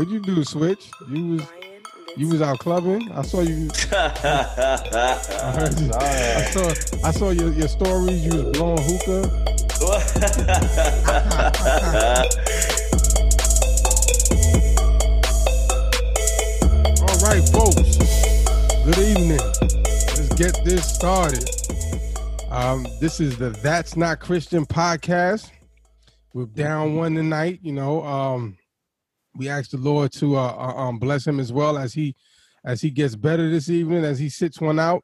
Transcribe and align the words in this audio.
What'd 0.00 0.14
you 0.14 0.20
do, 0.20 0.42
Switch? 0.44 0.90
You 1.10 1.26
was 1.26 1.42
you 2.16 2.28
was 2.28 2.40
out 2.40 2.58
clubbing. 2.58 3.12
I 3.12 3.20
saw 3.20 3.42
you. 3.42 3.68
I, 3.92 5.56
heard 5.58 5.78
you. 5.78 5.90
I 5.92 6.50
saw 6.50 6.72
I 7.04 7.10
saw 7.10 7.28
your, 7.28 7.52
your 7.52 7.68
stories. 7.68 8.24
You 8.24 8.44
was 8.44 8.56
blowing 8.56 8.78
hookah. 8.80 9.28
All 17.02 17.18
right, 17.28 17.44
folks. 17.50 17.98
Good 18.86 18.96
evening. 18.96 19.44
Let's 19.60 20.32
get 20.36 20.58
this 20.64 20.94
started. 20.94 21.44
Um, 22.50 22.86
this 23.02 23.20
is 23.20 23.36
the 23.36 23.50
That's 23.50 23.98
Not 23.98 24.20
Christian 24.20 24.64
podcast. 24.64 25.50
We're 26.32 26.46
down 26.46 26.96
one 26.96 27.14
tonight. 27.14 27.58
You 27.60 27.74
know, 27.74 28.02
um, 28.02 28.56
we 29.34 29.48
ask 29.48 29.70
the 29.70 29.76
Lord 29.76 30.12
to 30.12 30.36
uh, 30.36 30.54
uh, 30.56 30.74
um, 30.76 30.98
bless 30.98 31.26
him 31.26 31.40
as 31.40 31.52
well 31.52 31.78
as 31.78 31.92
he 31.94 32.14
as 32.64 32.80
he 32.80 32.90
gets 32.90 33.16
better 33.16 33.48
this 33.50 33.70
evening 33.70 34.04
as 34.04 34.18
he 34.18 34.28
sits 34.28 34.60
one 34.60 34.78
out. 34.78 35.02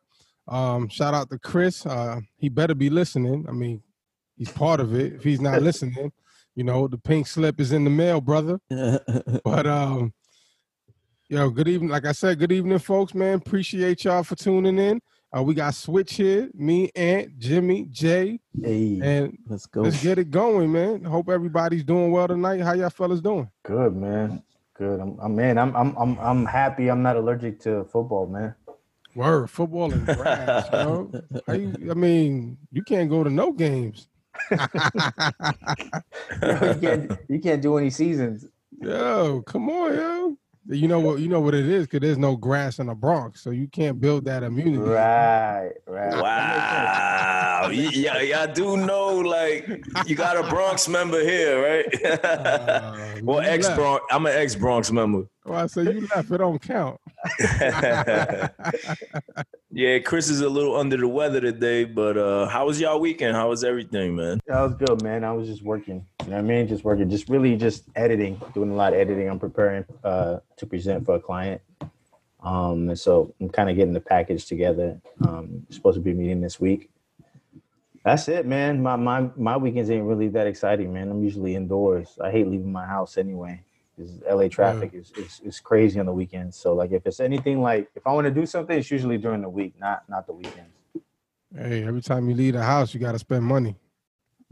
Um, 0.49 0.89
shout 0.89 1.15
out 1.15 1.31
to 1.31 1.39
Chris. 1.39 1.87
Uh, 1.87 2.21
he 2.37 2.49
better 2.49 2.75
be 2.75 2.91
listening. 2.91 3.47
I 3.49 3.53
mean, 3.53 3.83
he's 4.37 4.51
part 4.51 4.81
of 4.81 4.95
it. 4.95 5.15
If 5.15 5.25
he's 5.25 5.41
not 5.41 5.63
listening, 5.71 6.13
you 6.55 6.65
know, 6.65 6.87
the 6.87 6.99
pink 6.99 7.27
slip 7.27 7.61
is 7.61 7.73
in 7.73 7.85
the 7.85 7.91
mail, 7.91 8.21
brother. 8.21 8.61
but 9.45 9.67
um, 9.67 10.13
yo, 11.29 11.51
good 11.51 11.69
evening. 11.69 11.91
Like 11.91 12.07
I 12.07 12.13
said, 12.13 12.39
good 12.39 12.53
evening, 12.53 12.79
folks. 12.79 13.15
Man, 13.15 13.39
appreciate 13.39 14.05
y'all 14.05 14.23
for 14.23 14.37
tuning 14.37 14.79
in. 14.79 15.01
Uh, 15.37 15.43
we 15.43 15.55
got 15.55 15.75
Switch 15.75 16.15
here, 16.15 16.49
me, 16.55 16.91
Aunt, 16.95 17.39
Jimmy, 17.39 17.87
Jay, 17.91 18.41
Hey, 18.63 18.99
and 19.03 19.37
let's 19.49 19.67
go. 19.67 19.83
let's 19.83 20.03
get 20.03 20.19
it 20.19 20.31
going, 20.31 20.73
man. 20.73 21.05
Hope 21.05 21.29
everybody's 21.29 21.85
doing 21.85 22.11
well 22.11 22.27
tonight. 22.27 22.61
How 22.63 22.73
y'all 22.73 22.89
fellas 22.89 23.21
doing? 23.21 23.51
Good 23.65 23.95
man. 23.95 24.43
Good. 24.75 24.99
I'm, 24.99 25.19
I'm 25.21 25.37
man. 25.37 25.59
I'm 25.59 25.77
I'm 25.77 25.95
I'm 25.99 26.19
I'm 26.21 26.47
happy. 26.47 26.89
I'm 26.89 27.03
not 27.03 27.17
allergic 27.17 27.61
to 27.61 27.85
football, 27.85 28.27
man. 28.27 28.55
Word, 29.15 29.51
football 29.51 29.93
and 29.93 30.07
grass, 30.07 30.69
you, 31.49 31.91
I 31.91 31.95
mean, 31.95 32.57
you 32.73 32.83
can't 32.83 33.11
go 33.11 33.23
to 33.23 33.29
no 33.29 33.53
games. 33.53 34.09
you 34.51 34.59
can't 36.81 37.19
you 37.29 37.41
can't 37.41 37.61
do 37.61 37.77
any 37.77 37.91
seasons. 37.91 38.47
Yo, 38.81 39.43
come 39.43 39.69
on, 39.69 39.95
yo. 39.95 40.39
You 40.69 40.89
know 40.89 40.99
what? 40.99 41.21
You 41.21 41.29
know 41.29 41.41
what 41.41 41.55
it 41.55 41.69
is 41.69 41.87
because 41.87 42.01
there's 42.01 42.19
no 42.19 42.35
grass 42.37 42.81
in 42.81 42.87
the 42.89 42.95
Bronx, 42.95 43.41
so 43.41 43.51
you 43.51 43.69
can't 43.69 44.01
build 44.01 44.25
that 44.25 44.43
immunity. 44.43 44.79
Right. 44.79 45.71
Right. 45.87 46.13
Wow. 46.21 47.43
Y- 47.67 47.73
yeah, 47.93 48.21
y'all 48.21 48.53
do 48.53 48.77
know 48.77 49.17
like 49.17 49.67
you 50.07 50.15
got 50.15 50.37
a 50.37 50.49
Bronx 50.49 50.87
member 50.89 51.21
here, 51.23 51.63
right? 51.63 51.87
Uh, 52.27 53.21
well, 53.23 53.43
you 53.43 53.49
ex. 53.49 53.69
Bronx. 53.71 54.05
I'm 54.11 54.27
an 54.27 54.33
ex 54.35 54.55
Bronx 54.55 54.93
member. 54.93 55.25
Oh, 55.47 55.55
I 55.55 55.67
said 55.67 55.87
you 55.95 56.07
left. 56.15 56.31
It 56.31 56.39
don't 56.39 56.61
count. 56.61 57.01
yeah, 59.71 59.99
Chris 60.01 60.29
is 60.29 60.41
a 60.41 60.49
little 60.49 60.77
under 60.77 60.97
the 60.97 61.09
weather 61.09 61.41
today, 61.41 61.85
but 61.85 62.17
uh 62.17 62.47
how 62.49 62.67
was 62.67 62.81
y'all 62.81 63.01
weekend? 63.01 63.35
How 63.37 63.49
was 63.49 63.65
everything, 63.65 64.17
man? 64.17 64.41
That 64.47 64.61
was 64.61 64.75
good, 64.75 65.03
man. 65.03 65.25
I 65.25 65.33
was 65.33 65.49
just 65.49 65.63
working. 65.63 66.07
You 66.27 66.33
know 66.33 66.39
what 66.39 66.45
I 66.45 66.49
mean? 66.49 66.69
Just 66.69 66.85
working. 66.85 67.09
Just 67.09 67.29
really 67.29 67.57
just 67.57 67.85
editing. 67.95 68.43
Doing 68.53 68.73
a 68.73 68.75
lot 68.75 68.95
of 68.95 68.99
editing. 68.99 69.31
I'm 69.31 69.39
preparing 69.39 69.85
uh 70.05 70.41
to 70.57 70.67
present 70.67 71.07
for 71.07 71.15
a 71.17 71.21
client. 71.21 71.63
Um 72.43 72.89
and 72.89 72.99
so 72.99 73.33
I'm 73.41 73.49
kind 73.49 73.71
of 73.71 73.77
getting 73.77 73.95
the 73.95 74.01
package 74.01 74.47
together. 74.47 75.01
Um 75.27 75.67
supposed 75.71 75.97
to 75.97 76.03
be 76.03 76.15
meeting 76.15 76.41
this 76.41 76.61
week. 76.61 76.91
That's 78.05 78.29
it, 78.29 78.45
man. 78.47 78.83
My 78.83 78.97
my 78.97 79.31
my 79.37 79.57
weekends 79.57 79.91
ain't 79.91 80.05
really 80.05 80.29
that 80.31 80.49
exciting, 80.49 80.93
man. 80.93 81.11
I'm 81.11 81.23
usually 81.23 81.55
indoors. 81.55 82.19
I 82.23 82.33
hate 82.33 82.49
leaving 82.49 82.73
my 82.73 82.87
house 82.87 83.19
anyway. 83.19 83.63
Because 83.97 84.21
LA 84.29 84.49
traffic 84.49 84.93
is, 84.95 85.13
is 85.17 85.41
is 85.45 85.61
crazy 85.61 86.01
on 86.01 86.07
the 86.07 86.13
weekends. 86.13 86.57
So 86.57 86.75
like 86.75 86.93
if 86.93 87.07
it's 87.07 87.21
anything 87.21 87.63
like 87.63 87.89
if 87.95 88.07
I 88.07 88.13
want 88.13 88.27
to 88.27 88.33
do 88.33 88.47
something, 88.47 88.77
it's 88.77 88.91
usually 88.91 89.19
during 89.19 89.43
the 89.43 89.49
week, 89.49 89.75
not 89.81 90.03
not 90.09 90.27
the 90.27 90.35
weekends. 90.35 90.75
Hey, 91.57 91.85
every 91.85 92.03
time 92.03 92.29
you 92.29 92.37
leave 92.37 92.55
the 92.55 92.63
house, 92.63 92.95
you 92.95 93.01
got 93.01 93.13
to 93.13 93.19
spend 93.21 93.45
money. 93.45 93.77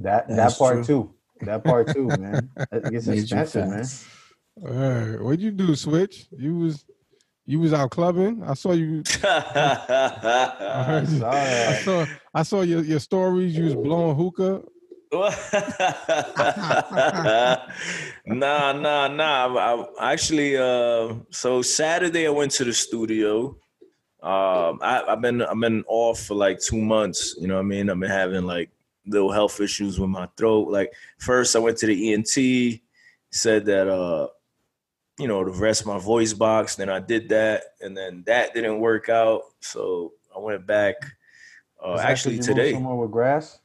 That 0.01 0.29
That's 0.29 0.55
that 0.55 0.59
part 0.59 0.77
true. 0.77 0.85
too. 0.85 1.14
That 1.41 1.65
part 1.65 1.93
too, 1.93 2.09
man. 2.09 2.51
It 2.73 2.91
gets 2.91 3.07
Major 3.07 3.23
expensive, 3.23 3.69
man. 3.69 3.79
facts. 3.81 4.07
All 4.63 4.71
right, 4.71 5.21
what'd 5.21 5.41
you 5.41 5.51
do, 5.51 5.75
Switch? 5.75 6.27
You 6.31 6.59
was 6.59 6.85
you 7.47 7.61
was 7.61 7.73
out 7.73 7.91
clubbing. 7.91 8.43
I 8.45 8.55
saw 8.55 8.73
you. 8.73 9.03
I 9.25 10.85
heard 10.87 11.09
you. 11.09 11.25
I 11.27 11.75
saw 11.85 12.07
I 12.35 12.43
saw 12.43 12.61
your, 12.63 12.83
your 12.83 13.01
stories. 13.01 13.57
You 13.57 13.65
was 13.65 13.75
blowing 13.75 14.17
hookah. 14.17 14.63
nah, 18.27 18.73
nah, 18.73 19.07
nah. 19.09 19.57
I, 19.57 19.87
I 20.01 20.13
actually, 20.13 20.57
uh, 20.57 21.15
so 21.31 21.63
Saturday 21.63 22.27
I 22.27 22.31
went 22.31 22.51
to 22.53 22.65
the 22.65 22.73
studio. 22.73 23.57
Um, 24.23 24.79
I, 24.83 25.05
I've 25.07 25.21
been 25.21 25.43
I've 25.43 25.61
been 25.61 25.85
off 25.87 26.21
for 26.21 26.35
like 26.35 26.59
two 26.59 26.81
months. 26.81 27.37
You 27.39 27.47
know 27.47 27.55
what 27.57 27.61
I 27.61 27.65
mean? 27.65 27.91
I've 27.91 28.01
been 28.01 28.11
having 28.11 28.45
like 28.45 28.71
little 29.07 29.33
health 29.33 29.61
issues 29.61 29.99
with 29.99 30.11
my 30.11 30.29
throat. 30.37 30.69
Like 30.69 30.93
first 31.19 31.57
I 31.57 31.59
went 31.59 31.79
to 31.79 31.87
the 31.87 32.13
ENT, 32.13 32.81
said 33.31 33.65
that 33.67 33.89
uh, 33.89 34.29
you 35.19 35.29
know, 35.29 35.45
to 35.45 35.51
rest 35.51 35.87
my 35.87 35.99
voice 35.99 36.33
box. 36.33 36.77
Then 36.77 36.89
I 36.89 37.01
did 37.01 37.29
that, 37.29 37.63
and 37.81 37.97
then 37.97 38.25
that 38.27 38.55
didn't 38.55 38.81
work 38.81 39.09
out. 39.09 39.43
So 39.61 40.13
I 40.35 40.41
went 40.41 40.67
back. 40.67 40.97
Uh, 41.83 41.99
actually 42.01 42.39
today. 42.39 42.73
somewhere 42.73 42.97
with 42.97 43.11
grass. 43.11 43.61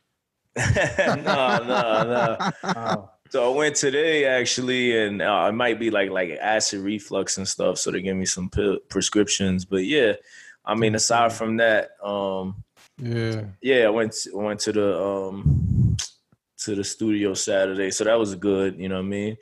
no, 0.58 1.16
no, 1.16 1.64
no. 1.64 2.52
Oh, 2.64 3.10
So 3.30 3.52
I 3.52 3.56
went 3.56 3.76
today 3.76 4.26
actually, 4.26 5.00
and 5.06 5.22
uh, 5.22 5.48
it 5.50 5.54
might 5.54 5.80
be 5.80 5.90
like 5.90 6.10
like 6.10 6.32
acid 6.32 6.82
reflux 6.82 7.38
and 7.38 7.48
stuff. 7.48 7.78
So 7.78 7.92
they 7.92 8.02
gave 8.02 8.16
me 8.16 8.26
some 8.26 8.50
pill- 8.50 8.80
prescriptions. 8.90 9.66
But 9.66 9.86
yeah, 9.86 10.14
I 10.66 10.76
mean, 10.76 10.96
aside 10.96 11.32
from 11.34 11.58
that, 11.58 11.92
um, 12.04 12.64
Yeah. 13.02 13.44
yeah, 13.62 13.86
I 13.86 13.90
went 13.90 14.12
to, 14.14 14.30
went 14.36 14.60
to 14.62 14.72
the 14.72 15.00
um 15.04 15.98
to 16.60 16.76
the 16.76 16.84
studio 16.84 17.34
Saturday, 17.34 17.92
so 17.92 18.04
that 18.04 18.20
was 18.20 18.36
good. 18.36 18.78
You 18.78 18.90
know 18.90 18.96
what 18.96 19.06
I 19.06 19.08
mean? 19.08 19.38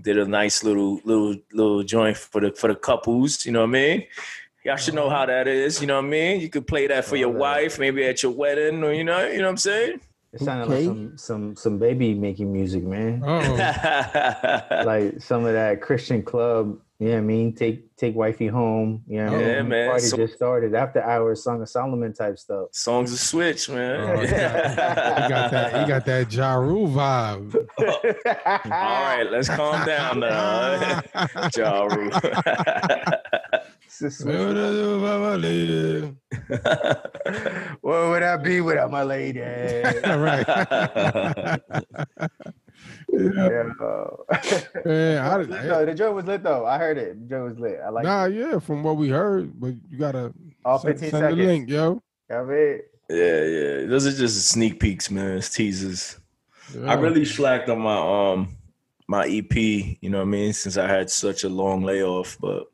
Did 0.00 0.18
a 0.18 0.26
nice 0.26 0.62
little 0.62 1.00
little 1.04 1.34
little 1.52 1.82
joint 1.82 2.16
for 2.16 2.40
the 2.40 2.52
for 2.52 2.68
the 2.68 2.74
couples. 2.76 3.44
You 3.46 3.52
know 3.52 3.60
what 3.60 3.68
I 3.70 3.72
mean? 3.72 4.04
Y'all 4.64 4.76
should 4.76 4.94
know 4.94 5.08
how 5.08 5.24
that 5.26 5.46
is. 5.48 5.80
You 5.80 5.86
know 5.86 5.96
what 5.96 6.06
I 6.06 6.08
mean? 6.08 6.40
You 6.40 6.48
could 6.48 6.66
play 6.66 6.86
that 6.88 7.04
for 7.04 7.16
your 7.16 7.28
wife, 7.30 7.78
maybe 7.78 8.04
at 8.04 8.22
your 8.22 8.32
wedding, 8.32 8.82
or 8.82 8.92
you 8.92 9.04
know, 9.04 9.26
you 9.26 9.38
know 9.38 9.44
what 9.44 9.50
I'm 9.50 9.56
saying? 9.56 10.00
it 10.32 10.40
sounded 10.40 10.64
Okay. 10.66 10.86
like 10.86 10.96
some 10.96 11.16
some 11.18 11.56
some 11.56 11.78
baby 11.78 12.14
making 12.14 12.52
music, 12.52 12.82
man. 12.84 13.22
Oh, 13.24 13.38
Like 14.84 15.20
some 15.22 15.44
of 15.46 15.52
that 15.52 15.80
Christian 15.80 16.22
club. 16.22 16.78
You 16.98 17.08
know 17.08 17.12
what 17.12 17.18
I 17.18 17.22
mean? 17.22 17.54
Take 17.54 17.94
take 17.96 18.16
wifey 18.16 18.46
home. 18.46 19.02
You 19.06 19.22
know 19.24 19.32
what 19.32 19.40
I 19.40 19.44
Yeah, 19.46 19.58
mean? 19.60 19.68
man. 19.68 19.88
Party 19.90 20.04
So- 20.06 20.16
just 20.16 20.34
started 20.34 20.74
after 20.74 21.02
hours, 21.02 21.44
Song 21.44 21.60
of 21.60 21.68
Solomon 21.68 22.14
type 22.14 22.38
stuff. 22.38 22.68
Songs 22.72 23.12
of 23.12 23.18
Switch, 23.18 23.68
man. 23.68 24.00
Oh, 24.00 24.22
you 24.22 24.28
got, 24.30 25.22
you 25.22 25.28
got 25.28 25.50
that. 25.50 25.80
You 25.82 25.86
got 25.86 26.06
that 26.06 26.32
Ja 26.32 26.54
Rule 26.54 26.88
vibe. 26.88 27.54
All 28.64 28.70
right, 28.70 29.26
let's 29.30 29.48
calm 29.50 29.84
down 29.86 30.20
now. 30.20 31.02
Ja 31.54 31.84
Rule. 31.84 32.10
Where 37.80 38.08
would 38.10 38.22
I 38.22 38.36
be 38.38 38.60
without 38.60 38.90
my 38.90 39.02
lady? 39.02 39.40
right. 40.04 40.46
Yeah. 43.12 43.70
Yeah, 44.84 45.30
I- 45.32 45.36
Lit 45.38 45.50
though. 45.50 45.86
the 45.86 45.94
joint 45.94 46.14
was 46.14 46.24
lit 46.26 46.42
though. 46.42 46.66
I 46.66 46.78
heard 46.78 46.98
it. 46.98 47.20
The 47.20 47.26
joint 47.28 47.44
was 47.50 47.58
lit. 47.58 47.80
I 47.84 47.88
like 47.90 48.04
Nah, 48.04 48.24
it. 48.26 48.34
yeah, 48.34 48.58
from 48.58 48.82
what 48.82 48.96
we 48.96 49.08
heard, 49.08 49.58
but 49.60 49.74
you 49.90 49.98
gotta 49.98 50.32
all 50.64 50.78
send, 50.78 50.94
15 50.94 51.10
send 51.10 51.22
seconds. 51.22 51.38
the 51.40 51.46
link, 51.46 51.68
yo. 51.68 52.02
I 52.30 52.42
mean, 52.42 52.80
yeah, 53.08 53.44
yeah. 53.44 53.86
Those 53.86 54.06
are 54.06 54.12
just 54.12 54.48
sneak 54.48 54.80
peeks, 54.80 55.10
man. 55.10 55.38
It's 55.38 55.50
teasers. 55.50 56.18
Yeah. 56.74 56.90
I 56.90 56.94
really 56.94 57.24
slacked 57.24 57.68
on 57.68 57.80
my 57.80 57.96
um 58.32 58.56
my 59.08 59.24
EP, 59.26 59.54
you 59.56 60.10
know 60.10 60.18
what 60.18 60.24
I 60.24 60.30
mean, 60.30 60.52
since 60.52 60.76
I 60.76 60.88
had 60.88 61.08
such 61.08 61.44
a 61.44 61.48
long 61.48 61.84
layoff, 61.84 62.36
but 62.40 62.64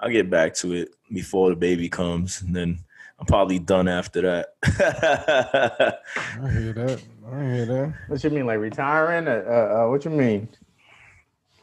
I'll 0.00 0.10
get 0.10 0.30
back 0.30 0.54
to 0.56 0.72
it 0.72 0.88
before 1.12 1.50
the 1.50 1.56
baby 1.56 1.90
comes, 1.90 2.40
and 2.40 2.56
then 2.56 2.78
I'm 3.18 3.26
probably 3.26 3.58
done 3.58 3.88
after 3.88 4.20
that. 4.22 4.46
I 4.64 6.50
hear 6.50 6.72
that. 6.74 7.02
I 7.32 7.42
hear 7.44 7.66
that. 7.66 7.94
what 8.08 8.22
you 8.22 8.30
mean, 8.30 8.46
like 8.46 8.58
retiring? 8.58 9.26
Uh, 9.26 9.42
uh, 9.46 9.84
uh, 9.86 9.90
what 9.90 10.04
you 10.04 10.10
mean? 10.10 10.48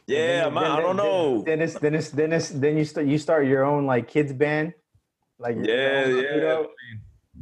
yeah, 0.06 0.44
Then- 0.44 0.54
man, 0.54 0.62
then- 0.64 0.72
I 0.72 0.80
don't 0.80 0.96
then- 0.96 1.06
know. 1.06 1.42
Then 1.42 1.62
it's 1.62 1.74
then 1.78 1.94
it's 1.94 2.10
then 2.10 2.32
it's 2.32 2.48
then 2.50 2.76
you 2.76 2.84
start 2.84 3.06
you 3.06 3.18
start 3.18 3.46
your 3.46 3.64
own 3.64 3.86
like 3.86 4.08
kids 4.08 4.32
band, 4.32 4.74
like 5.38 5.56
Yeah, 5.56 6.04
own, 6.06 6.16
yeah. 6.16 6.34
you 6.34 6.40
know, 6.40 6.66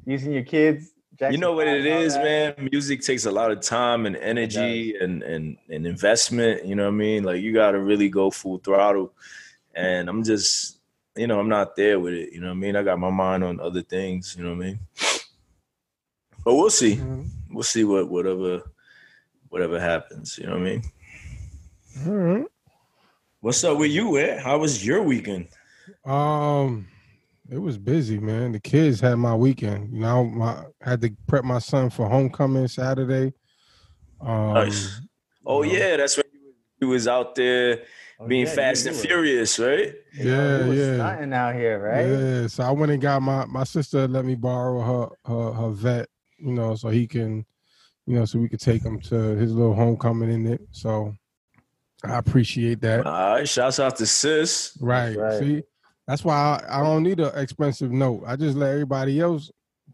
using 0.06 0.32
your 0.32 0.44
kids. 0.44 0.90
you 1.30 1.38
know 1.38 1.52
what 1.52 1.66
Five 1.66 1.76
it 1.76 1.86
and 1.86 1.94
all 1.94 2.00
is, 2.02 2.14
that. 2.14 2.58
man. 2.58 2.68
Music 2.70 3.00
takes 3.00 3.26
a 3.26 3.30
lot 3.30 3.50
of 3.50 3.60
time 3.60 4.06
and 4.06 4.16
energy 4.16 4.94
and 5.00 5.22
and 5.22 5.56
and 5.70 5.86
investment. 5.86 6.64
You 6.66 6.74
know 6.74 6.84
what 6.84 6.88
I 6.94 7.04
mean? 7.06 7.24
Like 7.24 7.40
you 7.40 7.52
got 7.54 7.72
to 7.72 7.80
really 7.80 8.08
go 8.10 8.30
full 8.30 8.58
throttle. 8.58 9.14
And 9.74 10.10
I'm 10.10 10.22
just, 10.22 10.80
you 11.16 11.26
know, 11.26 11.38
I'm 11.38 11.48
not 11.48 11.76
there 11.76 12.00
with 12.00 12.14
it. 12.14 12.32
You 12.32 12.40
know 12.40 12.48
what 12.48 12.54
I 12.54 12.56
mean? 12.56 12.76
I 12.76 12.82
got 12.82 12.98
my 12.98 13.10
mind 13.10 13.44
on 13.44 13.60
other 13.60 13.82
things. 13.82 14.34
You 14.36 14.44
know 14.44 14.50
what 14.54 14.62
I 14.62 14.66
mean? 14.66 14.80
But 16.44 16.54
we'll 16.54 16.70
see. 16.70 16.96
Mhm. 16.96 17.28
We'll 17.50 17.62
see 17.62 17.84
what 17.84 18.08
whatever 18.08 18.62
whatever 19.48 19.78
happens. 19.78 20.38
You 20.38 20.46
know 20.46 20.52
what 20.52 20.60
I 20.60 20.64
mean? 20.64 20.82
All 22.06 22.12
right. 22.14 22.46
What's 23.40 23.62
up 23.64 23.76
with 23.78 23.90
you, 23.90 24.18
Ed? 24.18 24.40
How 24.40 24.58
was 24.58 24.84
your 24.86 25.02
weekend? 25.02 25.48
Um, 26.04 26.88
it 27.50 27.58
was 27.58 27.76
busy, 27.76 28.18
man. 28.18 28.52
The 28.52 28.60
kids 28.60 29.00
had 29.00 29.16
my 29.16 29.34
weekend. 29.34 29.92
You 29.92 30.00
know, 30.00 30.24
my 30.24 30.64
had 30.80 31.00
to 31.02 31.10
prep 31.26 31.44
my 31.44 31.58
son 31.58 31.90
for 31.90 32.08
homecoming 32.08 32.68
Saturday. 32.68 33.34
Um, 34.20 34.54
Nice. 34.54 35.00
Oh 35.44 35.62
you 35.62 35.72
know, 35.72 35.78
yeah, 35.78 35.96
that's 35.98 36.16
when 36.16 36.26
He 36.80 36.86
was 36.86 37.06
out 37.06 37.34
there 37.34 37.82
Oh, 38.22 38.28
being 38.28 38.46
yeah, 38.46 38.54
fast 38.54 38.86
and 38.86 38.96
furious, 38.96 39.58
right? 39.58 39.94
You 40.12 40.24
know, 40.24 40.30
Yeah, 40.30 40.62
you 40.64 40.68
was 40.70 40.78
yeah. 40.78 40.94
stunting 40.94 41.32
out 41.32 41.54
here, 41.54 41.78
right? 41.80 42.06
Yeah, 42.06 42.46
so 42.46 42.64
I 42.64 42.70
went 42.70 42.92
and 42.92 43.02
got 43.02 43.22
my 43.22 43.44
my 43.46 43.64
sister 43.64 44.06
let 44.06 44.24
me 44.24 44.34
borrow 44.34 44.80
her 44.80 45.08
her 45.26 45.52
her 45.52 45.70
vet, 45.70 46.08
you 46.38 46.52
know, 46.52 46.74
so 46.74 46.88
he 46.88 47.06
can, 47.06 47.44
you 48.06 48.16
know, 48.16 48.24
so 48.24 48.38
we 48.38 48.48
could 48.48 48.60
take 48.60 48.82
him 48.82 49.00
to 49.00 49.14
his 49.14 49.52
little 49.52 49.74
homecoming 49.74 50.30
in 50.32 50.46
it. 50.46 50.60
So 50.70 51.16
I 52.04 52.18
appreciate 52.18 52.80
that. 52.82 53.06
All 53.06 53.34
right, 53.34 53.48
shouts 53.48 53.80
out 53.80 53.96
to 53.96 54.06
sis. 54.06 54.76
Right. 54.80 55.16
right. 55.16 55.38
See, 55.38 55.62
that's 56.06 56.24
why 56.24 56.60
I, 56.68 56.80
I 56.80 56.82
don't 56.82 57.02
need 57.02 57.20
an 57.20 57.36
expensive 57.36 57.90
note. 57.90 58.24
I 58.26 58.36
just 58.36 58.56
let 58.56 58.70
everybody 58.70 59.20
else 59.20 59.50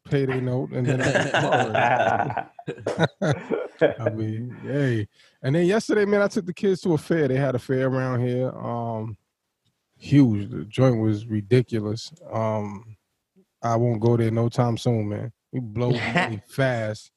pay 0.09 0.25
their 0.25 0.41
note, 0.41 0.71
and 0.71 0.87
then 0.87 1.03
I, 1.03 2.47
I 4.01 4.11
mean, 4.11 4.57
hey. 4.63 5.09
And 5.43 5.55
then 5.55 5.67
yesterday, 5.67 6.05
man, 6.05 6.23
I 6.23 6.29
took 6.29 6.47
the 6.47 6.55
kids 6.55 6.81
to 6.83 6.95
a 6.95 6.99
fair. 6.99 7.29
They 7.29 7.37
had 7.37 7.55
a 7.55 7.59
fair 7.59 7.89
around 7.89 8.27
here. 8.27 8.51
Um, 8.51 9.17
huge. 9.97 10.51
The 10.51 10.65
joint 10.65 11.01
was 11.01 11.27
ridiculous. 11.27 12.13
Um, 12.33 12.97
I 13.63 13.77
won't 13.77 14.01
go 14.01 14.17
there 14.17 14.31
no 14.31 14.49
time 14.49 14.77
soon, 14.77 15.09
man. 15.09 15.33
We 15.53 15.61
blow 15.61 15.91
money 16.15 16.41
fast 16.49 17.11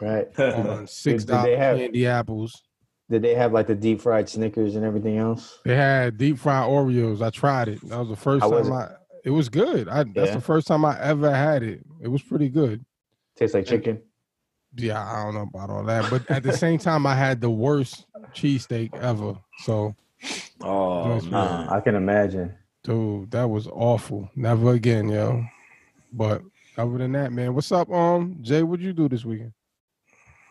right. 0.00 0.26
on 0.38 0.86
six 0.86 1.24
dollar 1.24 1.48
did 1.48 1.58
they 1.58 1.78
candy 1.78 2.06
apples. 2.06 2.62
Did 3.10 3.22
they 3.22 3.34
have 3.34 3.52
like 3.52 3.66
the 3.66 3.74
deep 3.74 4.00
fried 4.00 4.28
Snickers 4.28 4.76
and 4.76 4.84
everything 4.84 5.18
else? 5.18 5.58
They 5.64 5.74
had 5.74 6.16
deep 6.16 6.38
fried 6.38 6.68
Oreos. 6.68 7.20
I 7.22 7.30
tried 7.30 7.68
it. 7.68 7.80
That 7.88 7.98
was 7.98 8.08
the 8.08 8.16
first 8.16 8.42
How 8.42 8.50
was 8.50 8.68
time 8.68 8.76
I. 8.76 8.88
It 9.24 9.30
was 9.30 9.48
good. 9.48 9.88
I, 9.88 10.04
that's 10.04 10.28
Yeah? 10.28 10.34
the 10.36 10.40
first 10.40 10.66
time 10.66 10.84
I 10.84 10.98
ever 11.00 11.30
had 11.34 11.62
it. 11.62 11.84
It 12.00 12.08
was 12.08 12.22
pretty 12.22 12.48
good. 12.48 12.84
Tastes 13.36 13.54
like 13.54 13.66
chicken. 13.66 14.02
Yeah, 14.76 15.00
I 15.02 15.24
don't 15.24 15.34
know 15.34 15.42
about 15.42 15.70
all 15.70 15.84
that, 15.84 16.08
but 16.10 16.30
at 16.30 16.42
the 16.42 16.52
same 16.52 16.78
time, 16.78 17.06
I 17.06 17.14
had 17.14 17.40
the 17.40 17.50
worst 17.50 18.06
cheesesteak 18.32 18.94
ever. 18.96 19.36
So, 19.64 19.94
Oh 20.62 21.08
Nice, 21.08 21.24
man. 21.24 21.34
Uh, 21.34 21.68
I 21.70 21.80
can 21.80 21.94
imagine. 21.94 22.54
dude, 22.84 23.30
that 23.32 23.48
was 23.48 23.66
awful. 23.66 24.30
Never 24.36 24.72
again, 24.72 25.08
yo. 25.08 25.44
But 26.12 26.42
other 26.76 26.98
than 26.98 27.12
that, 27.12 27.32
man, 27.32 27.54
what's 27.54 27.72
up, 27.72 27.90
um, 27.90 28.38
Jay? 28.42 28.62
What'd 28.62 28.84
you 28.84 28.92
do 28.92 29.08
this 29.08 29.24
weekend? 29.24 29.52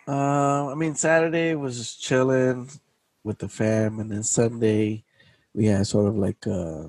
Uh, 0.07 0.71
I 0.71 0.75
mean, 0.75 0.95
Saturday 0.95 1.53
was 1.55 1.77
just 1.77 2.01
chilling 2.01 2.69
with 3.23 3.37
the 3.37 3.47
fam, 3.47 3.99
and 3.99 4.11
then 4.11 4.23
Sunday 4.23 5.03
we 5.53 5.65
had 5.67 5.85
sort 5.87 6.07
of 6.07 6.17
like 6.17 6.45
uh, 6.47 6.87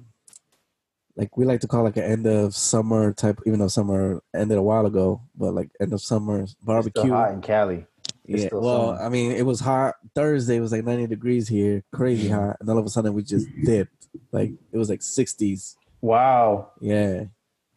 like 1.17 1.37
we 1.37 1.45
like 1.45 1.61
to 1.61 1.69
call 1.69 1.83
like 1.85 1.97
an 1.97 2.05
end 2.05 2.27
of 2.27 2.55
summer 2.55 3.13
type, 3.13 3.41
even 3.47 3.59
though 3.59 3.69
summer 3.69 4.23
ended 4.35 4.59
a 4.59 4.63
while 4.63 4.87
ago, 4.87 5.21
but 5.37 5.55
like 5.55 5.71
end 5.81 5.93
of 5.93 6.01
summer 6.01 6.43
It's 6.43 6.53
still 6.53 6.63
barbecue. 6.65 7.11
hot 7.11 7.33
in 7.33 7.41
Cali. 7.41 7.87
It's 8.25 8.45
Yeah, 8.45 8.51
well, 8.53 8.91
summer. 8.91 9.03
I 9.03 9.09
mean, 9.09 9.33
it 9.33 9.45
was 9.45 9.61
hot. 9.61 9.97
Thursday 10.15 10.61
was 10.61 10.73
like 10.73 10.85
90 10.85 11.07
degrees 11.09 11.49
here, 11.49 11.83
crazy 11.93 12.29
Mm-hmm. 12.29 12.35
hot, 12.35 12.57
and 12.61 12.71
all 12.71 12.79
of 12.79 12.87
a 12.87 12.89
sudden 12.89 13.13
we 13.13 13.23
just 13.23 13.49
dipped. 13.65 14.09
Like 14.33 14.53
it 14.73 14.79
was 14.79 14.89
like 14.89 15.01
60s. 15.03 15.77
Wow. 16.01 16.71
Yeah. 16.81 17.25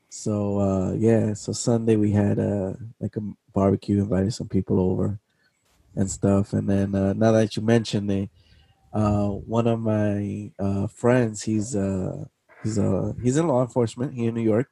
So 0.10 0.60
uh 0.60 0.94
yeah, 0.94 1.34
so 1.34 1.52
Sunday 1.54 1.96
we 1.96 2.12
had 2.12 2.40
uh 2.40 2.74
like 3.00 3.16
a 3.16 3.22
barbecue, 3.54 4.00
invited 4.00 4.34
some 4.34 4.48
people 4.48 4.80
over 4.80 5.20
and 5.96 6.10
stuff. 6.10 6.54
And 6.54 6.70
then 6.70 6.94
uh 6.96 7.14
now 7.14 7.32
that 7.32 7.56
you 7.56 7.64
mentioned 7.64 8.12
it, 8.12 8.30
uh 8.94 9.28
one 9.30 9.68
of 9.68 9.80
my 9.80 10.52
uh 10.60 10.88
friends, 10.88 11.44
he's 11.44 11.76
uh 11.76 12.26
he's 12.64 12.80
uh 12.80 13.14
he's 13.22 13.38
in 13.38 13.48
law 13.48 13.62
enforcement 13.62 14.14
here 14.14 14.30
in 14.30 14.36
New 14.36 14.42
York. 14.42 14.70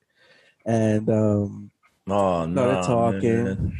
And 0.65 1.09
um 1.09 1.71
Oh 2.09 2.45
no. 2.45 2.81
Started 2.81 2.87
talking. 2.87 3.77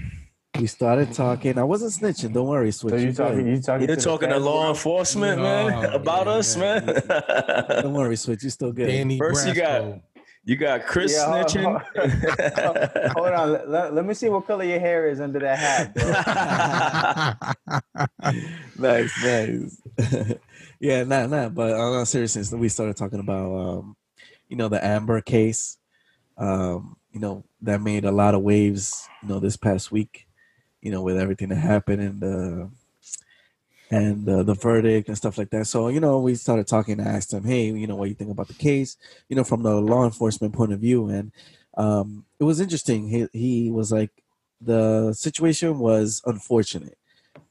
we 0.60 0.68
started 0.68 1.14
talking. 1.14 1.58
I 1.58 1.64
wasn't 1.64 1.94
snitching, 1.94 2.34
don't 2.34 2.48
worry, 2.48 2.72
Switch. 2.72 2.92
So 2.92 2.98
you 2.98 3.08
you 3.08 3.14
talking? 3.14 3.44
good. 3.46 3.56
You 3.56 3.62
talking? 3.62 3.88
You're 3.88 3.96
to 3.98 4.02
talking 4.02 4.30
to 4.30 4.40
law 4.40 4.70
enforcement, 4.70 5.42
man, 5.42 5.86
about 5.94 6.28
yeah, 6.28 6.34
us, 6.34 6.56
man. 6.58 6.86
Don't 7.82 7.94
worry, 7.94 8.16
Switch, 8.18 8.44
you 8.44 8.50
still 8.50 8.72
good. 8.72 8.88
Danny 8.88 9.18
First 9.18 9.48
you 9.48 9.54
got- 9.56 10.02
you 10.44 10.56
got 10.56 10.88
Chris 10.88 11.14
Yeah, 11.14 11.28
hold- 11.28 11.46
snitching. 11.46 13.14
Hold 13.16 13.28
on. 13.28 13.52
Let, 13.54 13.70
let- 13.70 13.94
let 13.94 14.06
me 14.06 14.16
see 14.16 14.28
what 14.28 14.48
color 14.48 14.64
your 14.64 14.80
hair 14.80 15.08
is 15.08 15.22
under 15.22 15.38
that 15.40 15.60
hat, 15.60 15.94
bro. 15.94 16.12
nice, 18.90 19.24
nice. 19.24 19.82
yeah, 20.80 21.04
nah, 21.04 21.28
nah. 21.28 21.50
But 21.50 21.74
on 21.74 22.02
a 22.02 22.06
serious 22.06 22.34
sense, 22.34 22.52
we 22.52 22.70
started 22.70 22.98
talking 22.98 23.20
about, 23.20 23.54
um, 23.56 23.96
you 24.52 24.58
know, 24.58 24.68
the 24.68 24.86
Amber 24.86 25.22
case. 25.22 25.78
Um, 26.38 26.98
you 27.12 27.20
know, 27.20 27.46
that 27.62 27.82
made 27.82 28.06
a 28.06 28.12
lot 28.12 28.36
of 28.36 28.42
waves. 28.42 29.08
You 29.24 29.30
know, 29.30 29.40
this 29.40 29.58
past 29.58 29.92
week. 29.92 30.28
You 30.82 30.92
know, 30.92 31.02
with 31.02 31.18
everything 31.18 31.50
that 31.50 31.56
happened 31.56 32.02
and 32.02 32.24
uh, 32.24 32.68
and 33.90 34.28
uh, 34.28 34.44
the 34.44 34.56
verdict 34.56 35.08
and 35.08 35.18
stuff 35.18 35.38
like 35.38 35.52
that. 35.52 35.68
So 35.68 35.88
you 35.88 36.00
know, 36.00 36.20
we 36.20 36.36
started 36.36 36.68
talking. 36.68 37.00
I 37.00 37.06
asked 37.06 37.34
him, 37.34 37.46
hey, 37.46 37.66
you 37.72 37.88
know, 37.88 37.96
what 37.96 38.10
you 38.10 38.16
think 38.16 38.32
about 38.32 38.50
the 38.50 38.54
case? 38.54 38.98
You 39.30 39.36
know, 39.36 39.44
from 39.44 39.64
the 39.64 39.76
law 39.76 40.04
enforcement 40.04 40.54
point 40.54 40.74
of 40.74 40.80
view, 40.80 41.08
and 41.08 41.32
um, 41.78 42.26
it 42.40 42.44
was 42.44 42.60
interesting. 42.60 43.08
He 43.08 43.28
he 43.32 43.72
was 43.72 43.92
like, 43.92 44.12
the 44.60 45.14
situation 45.14 45.80
was 45.80 46.22
unfortunate. 46.26 46.98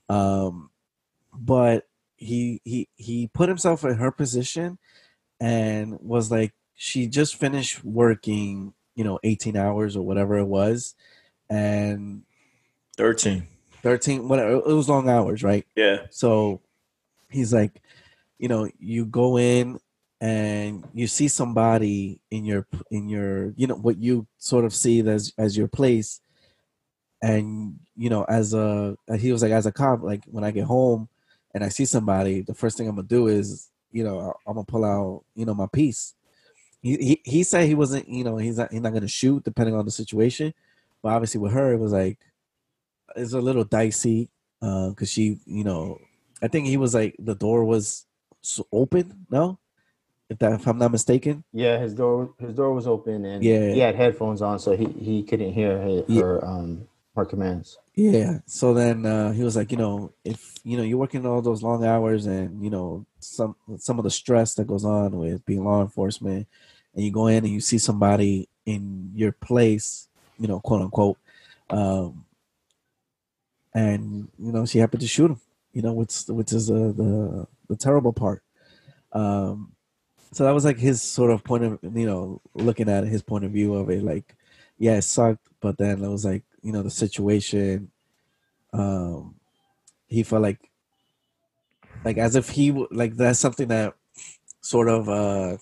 Um, 0.08 0.70
but 1.32 1.86
he 2.16 2.60
he 2.64 2.88
he 2.96 3.28
put 3.32 3.48
himself 3.48 3.84
in 3.84 3.94
her 3.94 4.10
position 4.10 4.78
and 5.40 5.98
was 6.00 6.30
like 6.30 6.52
she 6.82 7.06
just 7.06 7.36
finished 7.36 7.84
working 7.84 8.72
you 8.94 9.04
know 9.04 9.18
18 9.22 9.54
hours 9.54 9.96
or 9.98 10.02
whatever 10.02 10.38
it 10.38 10.46
was 10.46 10.94
and 11.50 12.22
13. 12.96 13.46
13 13.82 14.26
whatever 14.28 14.52
it 14.52 14.66
was 14.66 14.88
long 14.88 15.06
hours 15.06 15.42
right 15.42 15.66
Yeah. 15.76 16.06
so 16.08 16.62
he's 17.28 17.52
like 17.52 17.82
you 18.38 18.48
know 18.48 18.66
you 18.78 19.04
go 19.04 19.36
in 19.38 19.78
and 20.22 20.82
you 20.94 21.06
see 21.06 21.28
somebody 21.28 22.18
in 22.30 22.46
your 22.46 22.66
in 22.90 23.10
your 23.10 23.52
you 23.56 23.66
know 23.66 23.74
what 23.76 23.98
you 23.98 24.26
sort 24.38 24.64
of 24.64 24.72
see 24.74 25.00
as 25.06 25.34
as 25.36 25.58
your 25.58 25.68
place 25.68 26.20
and 27.22 27.78
you 27.94 28.08
know 28.08 28.24
as 28.24 28.54
a 28.54 28.96
he 29.18 29.32
was 29.32 29.42
like 29.42 29.52
as 29.52 29.66
a 29.66 29.72
cop 29.72 30.02
like 30.02 30.24
when 30.26 30.44
i 30.44 30.50
get 30.50 30.64
home 30.64 31.08
and 31.54 31.62
i 31.62 31.68
see 31.68 31.84
somebody 31.84 32.40
the 32.40 32.54
first 32.54 32.78
thing 32.78 32.88
i'm 32.88 32.96
gonna 32.96 33.06
do 33.06 33.26
is 33.28 33.68
you 33.92 34.02
know 34.04 34.32
i'm 34.46 34.54
gonna 34.54 34.64
pull 34.64 34.84
out 34.84 35.24
you 35.34 35.44
know 35.44 35.54
my 35.54 35.66
piece 35.72 36.14
he 36.82 36.96
he, 36.96 37.22
he 37.24 37.42
said 37.42 37.66
he 37.66 37.74
wasn't 37.74 38.08
you 38.08 38.24
know 38.24 38.36
he's 38.36 38.58
not 38.58 38.70
he's 38.72 38.80
not 38.80 38.92
gonna 38.92 39.08
shoot 39.08 39.44
depending 39.44 39.74
on 39.74 39.84
the 39.84 39.90
situation 39.90 40.52
but 41.02 41.10
obviously 41.12 41.40
with 41.40 41.52
her 41.52 41.72
it 41.72 41.78
was 41.78 41.92
like 41.92 42.18
it's 43.16 43.32
a 43.32 43.40
little 43.40 43.64
dicey 43.64 44.30
because 44.60 45.10
she 45.10 45.38
you 45.46 45.64
know 45.64 45.98
i 46.42 46.48
think 46.48 46.66
he 46.66 46.76
was 46.76 46.94
like 46.94 47.14
the 47.18 47.34
door 47.34 47.64
was 47.64 48.06
open 48.72 49.26
no 49.30 49.58
if 50.28 50.38
that 50.38 50.52
if 50.52 50.66
i'm 50.66 50.78
not 50.78 50.92
mistaken 50.92 51.42
Yeah, 51.52 51.78
his 51.78 51.94
door 51.94 52.34
his 52.38 52.54
door 52.54 52.72
was 52.72 52.86
open 52.86 53.24
and 53.24 53.42
Yeah. 53.42 53.72
he 53.72 53.80
had 53.80 53.96
headphones 53.96 54.42
on, 54.42 54.58
so 54.58 54.76
he 54.76 54.86
he 54.86 55.22
couldn't 55.24 55.52
hear 55.52 55.78
her, 55.78 56.04
Yeah. 56.06 56.22
her 56.22 56.44
um 56.44 56.86
her 57.16 57.24
commands. 57.24 57.78
Yeah. 57.96 58.38
So 58.46 58.72
then 58.72 59.04
uh, 59.04 59.32
he 59.32 59.42
was 59.42 59.56
like, 59.56 59.72
you 59.72 59.76
know, 59.76 60.12
if 60.24 60.54
you 60.62 60.76
know 60.76 60.84
you're 60.84 60.96
working 61.04 61.26
all 61.26 61.42
those 61.42 61.62
long 61.62 61.84
hours 61.84 62.26
and 62.26 62.62
you 62.62 62.70
know 62.70 63.04
some 63.18 63.56
some 63.78 63.98
of 63.98 64.04
the 64.04 64.10
stress 64.10 64.54
that 64.54 64.68
goes 64.68 64.84
on 64.84 65.18
with 65.18 65.44
being 65.44 65.64
law 65.64 65.82
enforcement, 65.82 66.46
and 66.94 67.04
you 67.04 67.10
go 67.10 67.26
in 67.26 67.44
and 67.44 67.52
you 67.52 67.60
see 67.60 67.78
somebody 67.78 68.48
in 68.66 69.12
your 69.14 69.32
place, 69.32 70.08
you 70.38 70.48
know, 70.48 70.60
quote 70.60 70.82
unquote, 70.82 71.18
um, 71.70 72.24
and 73.74 74.28
you 74.38 74.52
know 74.52 74.66
she 74.66 74.78
happened 74.78 75.00
to 75.02 75.08
shoot 75.08 75.30
him, 75.30 75.40
you 75.72 75.82
know, 75.82 75.92
which 75.92 76.24
which 76.28 76.52
is 76.52 76.70
uh, 76.70 76.92
the 76.96 77.46
the 77.68 77.76
terrible 77.76 78.12
part. 78.12 78.42
Um, 79.12 79.72
so 80.32 80.44
that 80.44 80.54
was 80.54 80.64
like 80.64 80.78
his 80.78 81.02
sort 81.02 81.30
of 81.30 81.44
point 81.44 81.64
of 81.64 81.78
you 81.82 82.06
know 82.06 82.40
looking 82.54 82.88
at 82.88 83.04
it, 83.04 83.10
his 83.10 83.22
point 83.22 83.44
of 83.44 83.52
view 83.52 83.74
of 83.74 83.90
it, 83.90 84.02
like, 84.02 84.36
yeah, 84.78 84.96
it 84.96 85.02
sucked, 85.02 85.46
but 85.60 85.78
then 85.78 86.02
it 86.02 86.08
was 86.08 86.24
like 86.24 86.42
you 86.62 86.72
know 86.72 86.82
the 86.82 86.90
situation 86.90 87.90
um 88.72 89.34
he 90.06 90.22
felt 90.22 90.42
like 90.42 90.70
like 92.04 92.18
as 92.18 92.36
if 92.36 92.50
he 92.50 92.70
like 92.90 93.16
that's 93.16 93.38
something 93.38 93.68
that 93.68 93.94
sort 94.60 94.88
of 94.88 95.08
uh 95.08 95.56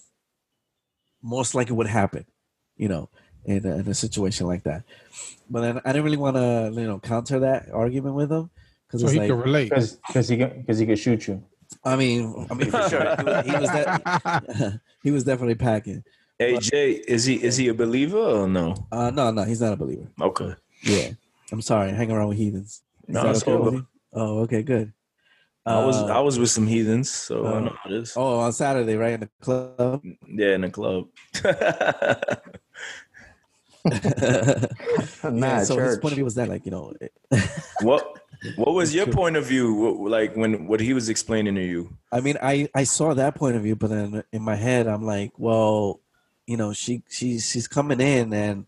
most 1.22 1.54
likely 1.54 1.75
would 1.75 1.87
happen 1.87 2.25
you 2.76 2.88
know 2.88 3.08
in 3.44 3.64
a, 3.66 3.76
in 3.78 3.88
a 3.88 3.94
situation 3.94 4.46
like 4.46 4.62
that 4.64 4.82
but 5.50 5.60
then 5.62 5.80
i 5.84 5.92
didn't 5.92 6.04
really 6.04 6.16
want 6.16 6.37
to 6.37 6.70
you 6.75 6.87
know 6.87 6.98
counter 6.98 7.40
that 7.40 7.68
argument 7.72 8.14
with 8.14 8.30
him 8.30 8.50
because 8.87 9.00
so 9.00 9.06
it's 9.06 9.14
he 9.14 9.18
like 9.20 9.28
can 9.28 9.38
relate. 9.38 9.68
Because 9.70 9.94
because 10.06 10.28
he 10.28 10.37
because 10.37 10.78
he 10.78 10.87
could 10.87 10.98
shoot 10.98 11.26
you. 11.28 11.42
i 11.84 11.96
mean 11.96 12.46
i 12.50 12.54
mean 12.54 12.70
for 12.70 12.88
sure 12.88 13.16
he 13.16 13.25
was, 13.25 13.44
he 13.46 13.52
was, 13.56 13.70
de- 13.70 14.80
he 15.02 15.10
was 15.10 15.25
definitely 15.25 15.54
packing 15.56 16.04
Hey 16.38 16.56
Jay, 16.58 16.92
is 16.92 17.25
he 17.25 17.34
is 17.34 17.56
he 17.56 17.66
a 17.68 17.75
believer 17.75 18.16
or 18.18 18.46
no? 18.48 18.87
uh 18.92 19.10
no 19.10 19.30
no 19.32 19.42
he's 19.42 19.60
not 19.60 19.72
a 19.72 19.76
believer 19.76 20.06
Okay. 20.20 20.54
Yeah. 20.84 21.10
I'm 21.50 21.62
sorry. 21.62 21.90
Hang 21.92 22.12
around 22.12 22.28
with 22.28 22.38
heathens. 22.38 22.82
Is 23.08 23.14
No, 23.14 23.22
that 23.22 23.30
it's 23.30 23.42
okay 23.42 23.52
cool. 23.56 23.64
with 23.64 23.75
you? 23.75 23.87
Oh, 24.12 24.38
okay, 24.40 24.62
good. 24.62 24.92
I 25.68 25.84
was 25.84 25.96
Uh, 25.96 26.06
I 26.06 26.20
was 26.20 26.38
with 26.38 26.50
some 26.50 26.66
heathens, 26.66 27.10
so 27.10 27.46
I 27.46 27.56
uh, 27.56 27.60
know 27.60 27.76
how 27.82 27.90
it 27.90 27.96
is. 27.96 28.12
Oh, 28.16 28.38
on 28.38 28.52
Saturday, 28.52 28.96
right 28.96 29.14
in 29.14 29.20
the 29.20 29.30
club. 29.40 30.02
Yeah, 30.26 30.54
in 30.54 30.62
the 30.62 30.70
club. 30.70 31.08
Nah, 35.25 35.62
so 35.64 35.78
his 35.78 35.98
point 35.98 36.12
of 36.12 36.16
view 36.16 36.25
was 36.25 36.34
that, 36.34 36.48
like, 36.48 36.64
you 36.64 36.70
know, 36.70 36.92
what 37.82 38.20
what 38.56 38.75
was 38.75 38.94
your 38.94 39.06
point 39.06 39.37
of 39.37 39.46
view? 39.46 39.75
What, 39.75 40.10
like 40.10 40.37
when 40.37 40.66
what 40.66 40.80
he 40.80 40.94
was 40.94 41.08
explaining 41.08 41.54
to 41.56 41.62
you? 41.64 41.96
I 42.12 42.20
mean, 42.20 42.37
I 42.42 42.68
I 42.75 42.84
saw 42.84 43.14
that 43.14 43.34
point 43.34 43.56
of 43.56 43.62
view, 43.62 43.76
but 43.76 43.90
then 43.90 44.22
in 44.32 44.42
my 44.42 44.54
head, 44.54 44.87
I'm 44.87 45.04
like, 45.04 45.32
well, 45.38 46.00
you 46.46 46.56
know, 46.56 46.72
she 46.72 47.02
she's 47.08 47.48
she's 47.48 47.68
coming 47.68 48.00
in 48.00 48.32
and 48.32 48.66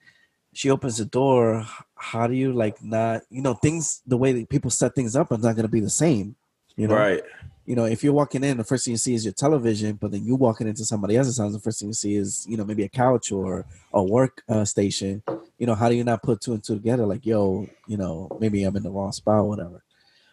she 0.53 0.71
opens 0.71 0.97
the 0.97 1.05
door. 1.05 1.67
How 1.95 2.27
do 2.27 2.35
you 2.35 2.53
like 2.53 2.83
not, 2.83 3.23
you 3.31 3.43
know, 3.43 3.55
things 3.55 4.03
the 4.07 4.17
way 4.17 4.33
that 4.33 4.49
people 4.49 4.71
set 4.71 4.95
things 4.95 5.15
up 5.15 5.31
are 5.31 5.39
not 5.39 5.55
going 5.55 5.67
to 5.67 5.69
be 5.69 5.81
the 5.81 5.91
same. 5.91 6.37
You 6.81 6.89
know, 6.89 6.95
Right. 6.97 7.23
you 7.67 7.77
know, 7.77 7.85
if 7.85 8.03
you're 8.03 8.15
walking 8.15 8.43
in, 8.43 8.57
the 8.57 8.65
first 8.65 8.87
thing 8.87 8.93
you 8.93 8.99
see 8.99 9.13
is 9.13 9.23
your 9.23 9.35
television, 9.35 9.97
but 10.01 10.11
then 10.13 10.25
you 10.25 10.35
walking 10.35 10.67
into 10.67 10.83
somebody 10.87 11.15
else's 11.19 11.37
house, 11.37 11.53
the 11.53 11.59
first 11.59 11.79
thing 11.81 11.89
you 11.91 11.95
see 11.95 12.15
is, 12.15 12.47
you 12.49 12.57
know, 12.57 12.65
maybe 12.65 12.85
a 12.85 12.89
couch 12.89 13.33
or 13.33 13.67
a 13.93 14.03
work 14.03 14.43
uh, 14.49 14.65
station. 14.65 15.23
You 15.59 15.67
know, 15.67 15.75
how 15.75 15.91
do 15.91 15.95
you 15.95 16.05
not 16.05 16.23
put 16.23 16.41
two 16.41 16.55
and 16.55 16.65
two 16.65 16.77
together? 16.77 17.05
Like, 17.05 17.27
yo, 17.27 17.69
you 17.87 17.99
know, 17.99 18.35
maybe 18.41 18.65
I'm 18.65 18.75
in 18.77 18.83
the 18.83 18.91
wrong 18.91 19.13
spot, 19.13 19.45
whatever. 19.47 19.83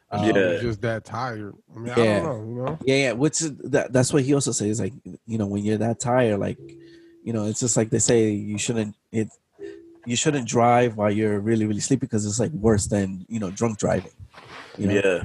Um, 0.09 0.23
Yeah. 0.23 0.35
I 0.41 0.51
was 0.53 0.61
just 0.61 0.81
that 0.83 1.03
tired. 1.03 1.53
I 1.75 1.79
mean, 1.79 1.89
I 1.91 1.99
Yeah. 2.05 2.19
don't 2.21 2.23
know, 2.23 2.49
you 2.49 2.65
know. 2.65 2.79
yeah, 2.85 2.95
yeah. 2.95 3.11
Which 3.11 3.41
is 3.41 3.51
that, 3.57 3.91
that's 3.91 4.13
what 4.13 4.23
he 4.23 4.33
also 4.33 4.53
says. 4.53 4.79
Like, 4.79 4.93
you 5.25 5.37
know, 5.37 5.47
when 5.47 5.65
you're 5.65 5.77
that 5.79 5.99
tired, 5.99 6.39
like, 6.39 6.59
you 7.25 7.33
know, 7.33 7.43
it's 7.43 7.59
just 7.59 7.75
like 7.75 7.89
they 7.89 7.99
say 7.99 8.29
you 8.29 8.57
shouldn't 8.57 8.95
it 9.11 9.27
you 10.05 10.15
shouldn't 10.15 10.47
drive 10.47 10.95
while 10.95 11.11
you're 11.11 11.41
really 11.41 11.65
really 11.65 11.81
sleepy 11.81 12.05
because 12.05 12.25
it's 12.25 12.39
like 12.39 12.51
worse 12.53 12.85
than 12.87 13.25
you 13.27 13.41
know 13.41 13.51
drunk 13.51 13.77
driving. 13.77 14.13
You 14.77 14.87
know? 14.87 14.93
Yeah. 14.93 15.23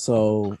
So, 0.00 0.56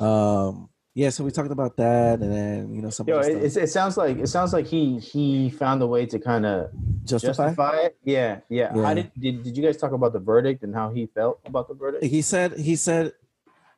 um, 0.00 0.70
yeah. 0.94 1.10
So 1.10 1.22
we 1.22 1.30
talked 1.30 1.50
about 1.50 1.76
that, 1.76 2.20
and 2.20 2.32
then 2.32 2.74
you 2.74 2.80
know 2.80 2.90
some 2.90 3.06
Yo, 3.06 3.18
it, 3.18 3.54
it, 3.56 3.68
sounds 3.68 3.96
like 3.96 4.16
it 4.16 4.28
sounds 4.28 4.52
like 4.52 4.66
he 4.66 4.98
he 4.98 5.50
found 5.50 5.82
a 5.82 5.86
way 5.86 6.06
to 6.06 6.18
kind 6.18 6.46
of 6.46 6.70
justify. 7.04 7.48
justify 7.48 7.76
it. 7.76 7.98
Yeah, 8.04 8.40
yeah. 8.48 8.74
Yeah. 8.74 8.82
How 8.82 8.94
did, 8.94 9.12
did 9.18 9.42
did 9.42 9.56
you 9.56 9.62
guys 9.62 9.76
talk 9.76 9.92
about 9.92 10.14
the 10.14 10.18
verdict 10.18 10.62
and 10.62 10.74
how 10.74 10.90
he 10.90 11.06
felt 11.06 11.40
about 11.44 11.68
the 11.68 11.74
verdict? 11.74 12.04
He 12.04 12.22
said 12.22 12.58
he 12.58 12.74
said, 12.74 13.12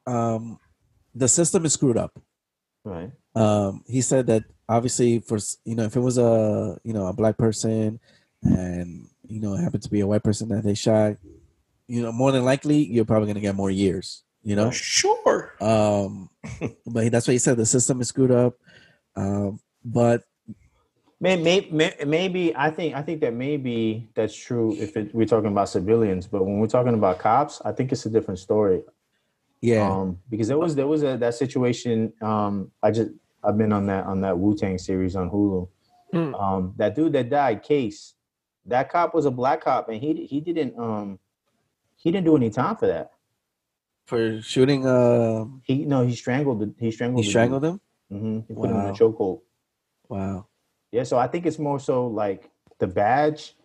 um, 0.07 0.61
the 1.15 1.29
system 1.29 1.65
is 1.65 1.73
screwed 1.75 1.97
up. 1.97 2.19
Right. 2.85 3.13
um, 3.37 3.85
he 3.87 4.01
said 4.01 4.27
that 4.27 4.45
obviously 4.69 5.21
for 5.21 5.39
you 5.65 5.75
know 5.75 5.85
if 5.85 5.97
it 5.97 6.01
was 6.01 6.19
a 6.19 6.79
you 6.83 6.93
know 6.93 7.07
a 7.07 7.13
black 7.13 7.39
person 7.39 8.01
and 8.43 9.07
you 9.29 9.41
know 9.41 9.55
it 9.55 9.63
happened 9.63 9.85
to 9.85 9.91
be 9.91 10.01
a 10.01 10.07
white 10.07 10.25
person 10.25 10.49
that 10.49 10.65
they 10.65 10.75
shot 10.75 11.17
you 11.87 12.03
know 12.03 12.11
more 12.11 12.33
than 12.33 12.45
likely 12.45 12.79
you're 12.85 13.05
probably 13.05 13.27
going 13.27 13.37
to 13.37 13.41
get 13.41 13.55
more 13.55 13.71
years 13.71 14.25
you 14.43 14.57
know 14.57 14.71
Sure. 14.71 15.55
um 15.61 16.29
but 16.87 17.11
that's 17.13 17.27
what 17.27 17.33
he 17.33 17.39
said 17.39 17.57
the 17.57 17.67
system 17.67 18.01
is 18.01 18.09
screwed 18.09 18.31
up 18.33 18.55
um 19.17 19.61
but 19.85 20.25
Maybe, 21.21 21.71
maybe 22.05 22.53
I 22.57 22.69
think 22.71 22.97
I 22.97 23.03
think 23.03 23.21
that 23.21 23.33
maybe 23.33 24.09
that's 24.17 24.35
true 24.35 24.75
if 24.77 24.97
it, 24.97 25.15
we're 25.15 25.25
talking 25.25 25.53
about 25.53 25.69
civilians, 25.69 26.27
but 26.27 26.45
when 26.45 26.59
we're 26.59 26.67
talking 26.67 26.95
about 26.95 27.21
cops, 27.21 27.63
I 27.65 27.71
think 27.71 27.93
it's 27.93 28.05
a 28.07 28.11
different 28.11 28.41
story. 28.41 28.83
yeah 29.61 29.89
Um, 29.89 30.19
because 30.29 30.49
there 30.49 30.59
was 30.59 30.75
there 30.75 30.89
was 30.89 31.05
a 31.05 31.17
that 31.19 31.35
situation. 31.37 32.13
Um, 32.21 32.73
I 32.83 32.91
just 32.91 33.11
I've 33.45 33.57
been 33.57 33.73
on 33.73 33.87
that 33.87 34.05
on 34.07 34.21
that 34.23 34.37
Wu 34.37 34.57
Tang 34.57 34.79
series 34.79 35.15
on 35.15 35.31
Hulu. 35.31 35.69
Mm. 36.13 36.43
Um, 36.43 36.75
that 36.77 36.97
dude 36.97 37.13
that 37.13 37.31
died, 37.31 37.63
Case, 37.63 38.15
that 38.67 38.91
cop 38.91 39.15
was 39.15 39.25
a 39.25 39.31
black 39.31 39.61
cop, 39.63 39.91
and 39.91 40.03
he 40.03 40.27
he 40.27 40.41
didn't 40.41 40.77
um 40.77 41.21
he 41.95 42.11
didn't 42.11 42.27
do 42.27 42.35
any 42.35 42.51
time 42.51 42.75
for 42.75 42.89
that. 42.89 43.12
For 44.07 44.41
shooting 44.43 44.87
uh 44.87 45.45
He 45.63 45.85
no, 45.85 46.05
he 46.05 46.15
strangled 46.15 46.61
the 46.61 46.75
he 46.79 46.91
strangled 46.91 47.25
he 47.25 47.31
strangled 47.31 47.65
him 47.65 47.81
Mm-hmm. 48.13 48.41
He 48.49 48.55
put 48.55 48.69
him 48.69 48.77
in 48.77 48.83
Wow. 48.85 48.91
a 48.91 48.93
chokehold. 48.93 49.41
wow 50.09 50.47
Yeah, 50.91 51.05
so 51.05 51.17
I 51.19 51.27
think 51.29 51.47
it's 51.47 51.59
more 51.59 51.81
so 51.81 52.07
like 52.09 52.51
the 52.79 52.87
badge 52.87 53.57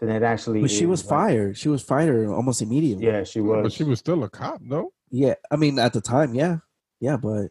than 0.00 0.08
it 0.10 0.22
actually. 0.24 0.60
but 0.60 0.70
she 0.70 0.82
is, 0.84 0.86
was 0.88 1.02
like- 1.04 1.08
fired 1.10 1.56
she 1.58 1.68
was 1.68 1.82
fired 1.82 2.26
almost 2.28 2.62
immediately 2.62 3.06
Yeah, 3.06 3.22
she 3.24 3.40
was. 3.40 3.62
But 3.62 3.72
she 3.72 3.84
was 3.84 3.98
still 4.00 4.24
a 4.24 4.28
cop, 4.30 4.60
though. 4.64 4.92
Yeah, 5.10 5.34
I 5.50 5.56
mean 5.56 5.78
at 5.78 5.92
the 5.92 6.00
time, 6.00 6.34
yeah, 6.34 6.58
yeah, 6.98 7.16
but 7.16 7.50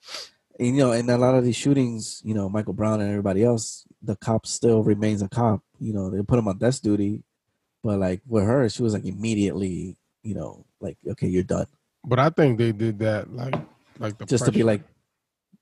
you 0.60 0.74
know, 0.74 0.92
in 0.92 1.10
a 1.10 1.18
lot 1.18 1.34
of 1.36 1.44
these 1.44 1.56
shootings, 1.56 2.22
you 2.24 2.34
know, 2.36 2.48
Michael 2.50 2.74
Brown 2.74 3.02
and 3.02 3.10
everybody 3.10 3.44
else, 3.44 3.86
the 4.04 4.16
cop 4.16 4.46
still 4.46 4.84
remains 4.84 5.22
a 5.24 5.30
cop. 5.30 5.62
You 5.80 5.94
know, 5.94 6.10
they 6.12 6.22
put 6.22 6.38
him 6.38 6.48
on 6.48 6.58
desk 6.60 6.84
duty, 6.84 7.24
but 7.82 7.98
like 8.00 8.22
with 8.28 8.44
her, 8.44 8.68
she 8.70 8.84
was 8.84 8.94
like 8.94 9.06
immediately, 9.06 9.96
you 10.22 10.36
know, 10.36 10.66
like 10.80 10.98
okay, 11.12 11.28
you're 11.28 11.42
done, 11.44 11.68
But 12.04 12.20
I 12.20 12.30
think 12.30 12.58
they 12.58 12.72
did 12.72 13.00
that 13.00 13.32
like 13.34 13.56
like 14.00 14.18
the 14.18 14.26
just 14.26 14.46
to 14.46 14.52
be 14.52 14.64
like, 14.64 14.82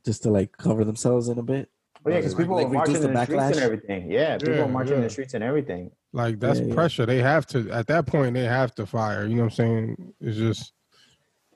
just 0.05 0.23
to 0.23 0.29
like 0.29 0.55
cover 0.57 0.83
themselves 0.85 1.27
in 1.27 1.37
a 1.37 1.43
bit. 1.43 1.69
Oh, 2.05 2.09
yeah, 2.09 2.17
because 2.17 2.33
people 2.33 2.55
Like, 2.55 2.67
were 2.67 2.73
marching 2.73 2.95
in 2.95 3.01
the 3.01 3.07
the 3.09 3.23
streets 3.25 3.41
backlash? 3.43 3.51
and 3.51 3.59
everything. 3.59 4.11
Yeah, 4.11 4.37
people 4.37 4.53
Yeah, 4.55 4.61
were 4.63 4.69
marching 4.69 4.95
in 4.95 5.01
the 5.01 5.09
streets 5.09 5.33
and 5.33 5.43
everything. 5.43 5.91
like 6.13 6.39
that's 6.39 6.59
Yeah, 6.59 6.67
yeah. 6.67 6.73
pressure. 6.73 7.05
They 7.05 7.17
have 7.21 7.45
to 7.47 7.69
at 7.71 7.87
that 7.87 8.07
point 8.07 8.33
they 8.33 8.45
have 8.45 8.73
to 8.75 8.85
fire. 8.85 9.25
You 9.27 9.35
know 9.35 9.43
what 9.43 9.59
I'm 9.59 9.95
saying? 9.97 10.13
It's 10.21 10.37
just 10.37 10.71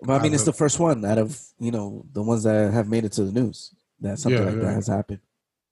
But 0.02 0.20
I 0.20 0.24
mean, 0.24 0.34
I 0.34 0.36
it's 0.36 0.44
the 0.44 0.52
first 0.54 0.80
one 0.80 1.06
out 1.06 1.18
of 1.18 1.42
you 1.60 1.72
know 1.72 2.06
the 2.12 2.22
ones 2.22 2.44
that 2.44 2.74
have 2.74 2.90
made 2.90 3.06
it 3.06 3.14
to 3.14 3.24
the 3.24 3.32
news 3.32 3.74
that 4.02 4.20
something 4.20 4.40
Yeah, 4.42 4.50
like 4.50 4.56
yeah. 4.58 4.66
that 4.66 4.74
has 4.74 4.88
happened. 4.88 5.20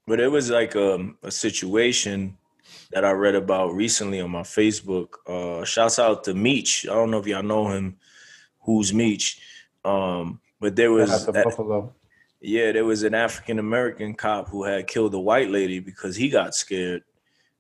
But 0.08 0.20
it 0.22 0.30
was 0.30 0.50
like 0.50 0.76
um, 0.78 1.18
a 1.22 1.32
situation 1.32 2.38
that 2.92 3.04
I 3.06 3.12
read 3.12 3.36
about 3.36 3.74
recently 3.76 4.22
on 4.22 4.32
my 4.32 4.42
Facebook. 4.44 5.16
Uh, 5.28 5.64
shouts 5.66 6.00
out 6.00 6.24
to 6.26 6.34
Meech. 6.34 6.88
I 6.90 6.94
don't 6.94 7.12
know 7.12 7.20
if 7.20 7.28
y'all 7.28 7.44
know 7.44 7.68
him. 7.68 7.98
Who's 8.62 8.94
Meech? 8.94 9.40
Um, 9.84 10.40
but 10.60 10.76
there 10.76 10.92
was 10.92 11.26
to 11.26 11.32
that- 11.32 11.44
Buffalo. 11.46 11.94
yeah, 12.40 12.72
there 12.72 12.86
was 12.86 13.04
an 13.04 13.14
African 13.14 13.60
American 13.60 14.14
cop 14.14 14.48
who 14.50 14.64
had 14.64 14.88
killed 14.88 15.14
a 15.14 15.20
white 15.20 15.50
lady 15.50 15.80
because 15.80 16.16
he 16.16 16.30
got 16.30 16.54
scared, 16.56 17.04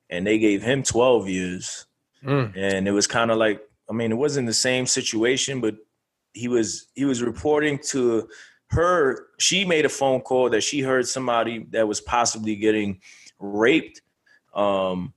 and 0.09 0.25
they 0.25 0.37
gave 0.39 0.61
him 0.63 0.83
twelve 0.83 1.27
years. 1.27 1.85
mm, 2.23 2.55
and 2.55 2.87
it 2.87 2.91
was 2.91 3.07
kind 3.07 3.31
of 3.31 3.37
like 3.37 3.61
i 3.89 3.93
mean 3.93 4.11
it 4.11 4.15
wasn't 4.15 4.45
the 4.45 4.53
same 4.53 4.85
situation 4.85 5.59
but 5.59 5.75
he 6.33 6.47
was 6.47 6.85
he 6.93 7.03
was 7.03 7.23
reporting 7.23 7.79
to 7.79 8.29
her 8.67 9.25
she 9.39 9.65
made 9.65 9.85
a 9.85 9.89
phone 9.89 10.21
call 10.21 10.47
that 10.47 10.61
she 10.61 10.81
heard 10.81 11.07
somebody 11.07 11.65
that 11.71 11.87
was 11.87 11.99
possibly 11.99 12.55
getting 12.55 13.01
raped 13.39 14.01
um 14.53 15.11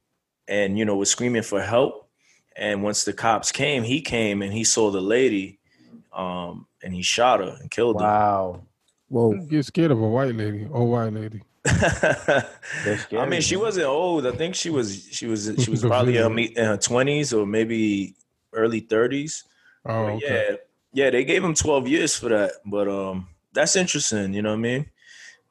and 0.48 0.78
you 0.78 0.84
know 0.86 0.96
was 0.96 1.10
screaming 1.10 1.42
for 1.42 1.60
help 1.60 2.08
and 2.56 2.82
once 2.82 3.04
the 3.04 3.12
cops 3.12 3.52
came 3.52 3.82
he 3.82 4.00
came 4.00 4.40
and 4.40 4.52
he 4.54 4.64
saw 4.64 4.90
the 4.90 5.00
lady 5.00 5.58
um 6.14 6.66
and 6.82 6.94
he 6.94 7.02
shot 7.02 7.40
her 7.40 7.56
and 7.60 7.70
killed 7.70 8.00
her. 8.00 8.06
Wow. 8.06 8.62
Whoa, 9.08 9.34
get 9.34 9.64
scared 9.64 9.90
of 9.90 10.00
a 10.00 10.08
white 10.08 10.34
lady, 10.34 10.66
old 10.72 10.90
white 10.90 11.12
lady. 11.12 11.42
I 11.66 13.26
mean, 13.26 13.40
she 13.40 13.56
wasn't 13.56 13.86
old. 13.86 14.26
I 14.26 14.32
think 14.32 14.54
she 14.54 14.70
was. 14.70 15.08
She 15.10 15.26
was. 15.26 15.50
She 15.58 15.70
was 15.70 15.82
probably 15.84 16.16
in 16.16 16.22
her 16.22 16.30
me- 16.30 16.52
in 16.56 16.64
her 16.64 16.76
twenties 16.76 17.32
or 17.32 17.46
maybe 17.46 18.16
early 18.52 18.80
thirties. 18.80 19.44
Oh, 19.86 20.04
okay. 20.04 20.46
yeah, 20.50 20.56
yeah, 20.94 21.10
they 21.10 21.24
gave 21.24 21.44
him 21.44 21.54
12 21.54 21.88
years 21.88 22.16
for 22.16 22.30
that. 22.30 22.52
But 22.64 22.88
um, 22.88 23.28
that's 23.52 23.76
interesting, 23.76 24.32
you 24.32 24.42
know 24.42 24.50
what 24.50 24.58
I 24.58 24.62
mean? 24.62 24.86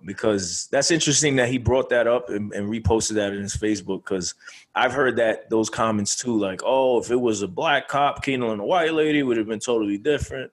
Because 0.05 0.67
that's 0.71 0.91
interesting 0.91 1.35
that 1.37 1.47
he 1.49 1.57
brought 1.57 1.89
that 1.89 2.07
up 2.07 2.29
and, 2.29 2.51
and 2.53 2.69
reposted 2.69 3.13
that 3.13 3.33
in 3.33 3.41
his 3.41 3.55
Facebook. 3.55 4.03
Because 4.03 4.35
I've 4.75 4.91
heard 4.91 5.15
that 5.17 5.49
those 5.49 5.69
comments 5.69 6.15
too, 6.15 6.37
like, 6.37 6.61
oh, 6.65 6.99
if 6.99 7.09
it 7.11 7.19
was 7.19 7.41
a 7.41 7.47
black 7.47 7.87
cop 7.87 8.23
killing 8.23 8.59
a 8.59 8.65
white 8.65 8.93
lady, 8.93 9.19
it 9.19 9.23
would 9.23 9.37
have 9.37 9.47
been 9.47 9.59
totally 9.59 9.97
different. 9.97 10.51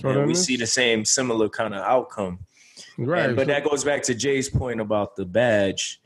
So 0.00 0.08
and 0.08 0.18
we 0.26 0.32
it's- 0.32 0.44
see 0.44 0.56
the 0.56 0.66
same 0.66 1.04
similar 1.04 1.48
kind 1.48 1.74
of 1.74 1.82
outcome. 1.82 2.38
right. 2.98 3.26
And- 3.26 3.36
but 3.36 3.46
that 3.48 3.64
goes 3.64 3.84
back 3.84 4.02
to 4.04 4.14
Jay's 4.14 4.48
point 4.48 4.80
about 4.80 5.16
the 5.16 5.24
badge, 5.24 6.00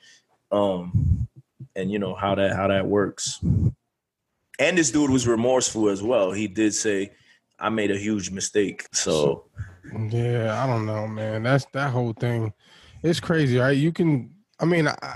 um, 0.53 1.29
and 1.77 1.91
you 1.91 1.99
know 1.99 2.15
how 2.15 2.35
that 2.35 2.55
how 2.57 2.69
that 2.69 2.87
works. 2.87 3.41
And 4.59 4.77
this 4.77 4.91
dude 4.91 5.11
was 5.11 5.27
remorseful 5.29 5.89
as 5.89 6.03
well. 6.03 6.33
He 6.33 6.49
did 6.49 6.75
say, 6.75 7.13
"I 7.59 7.69
made 7.69 7.91
a 7.91 7.97
huge 7.97 8.31
mistake." 8.31 8.87
So 8.93 9.45
Yeah, 10.11 10.63
I 10.63 10.67
don't 10.67 10.85
know, 10.85 11.07
man. 11.09 11.45
That's 11.45 11.65
that 11.73 11.91
whole 11.91 12.13
thing. 12.13 12.53
It's 13.03 13.21
crazy, 13.21 13.59
right? 13.59 13.77
You 13.77 13.93
can. 13.93 14.31
I 14.61 14.65
mean, 14.65 14.89
I, 14.89 15.15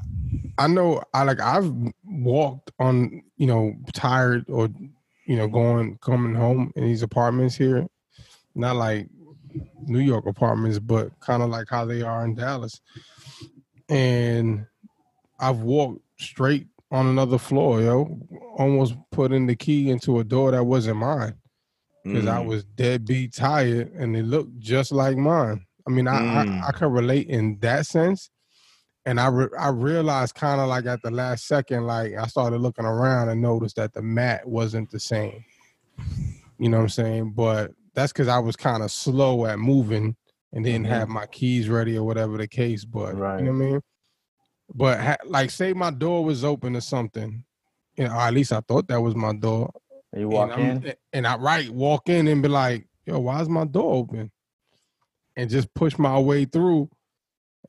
I 0.58 0.66
know. 0.66 1.02
I 1.12 1.24
like. 1.24 1.40
I've 1.40 1.72
walked 2.04 2.70
on, 2.78 3.22
you 3.36 3.46
know, 3.46 3.74
tired 3.92 4.48
or, 4.48 4.68
you 5.26 5.36
know, 5.36 5.48
going 5.48 5.98
coming 5.98 6.34
home 6.34 6.72
in 6.76 6.84
these 6.84 7.02
apartments 7.02 7.56
here. 7.56 7.86
Not 8.54 8.76
like 8.76 9.08
New 9.86 10.00
York 10.00 10.26
apartments, 10.26 10.78
but 10.78 11.18
kind 11.20 11.42
of 11.42 11.50
like 11.50 11.68
how 11.68 11.84
they 11.84 12.02
are 12.02 12.24
in 12.24 12.34
Dallas. 12.34 12.80
And 13.88 14.66
I've 15.40 15.60
walked 15.60 16.02
straight 16.18 16.68
on 16.90 17.06
another 17.06 17.38
floor, 17.38 17.80
yo. 17.80 18.18
Almost 18.56 18.94
putting 19.10 19.46
the 19.46 19.56
key 19.56 19.90
into 19.90 20.20
a 20.20 20.24
door 20.24 20.52
that 20.52 20.64
wasn't 20.64 20.98
mine 20.98 21.34
because 22.04 22.26
I 22.26 22.42
mm. 22.42 22.46
was 22.46 22.64
dead 22.64 23.06
beat 23.06 23.32
tired 23.32 23.92
and 23.92 24.16
it 24.16 24.24
looked 24.24 24.58
just 24.58 24.92
like 24.92 25.16
mine. 25.16 25.64
I 25.86 25.90
mean, 25.90 26.08
I 26.08 26.20
Mm. 26.20 26.62
I, 26.62 26.68
I 26.68 26.72
could 26.72 26.92
relate 26.92 27.28
in 27.28 27.58
that 27.60 27.86
sense, 27.86 28.30
and 29.04 29.18
I 29.20 29.28
re- 29.28 29.56
I 29.58 29.68
realized 29.68 30.34
kind 30.34 30.60
of 30.60 30.68
like 30.68 30.86
at 30.86 31.02
the 31.02 31.10
last 31.10 31.46
second, 31.46 31.86
like 31.86 32.14
I 32.14 32.26
started 32.26 32.58
looking 32.60 32.84
around 32.84 33.28
and 33.28 33.40
noticed 33.42 33.76
that 33.76 33.92
the 33.92 34.02
mat 34.02 34.46
wasn't 34.48 34.90
the 34.90 35.00
same. 35.00 35.44
You 36.58 36.68
know 36.68 36.76
what 36.78 36.82
I'm 36.84 36.88
saying? 36.90 37.32
But 37.32 37.72
that's 37.94 38.12
because 38.12 38.28
I 38.28 38.38
was 38.38 38.56
kind 38.56 38.82
of 38.82 38.90
slow 38.90 39.46
at 39.46 39.58
moving 39.58 40.16
and 40.52 40.64
didn't 40.64 40.86
Mhm. 40.86 40.90
have 40.90 41.08
my 41.08 41.26
keys 41.26 41.68
ready 41.68 41.96
or 41.96 42.04
whatever 42.04 42.36
the 42.38 42.46
case. 42.46 42.84
But 42.84 43.16
Right. 43.16 43.38
you 43.40 43.46
know 43.46 43.52
what 43.52 43.64
I 43.64 43.70
mean. 43.70 43.80
But 44.74 45.00
ha- 45.00 45.16
like, 45.26 45.50
say 45.50 45.72
my 45.72 45.90
door 45.90 46.24
was 46.24 46.44
open 46.44 46.76
or 46.76 46.80
something, 46.80 47.44
you 47.96 48.04
know, 48.04 48.14
or 48.14 48.20
at 48.20 48.32
least 48.34 48.52
I 48.52 48.60
thought 48.60 48.88
that 48.88 49.00
was 49.02 49.14
my 49.14 49.34
door. 49.34 49.72
You 50.14 50.28
walk 50.28 50.56
and 50.58 50.84
in. 50.84 50.94
and 51.12 51.26
I 51.26 51.36
right 51.36 51.68
walk 51.70 52.08
in 52.08 52.28
and 52.28 52.42
be 52.42 52.48
like, 52.48 52.86
"Yo, 53.06 53.18
why 53.18 53.40
is 53.40 53.48
my 53.48 53.64
door 53.64 53.94
open?" 53.94 54.30
And 55.36 55.48
just 55.48 55.72
push 55.74 55.98
my 55.98 56.18
way 56.18 56.44
through, 56.44 56.90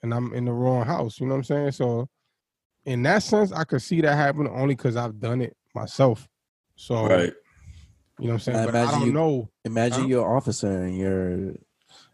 and 0.01 0.13
I'm 0.13 0.33
in 0.33 0.45
the 0.45 0.51
wrong 0.51 0.85
house. 0.85 1.19
You 1.19 1.27
know 1.27 1.33
what 1.33 1.37
I'm 1.39 1.43
saying? 1.45 1.71
So, 1.71 2.09
in 2.85 3.03
that 3.03 3.23
sense, 3.23 3.53
I 3.53 3.63
could 3.63 3.81
see 3.81 4.01
that 4.01 4.15
happen 4.15 4.47
only 4.47 4.75
because 4.75 4.97
I've 4.97 5.19
done 5.19 5.41
it 5.41 5.55
myself. 5.73 6.27
So, 6.75 7.07
Right. 7.07 7.33
you 8.19 8.25
know 8.27 8.27
what 8.27 8.33
I'm 8.33 8.39
saying? 8.39 8.57
I 8.59 8.65
but 8.65 8.75
I 8.75 8.91
don't 8.91 9.07
you- 9.07 9.13
know. 9.13 9.49
Imagine 9.63 10.01
Huh? 10.01 10.07
you're 10.07 10.29
an 10.29 10.35
officer 10.35 10.83
and 10.83 10.97
you're. 10.97 11.37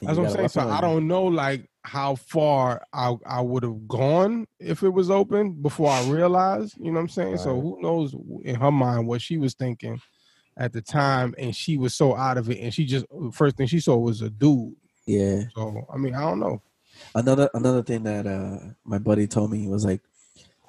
That's 0.02 0.18
you 0.18 0.22
what 0.24 0.30
I'm 0.30 0.30
saying. 0.36 0.48
So 0.50 0.70
I 0.70 0.82
don't 0.82 1.08
know 1.08 1.24
like 1.24 1.68
how 1.84 2.14
far 2.16 2.84
I 2.94 3.16
I 3.26 3.42
would 3.42 3.64
have 3.64 3.88
gone 3.88 4.46
if 4.60 4.84
it 4.84 4.90
was 4.90 5.10
open 5.10 5.54
before 5.54 5.90
I 5.90 6.08
realized. 6.10 6.76
You 6.78 6.86
know 6.92 6.96
what 6.96 7.00
I'm 7.02 7.10
saying? 7.10 7.38
So 7.38 7.60
who 7.60 7.82
knows 7.82 8.14
in 8.44 8.56
her 8.56 8.72
mind 8.72 9.08
what 9.08 9.22
she 9.22 9.38
was 9.38 9.56
thinking 9.56 10.00
at 10.58 10.74
the 10.74 10.82
time, 10.82 11.34
and 11.38 11.56
she 11.56 11.78
was 11.78 11.96
so 11.96 12.16
out 12.16 12.38
of 12.38 12.50
it, 12.52 12.60
and 12.60 12.74
she 12.74 12.86
just 12.86 13.06
first 13.32 13.56
thing 13.58 13.66
she 13.68 13.80
saw 13.80 13.98
was 13.98 14.22
a 14.22 14.30
dude. 14.30 14.76
Yeah. 15.10 15.50
So 15.56 15.86
I 15.94 15.98
mean, 15.98 16.14
I 16.14 16.22
don't 16.22 16.40
know. 16.40 16.62
another 17.16 17.50
another 17.54 17.82
thing 17.90 18.04
that 18.04 18.26
uh 18.28 18.60
my 18.84 19.00
buddy 19.00 19.26
told 19.28 19.50
me 19.52 19.68
was 19.68 19.84
like 19.86 20.02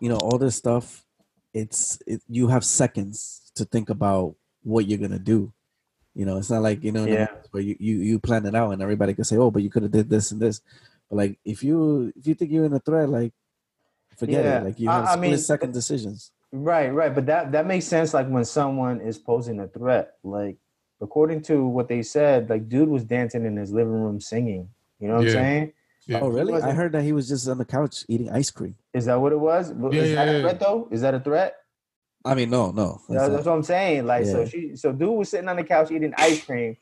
you 0.01 0.09
know 0.09 0.17
all 0.25 0.39
this 0.39 0.57
stuff 0.57 1.05
it's 1.53 1.99
it, 2.07 2.21
you 2.29 2.49
have 2.49 2.65
seconds 2.65 3.51
to 3.59 3.65
think 3.65 3.91
about 3.91 4.37
what 4.63 4.87
you're 4.87 5.01
gonna 5.05 5.19
do 5.19 5.53
you 6.15 6.25
know 6.25 6.37
it's 6.39 6.49
not 6.55 6.63
like 6.63 6.81
you 6.87 6.93
know 6.93 7.05
Yeah. 7.05 7.27
moments 7.27 7.49
where 7.53 7.63
you, 7.69 7.75
you 7.81 7.95
you 8.09 8.17
plan 8.19 8.47
it 8.47 8.55
out 8.55 8.71
and 8.73 8.81
everybody 8.81 9.13
can 9.15 9.25
say 9.25 9.37
oh 9.37 9.51
but 9.51 9.63
you 9.65 9.71
could 9.73 9.83
have 9.83 9.93
did 9.93 10.09
this 10.09 10.31
and 10.33 10.41
this 10.41 10.61
but 11.09 11.17
like 11.23 11.35
if 11.45 11.65
you 11.67 12.13
if 12.17 12.25
you 12.29 12.35
think 12.39 12.51
you're 12.53 12.65
in 12.71 12.73
a 12.81 12.85
threat 12.89 13.09
like 13.11 13.33
forget 14.17 14.45
Yeah, 14.45 14.59
it 14.61 14.65
like 14.65 14.79
you 14.81 14.89
I- 14.89 14.95
have 14.95 15.05
I 15.05 15.15
split 15.19 15.21
mean, 15.23 15.39
second 15.39 15.73
decisions 15.75 16.31
Right, 16.53 16.91
right. 16.91 17.15
But 17.15 17.27
that 17.27 17.53
that 17.53 17.65
makes 17.67 17.87
sense 17.87 18.11
like 18.13 18.27
when 18.29 18.45
someone 18.45 19.01
is 19.01 19.19
posing 19.19 19.61
a 19.61 19.69
threat. 19.69 20.19
Like 20.25 20.59
according 21.01 21.43
to 21.43 21.67
what 21.67 21.89
they 21.89 22.03
said, 22.03 22.51
like 22.51 22.69
dude 22.69 22.89
was 22.89 23.05
dancing 23.05 23.45
in 23.47 23.57
his 23.57 23.73
living 23.73 23.93
room 23.93 24.21
singing. 24.21 24.69
You 24.99 25.09
know 25.09 25.17
what 25.17 25.25
Yeah. 25.25 25.31
I'm 25.31 25.35
saying? 25.35 25.73
Yeah. 26.07 26.21
oh 26.23 26.29
really 26.29 26.55
i 26.55 26.73
heard 26.73 26.93
that 26.93 27.03
he 27.03 27.13
was 27.13 27.29
just 27.29 27.47
on 27.47 27.59
the 27.59 27.65
couch 27.65 28.05
eating 28.09 28.31
ice 28.31 28.51
cream 28.51 28.75
Is 28.95 29.05
that 29.05 29.21
what 29.21 29.33
it 29.33 29.39
was? 29.39 29.71
Yeah, 29.71 29.89
is 30.01 30.11
yeah, 30.11 30.15
that 30.17 30.33
yeah. 30.33 30.39
a 30.39 30.41
threat 30.41 30.59
though? 30.61 30.89
Is 30.91 31.01
that 31.03 31.15
a 31.15 31.21
threat? 31.21 31.57
i 32.25 32.35
mean 32.35 32.51
no 32.51 32.71
no 32.73 33.01
That's, 33.09 33.23
That's 33.23 33.33
that's 33.35 33.47
what 33.47 33.53
I'm 33.55 33.63
saying. 33.63 34.07
Like 34.07 34.27
so 34.27 34.45
she 34.45 34.75
so 34.77 34.93
dude 34.93 35.11
was 35.11 35.29
sitting 35.29 35.49
on 35.49 35.57
the 35.57 35.65
couch 35.65 35.91
eating 35.91 36.13
ice 36.17 36.45
cream 36.45 36.77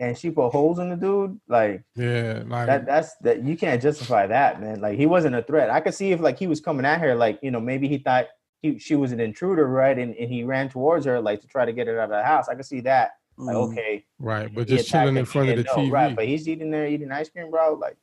and 0.00 0.18
she 0.18 0.30
put 0.30 0.50
holes 0.50 0.78
in 0.78 0.90
the 0.90 0.96
dude. 0.96 1.40
Like 1.48 1.82
Yeah, 1.94 2.42
like 2.46 2.66
that 2.66 2.86
that's 2.86 3.14
that 3.22 3.44
you 3.44 3.56
can't 3.56 3.80
justify 3.80 4.26
that, 4.26 4.60
man. 4.60 4.80
Like 4.80 4.98
he 4.98 5.06
wasn't 5.06 5.36
a 5.36 5.42
threat. 5.42 5.70
I 5.70 5.80
could 5.80 5.94
see 5.94 6.12
if 6.12 6.20
like 6.20 6.38
he 6.38 6.46
was 6.46 6.60
coming 6.60 6.84
at 6.84 7.00
her, 7.00 7.14
like, 7.14 7.38
you 7.42 7.50
know, 7.50 7.60
maybe 7.60 7.88
he 7.88 7.98
thought 7.98 8.26
he 8.60 8.78
she 8.78 8.96
was 8.96 9.12
an 9.12 9.20
intruder, 9.20 9.66
right? 9.68 9.96
And, 9.96 10.14
and 10.16 10.30
he 10.30 10.42
ran 10.44 10.68
towards 10.68 11.06
her 11.06 11.20
like 11.20 11.40
to 11.42 11.46
try 11.46 11.64
to 11.64 11.72
get 11.72 11.86
her 11.86 12.00
out 12.00 12.04
of 12.04 12.10
the 12.10 12.24
house. 12.24 12.48
I 12.48 12.54
could 12.56 12.66
see 12.66 12.80
that. 12.80 13.12
Like, 13.36 13.56
Mm. 13.56 13.70
okay. 13.72 14.04
right, 14.18 14.54
but 14.54 14.68
just 14.68 14.88
chilling 14.88 15.16
in 15.16 15.24
front 15.24 15.50
of 15.50 15.56
the 15.56 15.64
no, 15.64 15.72
TV. 15.74 15.90
Right, 15.90 16.14
but 16.14 16.26
he's 16.26 16.48
eating 16.48 16.70
there 16.70 16.86
eating 16.86 17.10
ice 17.10 17.28
cream, 17.28 17.50
bro. 17.50 17.74
Like 17.74 17.96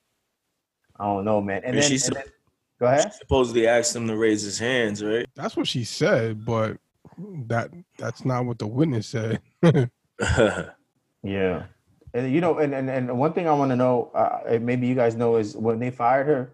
I 0.99 1.05
don't 1.05 1.23
know, 1.25 1.41
man. 1.41 1.57
And 1.57 1.67
And 1.67 1.77
then, 1.77 1.83
she's 1.89 2.05
and 2.07 2.15
sup- 2.15 2.23
then- 2.25 2.33
go 2.79 2.85
ahead. 2.87 3.13
Supposedly 3.13 3.67
asked 3.67 3.95
him 3.95 4.07
to 4.07 4.15
raise 4.17 4.41
his 4.41 4.59
hands, 4.59 5.03
right? 5.03 5.25
That's 5.35 5.55
what 5.55 5.67
she 5.67 5.83
said, 5.83 6.45
but 6.45 6.77
that 7.47 7.71
that's 7.97 8.25
not 8.25 8.45
what 8.45 8.59
the 8.59 8.67
witness 8.67 9.07
said. 9.07 9.41
Yeah. 11.23 11.65
And 12.13 12.31
you 12.33 12.41
know, 12.41 12.57
and, 12.57 12.73
and, 12.73 12.89
and 12.89 13.17
one 13.17 13.31
thing 13.33 13.47
I 13.47 13.53
want 13.53 13.69
to 13.71 13.75
know, 13.75 14.11
uh, 14.15 14.57
maybe 14.59 14.87
you 14.87 14.95
guys 14.95 15.15
know, 15.15 15.35
is 15.37 15.55
when 15.55 15.79
they 15.79 15.91
fired 15.91 16.27
her, 16.27 16.51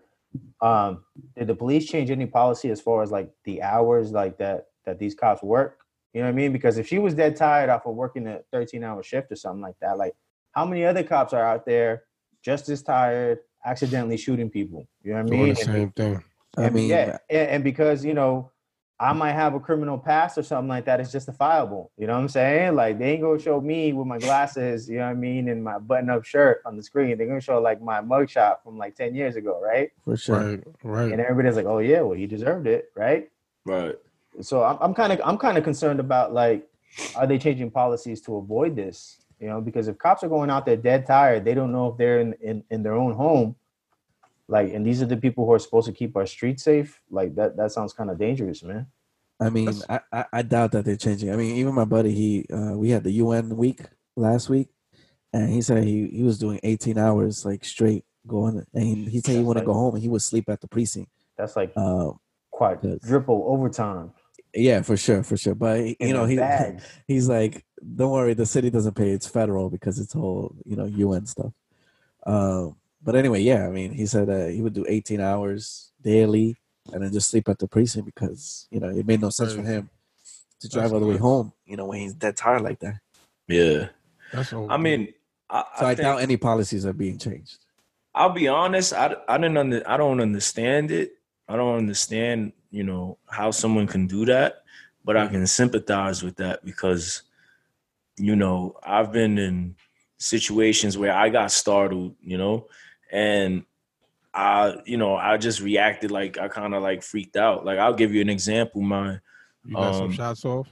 um, 0.62 1.03
did 1.38 1.48
the 1.48 1.55
police 1.55 1.86
change 1.89 2.12
any 2.12 2.25
policy 2.25 2.69
as 2.69 2.79
far 2.81 3.01
as 3.01 3.12
like 3.12 3.31
the 3.46 3.62
hours 3.63 4.12
like 4.12 4.38
that 4.38 4.67
that 4.86 5.00
these 5.00 5.15
cops 5.15 5.41
work? 5.41 5.79
You 6.13 6.21
know 6.21 6.27
what 6.27 6.34
I 6.34 6.36
mean? 6.36 6.53
Because 6.53 6.77
if 6.77 6.88
she 6.88 6.99
was 6.99 7.13
dead 7.13 7.36
tired 7.36 7.69
off 7.69 7.86
of 7.86 7.95
working 7.95 8.27
a 8.27 8.39
13 8.51 8.84
hour 8.84 9.03
shift 9.03 9.32
or 9.32 9.36
something 9.36 9.62
like 9.62 9.75
that, 9.82 9.97
like 9.97 10.13
how 10.51 10.65
many 10.65 10.86
other 10.86 11.03
cops 11.03 11.34
are 11.34 11.43
out 11.43 11.65
there 11.65 12.03
just 12.43 12.69
as 12.69 12.82
tired, 12.82 13.39
accidentally 13.65 14.17
shooting 14.17 14.49
people? 14.49 14.88
You 15.03 15.12
know 15.13 15.17
what 15.23 15.25
I 15.25 15.29
Doing 15.29 15.43
mean? 15.45 15.53
the 15.53 15.60
And- 15.62 15.69
same 15.69 15.91
thing. 15.91 16.23
i 16.58 16.63
and, 16.63 16.75
mean 16.75 16.89
yeah, 16.89 17.17
and, 17.29 17.49
and 17.49 17.63
because 17.63 18.03
you 18.03 18.13
know, 18.15 18.51
I 18.99 19.13
might 19.13 19.34
have 19.34 19.53
a 19.53 19.60
criminal 19.60 19.99
past 19.99 20.39
or 20.39 20.43
something 20.43 20.69
like 20.69 20.86
that. 20.86 20.99
It's 20.99 21.12
justifiable. 21.12 21.91
You 21.99 22.08
know 22.08 22.13
what 22.13 22.19
I'm 22.21 22.27
saying? 22.29 22.73
Like 22.73 22.97
they 22.97 23.12
ain't 23.12 23.21
gonna 23.21 23.38
show 23.38 23.62
me 23.62 23.93
with 23.93 24.08
my 24.08 24.17
glasses, 24.17 24.89
you 24.89 24.97
know 24.97 25.03
what 25.05 25.12
I 25.12 25.13
mean, 25.13 25.49
and 25.49 25.63
my 25.63 25.77
button-up 25.77 26.25
shirt 26.25 26.63
on 26.65 26.75
the 26.77 26.82
screen. 26.82 27.15
They're 27.15 27.27
gonna 27.27 27.39
show 27.39 27.62
like 27.62 27.79
my 27.79 28.01
mugshot 28.01 28.63
from 28.63 28.75
like 28.79 28.95
10 28.95 29.13
years 29.13 29.36
ago, 29.36 29.62
right? 29.62 29.91
for 30.03 30.17
sure 30.17 30.39
Right, 30.39 30.63
right. 30.84 31.12
And 31.12 31.21
everybody's 31.21 31.55
like, 31.55 31.67
"Oh 31.67 31.77
yeah, 31.77 32.01
well 32.01 32.17
he 32.17 32.25
deserved 32.25 32.65
it, 32.65 32.86
right?" 32.95 33.29
right. 33.67 33.95
So 34.41 34.63
I'm, 34.63 34.78
I'm 34.82 34.93
kind 34.93 35.13
of 35.13 35.21
I'm 35.23 35.38
kind 35.38 35.58
of 35.58 35.63
concerned 35.63 36.00
about 36.00 36.34
like, 36.34 36.67
are 37.15 37.28
they 37.28 37.38
changing 37.38 37.71
policies 37.71 38.21
to 38.21 38.38
avoid 38.38 38.76
this? 38.76 39.17
You 39.39 39.47
know, 39.47 39.62
because 39.62 39.88
if 39.88 39.97
cops 39.97 40.23
are 40.23 40.30
going 40.30 40.50
out 40.50 40.65
there 40.65 40.78
dead 40.78 41.06
tired, 41.06 41.45
they 41.45 41.54
don't 41.54 41.71
know 41.71 41.88
if 41.89 41.97
they're 41.97 42.19
in, 42.19 42.34
in, 42.41 42.63
in 42.71 42.82
their 42.84 42.95
own 42.95 43.13
home. 43.13 43.56
Like, 44.47 44.73
and 44.73 44.86
these 44.86 45.02
are 45.02 45.06
the 45.06 45.17
people 45.17 45.45
who 45.45 45.54
are 45.54 45.60
supposed 45.60 45.88
to 45.88 45.93
keep 45.93 46.15
our 46.15 46.26
streets 46.26 46.63
safe. 46.63 47.00
Like 47.12 47.36
that 47.36 47.58
that 47.58 47.71
sounds 47.71 47.93
kind 47.93 48.10
of 48.10 48.17
dangerous, 48.17 48.63
man. 48.63 48.88
I 49.39 49.50
mean, 49.52 49.69
I, 49.88 50.00
I, 50.12 50.26
I 50.34 50.41
doubt 50.41 50.71
that 50.71 50.86
they're 50.86 50.95
changing. 50.97 51.32
I 51.32 51.36
mean, 51.36 51.56
even 51.58 51.76
my 51.76 51.86
buddy, 51.86 52.13
he 52.15 52.45
uh, 52.52 52.73
we 52.76 52.89
had 52.89 53.04
the 53.04 53.12
UN 53.12 53.56
week 53.58 53.82
last 54.15 54.50
week, 54.50 54.69
and 55.34 55.50
he 55.50 55.62
said 55.62 55.84
he, 55.84 56.08
he 56.08 56.23
was 56.23 56.39
doing 56.39 56.60
18 56.63 56.97
hours 56.97 57.45
like 57.45 57.63
straight 57.63 58.04
going, 58.26 58.65
and 58.73 58.84
he, 58.84 59.06
he 59.06 59.19
said 59.19 59.32
he 59.32 59.38
That's 59.38 59.45
want 59.45 59.58
to 59.58 59.60
like- 59.60 59.67
go 59.67 59.73
home 59.73 59.93
and 59.93 60.02
he 60.02 60.10
would 60.10 60.21
sleep 60.23 60.50
at 60.50 60.62
the 60.62 60.67
precinct. 60.67 61.12
That's 61.38 61.56
like 61.56 61.71
Uh, 61.76 62.12
quadruple 62.50 63.43
overtime. 63.47 64.12
Yeah, 64.53 64.81
for 64.81 64.97
sure, 64.97 65.23
for 65.23 65.38
sure. 65.38 65.55
But 65.55 65.79
in 65.79 65.95
you 65.99 66.13
know, 66.13 66.25
he 66.25 66.38
bags. 66.38 66.83
he's 67.07 67.29
like, 67.29 67.65
don't 67.95 68.12
worry, 68.12 68.33
the 68.33 68.45
city 68.45 68.69
doesn't 68.69 68.95
pay; 68.95 69.10
it's 69.10 69.27
federal 69.27 69.69
because 69.69 69.99
it's 69.99 70.15
all 70.15 70.55
you 70.65 70.75
know 70.75 70.86
UN 70.86 71.25
stuff. 71.25 71.53
Um, 72.25 72.75
but 73.01 73.15
anyway, 73.15 73.41
yeah, 73.41 73.65
I 73.65 73.69
mean, 73.69 73.93
he 73.93 74.05
said 74.05 74.27
that 74.27 74.51
he 74.51 74.62
would 74.62 74.73
do 74.73 74.86
18 74.88 75.21
hours 75.21 75.91
daily 76.01 76.57
and 76.91 77.03
then 77.03 77.12
just 77.12 77.29
sleep 77.29 77.47
at 77.49 77.60
the 77.60 77.67
precinct 77.67 78.05
because 78.05 78.67
you 78.71 78.79
know 78.79 78.89
it 78.89 79.05
made 79.05 79.21
no 79.21 79.29
sense 79.29 79.53
for 79.53 79.62
him 79.62 79.89
to 80.60 80.69
drive 80.69 80.83
That's 80.83 80.93
all 80.93 80.99
the 80.99 81.05
way 81.07 81.17
home. 81.17 81.53
You 81.65 81.77
know, 81.77 81.86
when 81.86 81.99
he's 81.99 82.15
that 82.15 82.36
tired 82.36 82.62
like 82.62 82.79
that. 82.79 82.99
Yeah. 83.47 83.89
That's 84.33 84.51
I 84.53 84.77
mean, 84.77 85.13
I, 85.49 85.63
So 85.79 85.86
I, 85.86 85.89
I 85.89 85.95
doubt 85.95 86.21
any 86.21 86.38
policies 86.38 86.86
are 86.86 86.93
being 86.93 87.17
changed. 87.17 87.60
I'll 88.13 88.29
be 88.29 88.47
honest. 88.47 88.93
I, 88.93 89.15
I 89.27 89.38
didn't 89.38 89.57
under, 89.57 89.83
I 89.89 89.97
don't 89.97 90.19
understand 90.19 90.91
it. 90.91 91.13
I 91.47 91.55
don't 91.55 91.77
understand, 91.77 92.53
you 92.71 92.83
know, 92.83 93.17
how 93.29 93.51
someone 93.51 93.88
can 93.88 94.07
do 94.07 94.25
that. 94.25 94.63
But 95.03 95.15
I 95.15 95.27
can 95.27 95.47
sympathize 95.47 96.21
with 96.21 96.36
that 96.38 96.65
because, 96.65 97.21
you 98.17 98.36
know, 98.36 98.75
I've 98.83 99.13
been 99.13 99.38
in 99.38 99.75
situations 100.17 100.97
where 100.97 101.13
I 101.13 101.29
got 101.29 101.51
startled, 101.51 102.15
you 102.21 102.38
know, 102.38 102.67
and 103.10 103.63
I, 104.33 104.75
you 104.86 104.97
know, 104.97 105.15
I 105.15 105.38
just 105.38 105.62
reacted 105.62 106.12
like 106.12 106.38
I 106.38 106.49
kind 106.49 106.75
of 106.75 106.83
like 106.83 107.03
freaked 107.03 107.38
out. 107.38 107.65
Like 107.65 107.79
I'll 107.79 107.93
give 107.93 108.13
you 108.13 108.21
an 108.21 108.29
example. 108.29 108.81
My 108.81 109.19
you 109.65 109.75
some 109.75 110.03
um, 110.03 110.12
shots 110.12 110.45
off. 110.45 110.67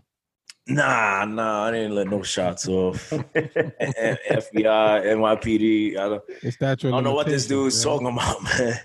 Nah, 0.67 1.25
nah, 1.25 1.65
I 1.65 1.71
didn't 1.71 1.95
let 1.95 2.07
no 2.07 2.23
shots 2.23 2.67
off. 2.67 3.09
FBI, 3.09 5.05
NYPD. 5.05 5.97
I 5.97 6.09
don't, 6.09 6.23
I 6.61 6.75
don't 6.75 7.03
know 7.03 7.13
what 7.13 7.27
this 7.27 7.47
dude's 7.47 7.83
talking 7.83 8.07
about, 8.07 8.43
man. 8.59 8.79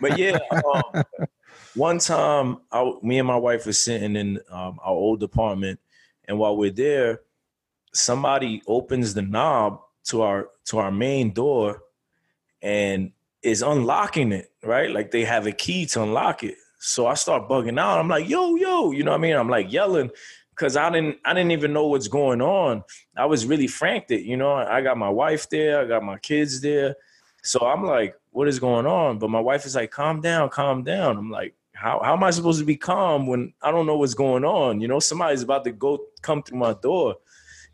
But 0.00 0.18
yeah, 0.18 0.38
um, 0.50 1.04
one 1.74 1.98
time, 1.98 2.58
I, 2.70 2.92
me 3.02 3.18
and 3.18 3.26
my 3.26 3.36
wife 3.36 3.66
were 3.66 3.72
sitting 3.72 4.16
in 4.16 4.40
um, 4.50 4.78
our 4.82 4.94
old 4.94 5.22
apartment, 5.22 5.80
and 6.26 6.38
while 6.38 6.56
we're 6.56 6.70
there, 6.70 7.20
somebody 7.94 8.62
opens 8.66 9.14
the 9.14 9.22
knob 9.22 9.80
to 10.04 10.22
our 10.22 10.48
to 10.66 10.78
our 10.78 10.90
main 10.90 11.32
door, 11.32 11.82
and 12.60 13.12
is 13.42 13.62
unlocking 13.62 14.32
it. 14.32 14.50
Right, 14.62 14.90
like 14.90 15.10
they 15.10 15.24
have 15.24 15.46
a 15.46 15.52
key 15.52 15.86
to 15.86 16.02
unlock 16.02 16.44
it. 16.44 16.56
So 16.78 17.06
I 17.06 17.14
start 17.14 17.48
bugging 17.48 17.80
out. 17.80 17.98
I'm 17.98 18.08
like, 18.08 18.28
"Yo, 18.28 18.56
yo," 18.56 18.90
you 18.90 19.04
know 19.04 19.12
what 19.12 19.20
I 19.20 19.22
mean? 19.22 19.36
I'm 19.36 19.48
like 19.48 19.72
yelling 19.72 20.10
because 20.54 20.76
I 20.76 20.90
didn't 20.90 21.18
I 21.24 21.34
didn't 21.34 21.52
even 21.52 21.72
know 21.72 21.86
what's 21.88 22.08
going 22.08 22.40
on. 22.40 22.84
I 23.16 23.26
was 23.26 23.46
really 23.46 23.66
franked 23.66 24.10
it, 24.10 24.22
you 24.22 24.36
know. 24.36 24.52
I 24.52 24.80
got 24.82 24.96
my 24.98 25.08
wife 25.08 25.48
there, 25.50 25.80
I 25.80 25.84
got 25.86 26.02
my 26.02 26.18
kids 26.18 26.60
there. 26.60 26.96
So 27.42 27.60
I'm 27.66 27.84
like, 27.84 28.14
what 28.30 28.48
is 28.48 28.58
going 28.60 28.86
on? 28.86 29.18
But 29.18 29.30
my 29.30 29.40
wife 29.40 29.66
is 29.66 29.74
like, 29.74 29.90
calm 29.90 30.20
down, 30.20 30.48
calm 30.50 30.84
down. 30.84 31.16
I'm 31.16 31.30
like, 31.30 31.54
how, 31.74 32.00
how 32.04 32.12
am 32.12 32.22
I 32.22 32.30
supposed 32.30 32.60
to 32.60 32.64
be 32.64 32.76
calm 32.76 33.26
when 33.26 33.52
I 33.60 33.72
don't 33.72 33.86
know 33.86 33.96
what's 33.96 34.14
going 34.14 34.44
on? 34.44 34.80
You 34.80 34.86
know, 34.86 35.00
somebody's 35.00 35.42
about 35.42 35.64
to 35.64 35.72
go 35.72 35.98
come 36.22 36.42
through 36.42 36.58
my 36.58 36.74
door. 36.74 37.16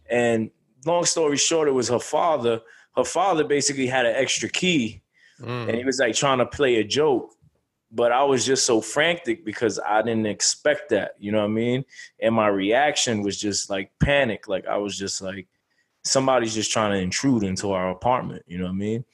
And 0.08 0.50
long 0.86 1.04
story 1.04 1.36
short, 1.36 1.68
it 1.68 1.72
was 1.72 1.88
her 1.90 1.98
father. 1.98 2.62
Her 2.96 3.04
father 3.04 3.44
basically 3.44 3.86
had 3.86 4.06
an 4.06 4.14
extra 4.16 4.48
key 4.48 5.02
and 5.40 5.70
he 5.70 5.82
Mm. 5.82 5.86
was 5.86 5.98
like 6.00 6.14
trying 6.14 6.38
to 6.38 6.46
play 6.46 6.76
a 6.76 6.84
joke. 6.84 7.34
But 7.90 8.12
I 8.12 8.22
was 8.22 8.44
just 8.44 8.66
so 8.66 8.81
frantic 8.83 9.44
because 9.44 9.81
I 9.81 10.03
didn't 10.03 10.27
expect 10.27 10.90
that, 10.90 11.12
you 11.18 11.33
know 11.33 11.38
what 11.38 11.44
I 11.44 11.48
mean? 11.48 11.85
And 12.20 12.35
my 12.35 12.48
reaction 12.48 13.22
was 13.22 13.40
just 13.40 13.70
like 13.70 13.90
panic. 13.98 14.46
Like 14.46 14.66
I 14.66 14.77
was 14.77 14.98
just 14.98 15.22
like, 15.22 15.46
somebody's 16.05 16.55
just 16.55 16.70
trying 16.70 16.92
to 16.92 16.98
intrude 16.98 17.44
into 17.44 17.72
our 17.72 17.90
apartment, 17.90 18.42
you 18.46 18.59
know 18.59 18.64
what 18.64 18.70
I 18.72 18.74
mean? 18.74 19.05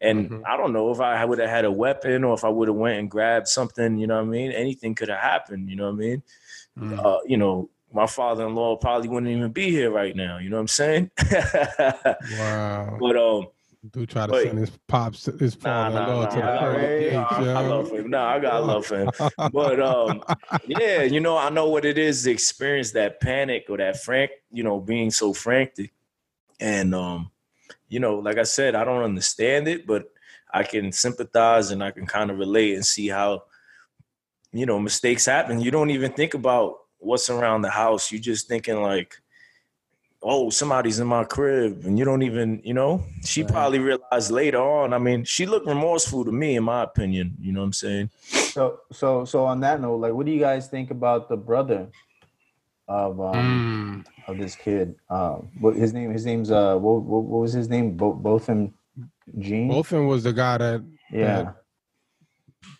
And 0.00 0.30
Mhm. 0.30 0.42
I 0.46 0.56
don't 0.56 0.72
know 0.72 0.90
if 0.90 1.00
I 1.00 1.24
would 1.24 1.38
have 1.38 1.48
had 1.50 1.64
a 1.64 1.72
weapon 1.72 2.22
or 2.22 2.34
if 2.34 2.44
I 2.44 2.48
would 2.48 2.68
have 2.68 2.76
went 2.76 2.98
and 2.98 3.10
grabbed 3.10 3.48
something, 3.48 3.98
you 3.98 4.06
know 4.06 4.16
what 4.16 4.28
I 4.28 4.36
mean? 4.38 4.52
Anything 4.52 4.94
could 4.94 5.08
have 5.08 5.18
happened, 5.20 5.68
you 5.70 5.76
know 5.76 5.86
what 5.86 5.94
I 5.96 6.06
mean? 6.06 6.22
Mm. 6.78 7.04
Uh, 7.04 7.18
you 7.26 7.36
know, 7.38 7.70
my 7.92 8.06
father-in-law 8.06 8.76
probably 8.76 9.08
wouldn't 9.08 9.32
even 9.32 9.50
be 9.50 9.70
here 9.70 9.90
right 9.90 10.14
now, 10.14 10.38
you 10.38 10.50
know 10.50 10.56
what 10.56 10.60
I'm 10.62 10.68
saying? 10.68 11.10
Wow. 12.38 12.96
but 13.00 13.16
um 13.16 13.46
Do 13.92 14.06
try 14.06 14.26
to 14.26 14.32
Wait. 14.32 14.46
send 14.48 14.58
his 14.58 14.70
pops, 14.88 15.26
his 15.26 15.56
Nah, 15.62 15.90
father-in-law 15.90 16.22
nah, 16.22 16.28
to 16.30 16.36
the 16.36 16.42
nah, 16.42 16.54
I, 16.54 16.58
pearly 16.58 16.80
hey, 16.80 17.10
gates, 17.10 17.32
I, 17.32 17.52
I 17.52 17.66
love 17.68 17.92
him. 17.92 18.10
Nah, 18.10 18.28
I 18.28 18.38
got 18.40 18.64
love 18.64 18.86
for 18.86 18.98
him. 18.98 19.10
But 19.52 19.80
um, 19.80 20.24
yeah, 20.66 21.02
you 21.02 21.20
know, 21.20 21.38
I 21.38 21.48
know 21.50 21.68
what 21.68 21.84
it 21.84 21.96
is 21.96 22.24
to 22.24 22.32
experience 22.32 22.90
that 22.92 23.20
panic 23.20 23.66
or 23.68 23.76
that 23.76 24.02
frank, 24.02 24.32
you 24.50 24.64
know, 24.64 24.80
being 24.80 25.12
so 25.12 25.32
frantic. 25.32 25.92
And 26.58 26.92
um, 26.92 27.30
you 27.88 28.00
know, 28.00 28.16
like 28.16 28.36
I 28.38 28.42
said, 28.42 28.74
I 28.74 28.84
don't 28.84 29.04
understand 29.04 29.68
it, 29.68 29.86
but 29.86 30.10
I 30.52 30.64
can 30.64 30.90
sympathize 30.90 31.70
and 31.70 31.82
I 31.82 31.92
can 31.92 32.04
kind 32.04 32.32
of 32.32 32.38
relate 32.38 32.74
and 32.74 32.84
see 32.84 33.06
how, 33.06 33.44
you 34.52 34.66
know, 34.66 34.80
mistakes 34.80 35.26
happen. 35.26 35.60
You 35.60 35.70
don't 35.70 35.90
even 35.90 36.12
think 36.12 36.34
about 36.34 36.78
what's 36.98 37.30
around 37.30 37.62
the 37.62 37.70
house. 37.70 38.10
You're 38.10 38.20
just 38.20 38.48
thinking 38.48 38.82
like, 38.82 39.20
oh, 40.22 40.50
somebody's 40.50 40.98
in 40.98 41.06
my 41.06 41.24
crib, 41.24 41.84
and 41.84 41.98
you 41.98 42.04
don't 42.04 42.22
even, 42.22 42.60
you 42.64 42.74
know. 42.74 43.02
She 43.24 43.42
Right. 43.42 43.52
probably 43.52 43.78
realized 43.78 44.30
later 44.30 44.58
on. 44.60 44.92
I 44.92 44.98
mean, 44.98 45.24
she 45.24 45.46
looked 45.46 45.66
remorseful 45.66 46.24
to 46.24 46.32
me, 46.32 46.56
in 46.56 46.64
my 46.64 46.82
opinion. 46.82 47.36
You 47.40 47.52
know 47.52 47.60
what 47.60 47.66
I'm 47.66 47.72
saying? 47.72 48.10
So 48.52 48.80
so 48.92 49.24
so 49.24 49.44
on 49.44 49.60
that 49.60 49.80
note, 49.80 49.96
like, 50.00 50.12
what 50.12 50.26
do 50.26 50.32
you 50.32 50.40
guys 50.40 50.66
think 50.68 50.90
about 50.90 51.28
the 51.28 51.36
brother 51.36 51.86
of 52.88 53.20
um 53.20 54.04
Mm. 54.26 54.28
of 54.30 54.38
this 54.38 54.54
kid? 54.56 54.96
Um, 55.08 55.48
what 55.60 55.76
his 55.76 55.92
name? 55.92 56.10
His 56.12 56.26
name's 56.26 56.50
uh, 56.50 56.76
what 56.76 57.02
what, 57.02 57.24
what 57.24 57.40
was 57.42 57.52
his 57.52 57.68
name? 57.68 57.96
Both 57.96 58.16
both 58.16 58.46
him, 58.48 58.74
Jean. 59.38 59.68
Botham 59.68 60.06
was 60.08 60.24
the 60.24 60.32
guy 60.32 60.58
that 60.58 60.82
Yeah. 61.12 61.52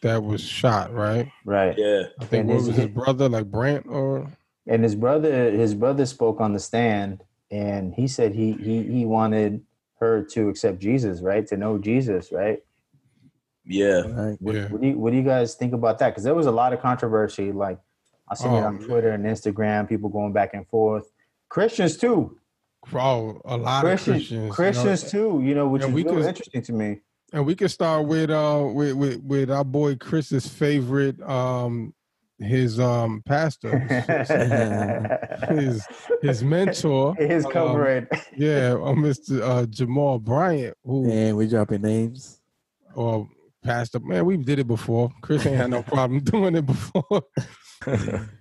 that 0.03 0.23
was 0.23 0.41
shot, 0.41 0.93
right? 0.93 1.31
Right. 1.45 1.77
Yeah. 1.79 2.03
I 2.21 2.25
think 2.25 2.41
And 2.41 2.49
what 2.49 2.57
his- 2.59 2.69
was 2.69 2.77
his 2.77 2.87
brother, 2.89 3.29
like 3.29 3.47
Brandt 3.51 3.87
or 3.89 4.27
And 4.67 4.83
his 4.83 4.95
brother, 4.95 5.51
his 5.53 5.75
brother 5.75 6.05
spoke 6.05 6.41
on 6.41 6.53
the 6.53 6.59
stand, 6.59 7.23
and 7.51 7.95
he 7.95 8.07
said 8.09 8.35
he 8.35 8.53
he 8.53 8.83
he 8.83 9.05
wanted 9.05 9.63
her 10.01 10.23
to 10.23 10.49
accept 10.49 10.79
Jesus, 10.79 11.21
right? 11.21 11.47
To 11.49 11.57
know 11.57 11.79
Jesus, 11.79 12.31
right? 12.33 12.61
Yeah. 13.65 14.03
Right. 14.07 14.37
What, 14.41 14.55
Yeah. 14.55 14.69
what 14.69 14.81
do 14.81 14.87
you 14.89 14.99
what 14.99 15.11
do 15.11 15.17
you 15.17 15.23
guys 15.25 15.55
think 15.55 15.73
about 15.73 15.99
that? 15.99 16.11
Because 16.11 16.25
there 16.25 16.35
was 16.35 16.47
a 16.47 16.51
lot 16.53 16.73
of 16.73 16.81
controversy. 16.81 17.53
Like 17.53 17.79
I 18.31 18.35
seen 18.35 18.53
it 18.55 18.61
Oh, 18.61 18.65
on 18.65 18.79
man. 18.79 18.87
Twitter 18.87 19.11
and 19.11 19.25
Instagram, 19.25 19.89
people 19.89 20.09
going 20.11 20.33
back 20.33 20.55
and 20.55 20.67
forth. 20.69 21.11
Christians 21.49 21.97
too. 21.97 22.39
oh, 22.95 23.41
a 23.45 23.57
lot 23.57 23.83
Christian, 23.83 24.15
of 24.15 24.19
Christians. 24.21 24.55
Christians, 24.55 25.13
you 25.15 25.21
know, 25.21 25.39
too. 25.41 25.45
You 25.45 25.55
know, 25.55 25.69
which 25.69 25.83
Yeah, 25.83 25.89
is 25.89 25.95
we 25.95 26.05
really 26.05 26.17
could- 26.17 26.27
interesting 26.27 26.63
to 26.63 26.73
me. 26.73 27.01
and 27.33 27.45
we 27.47 27.55
can 27.55 27.69
start 27.69 28.07
with 28.07 28.31
uh 28.31 28.67
with, 28.73 28.93
with 28.95 29.23
with 29.23 29.51
our 29.51 29.65
boy 29.65 29.97
Chris's 29.97 30.47
favorite 30.49 31.21
um 31.23 31.93
his 32.41 32.79
um 32.79 33.23
pastor 33.27 33.79
his 35.51 35.85
his 36.23 36.45
mentor 36.45 37.15
His 37.19 37.45
um, 37.45 37.53
yeah 38.37 38.73
uh, 38.73 38.95
Mr. 38.95 39.41
Uh, 39.41 39.67
Jamal 39.67 40.19
Bryant 40.19 40.77
who 40.85 41.11
And 41.11 41.37
we 41.37 41.49
dropping 41.49 41.83
names. 41.83 42.41
or 42.95 43.29
pastor 43.65 43.99
man 44.01 44.25
we 44.25 44.37
did 44.37 44.61
it 44.61 44.69
before. 44.69 45.11
Chris 45.21 45.45
ain't 45.47 45.57
had 45.57 45.71
no 45.71 45.83
problem 45.83 46.21
doing 46.21 46.55
it 46.55 46.65
before. 46.67 47.23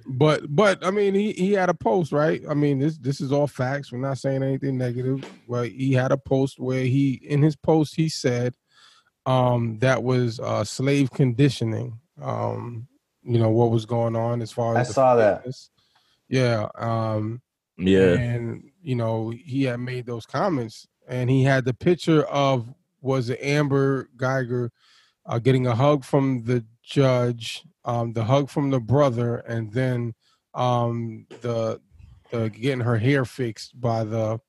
But 0.06 0.44
but 0.56 0.86
I 0.86 0.92
mean 0.92 1.16
he 1.16 1.32
he 1.34 1.54
had 1.54 1.70
a 1.70 1.74
post 1.74 2.12
right? 2.12 2.42
I 2.48 2.54
mean 2.54 2.80
this 2.80 2.98
this 2.98 3.20
is 3.20 3.32
all 3.32 3.48
facts. 3.48 3.92
We're 3.92 3.98
not 4.00 4.20
saying 4.20 4.44
anything 4.44 4.78
negative 4.78 5.24
well 5.48 5.64
he 5.64 5.94
had 5.94 6.12
a 6.12 6.18
post 6.18 6.60
where 6.60 6.84
he 6.84 7.14
in 7.24 7.42
his 7.42 7.56
post 7.56 7.96
he 7.96 8.10
said 8.10 8.56
um 9.26 9.80
that 9.80 10.04
was 10.04 10.40
uh 10.40 10.64
slave 10.64 11.12
conditioning. 11.12 12.00
Um 12.22 12.88
you 13.28 13.38
know 13.40 13.50
what 13.50 13.72
was 13.72 13.86
going 13.86 14.16
on 14.16 14.42
as 14.42 14.52
far 14.52 14.76
I 14.78 14.82
as 14.82 14.88
the 14.88 14.94
saw 14.94 15.16
that. 15.16 15.46
yeah 16.30 16.68
um 16.76 17.42
Yeah. 17.78 18.14
and 18.18 18.64
you 18.82 18.96
know 18.96 19.30
he 19.32 19.64
had 19.64 19.80
made 19.80 20.06
those 20.06 20.26
comments 20.26 20.88
and 21.08 21.30
he 21.30 21.44
had 21.44 21.66
the 21.66 21.74
picture 21.74 22.24
of 22.24 22.74
was 23.02 23.30
it 23.30 23.40
amber 23.42 24.10
Guyger 24.18 24.70
uh, 25.26 25.40
getting 25.40 25.68
a 25.68 25.76
hug 25.76 26.04
from 26.04 26.44
the 26.46 26.64
judge 26.82 27.64
um, 27.86 28.14
the 28.14 28.24
hug 28.24 28.50
from 28.50 28.70
the 28.70 28.80
brother 28.80 29.38
and 29.48 29.72
then 29.74 30.14
um, 30.54 31.26
the, 31.42 31.80
the 32.32 32.50
getting 32.50 32.80
her 32.82 32.98
hair 32.98 33.24
fixed 33.26 33.80
by 33.80 34.04
the 34.04 34.40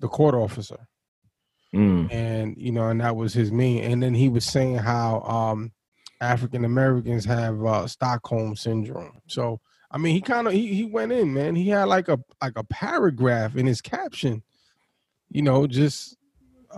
the 0.00 0.08
court 0.08 0.34
officer 0.34 0.86
Mm. 1.74 2.12
and 2.12 2.56
you 2.58 2.70
know 2.70 2.88
and 2.88 3.00
that 3.00 3.16
was 3.16 3.32
his 3.32 3.50
mean. 3.50 3.82
and 3.84 4.02
then 4.02 4.12
he 4.14 4.28
was 4.28 4.44
saying 4.44 4.76
how 4.76 5.20
um 5.22 5.72
african 6.22 6.64
americans 6.64 7.24
have 7.24 7.64
uh 7.64 7.86
stockholm 7.86 8.56
syndrome 8.56 9.18
so 9.26 9.60
i 9.90 9.98
mean 9.98 10.14
he 10.14 10.20
kind 10.20 10.46
of 10.46 10.52
he, 10.52 10.68
he 10.68 10.84
went 10.84 11.12
in 11.12 11.32
man 11.32 11.54
he 11.54 11.68
had 11.68 11.84
like 11.84 12.08
a 12.08 12.18
like 12.40 12.52
a 12.56 12.64
paragraph 12.64 13.56
in 13.56 13.66
his 13.66 13.80
caption 13.80 14.42
you 15.28 15.42
know 15.42 15.66
just 15.66 16.16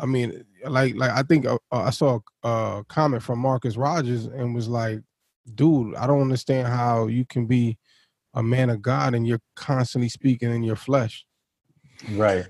i 0.01 0.07
mean 0.07 0.45
like 0.67 0.95
like 0.97 1.11
i 1.11 1.23
think 1.23 1.47
uh, 1.47 1.59
uh, 1.71 1.83
i 1.83 1.91
saw 1.91 2.19
a, 2.43 2.49
a 2.49 2.85
comment 2.89 3.23
from 3.23 3.39
marcus 3.39 3.77
rogers 3.77 4.27
and 4.27 4.55
was 4.55 4.69
like 4.69 5.01
dude 5.55 5.95
i 5.97 6.07
don't 6.07 6.23
understand 6.23 6.67
how 6.67 7.07
you 7.07 7.25
can 7.25 7.47
be 7.47 7.77
a 8.35 8.43
man 8.43 8.71
of 8.71 8.83
god 8.83 9.15
and 9.15 9.27
you're 9.27 9.43
constantly 9.55 10.09
speaking 10.09 10.51
in 10.51 10.63
your 10.63 10.77
flesh 10.77 11.25
Right. 12.11 12.47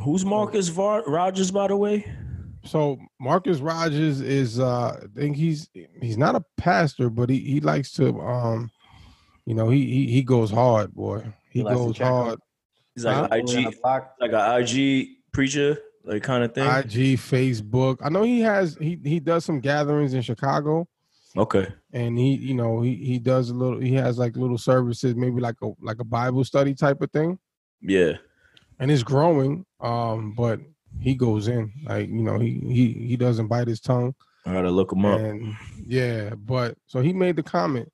Who's 0.00 0.24
Marcus 0.24 0.68
Var- 0.68 1.04
Rogers, 1.06 1.50
by 1.50 1.68
the 1.68 1.76
way? 1.76 2.10
So 2.66 2.98
Marcus 3.20 3.60
Rogers 3.60 4.20
is 4.20 4.60
uh 4.60 5.00
I 5.02 5.18
think 5.18 5.36
he's 5.36 5.68
he's 6.00 6.18
not 6.18 6.34
a 6.34 6.44
pastor, 6.56 7.10
but 7.10 7.30
he, 7.30 7.38
he 7.38 7.60
likes 7.60 7.92
to 7.92 8.20
um 8.20 8.70
you 9.44 9.54
know 9.54 9.68
he 9.70 9.86
he, 9.86 10.06
he 10.06 10.22
goes 10.22 10.50
hard, 10.50 10.94
boy. 10.94 11.32
He, 11.50 11.60
He 11.60 11.64
goes 11.64 11.96
check 11.96 12.06
hard. 12.06 12.38
He's 12.94 13.04
like 13.04 13.30
an 13.30 13.40
IG, 13.40 13.74
like 13.84 14.32
an 14.32 14.62
IG 14.62 15.08
preacher, 15.32 15.78
like 16.04 16.22
kind 16.22 16.44
of 16.44 16.54
thing. 16.54 16.64
IG, 16.64 17.18
Facebook. 17.18 17.98
I 18.02 18.08
know 18.08 18.22
he 18.22 18.40
has 18.40 18.76
he 18.80 18.98
he 19.04 19.20
does 19.20 19.44
some 19.44 19.60
gatherings 19.60 20.14
in 20.14 20.22
Chicago 20.22 20.88
okay. 21.36 21.68
and 21.92 22.18
he 22.18 22.34
you 22.34 22.54
know 22.54 22.80
he 22.80 22.94
he 22.96 23.18
does 23.18 23.50
a 23.50 23.54
little 23.54 23.80
he 23.80 23.94
has 23.94 24.18
like 24.18 24.36
little 24.36 24.58
services, 24.58 25.14
maybe 25.14 25.40
like 25.40 25.56
a 25.62 25.70
like 25.80 25.98
a 26.00 26.04
Bible 26.04 26.44
study 26.44 26.74
type 26.74 27.02
of 27.02 27.10
thing. 27.10 27.38
Yeah. 27.80 28.14
And 28.78 28.90
it's 28.90 29.02
growing. 29.02 29.64
Um, 29.80 30.32
but 30.34 30.60
he 31.00 31.14
goes 31.14 31.48
in. 31.48 31.72
Like, 31.84 32.08
you 32.08 32.22
know, 32.22 32.38
he 32.38 32.60
he 32.60 32.92
he 32.92 33.16
doesn't 33.16 33.48
bite 33.48 33.68
his 33.68 33.80
tongue. 33.80 34.14
I 34.44 34.52
gotta 34.52 34.70
look 34.70 34.92
him 34.92 35.04
up. 35.04 35.20
And 35.20 35.54
yeah, 35.84 36.30
but 36.30 36.76
so 36.86 37.00
he 37.00 37.12
made 37.12 37.36
the 37.36 37.42
comment. 37.42 37.90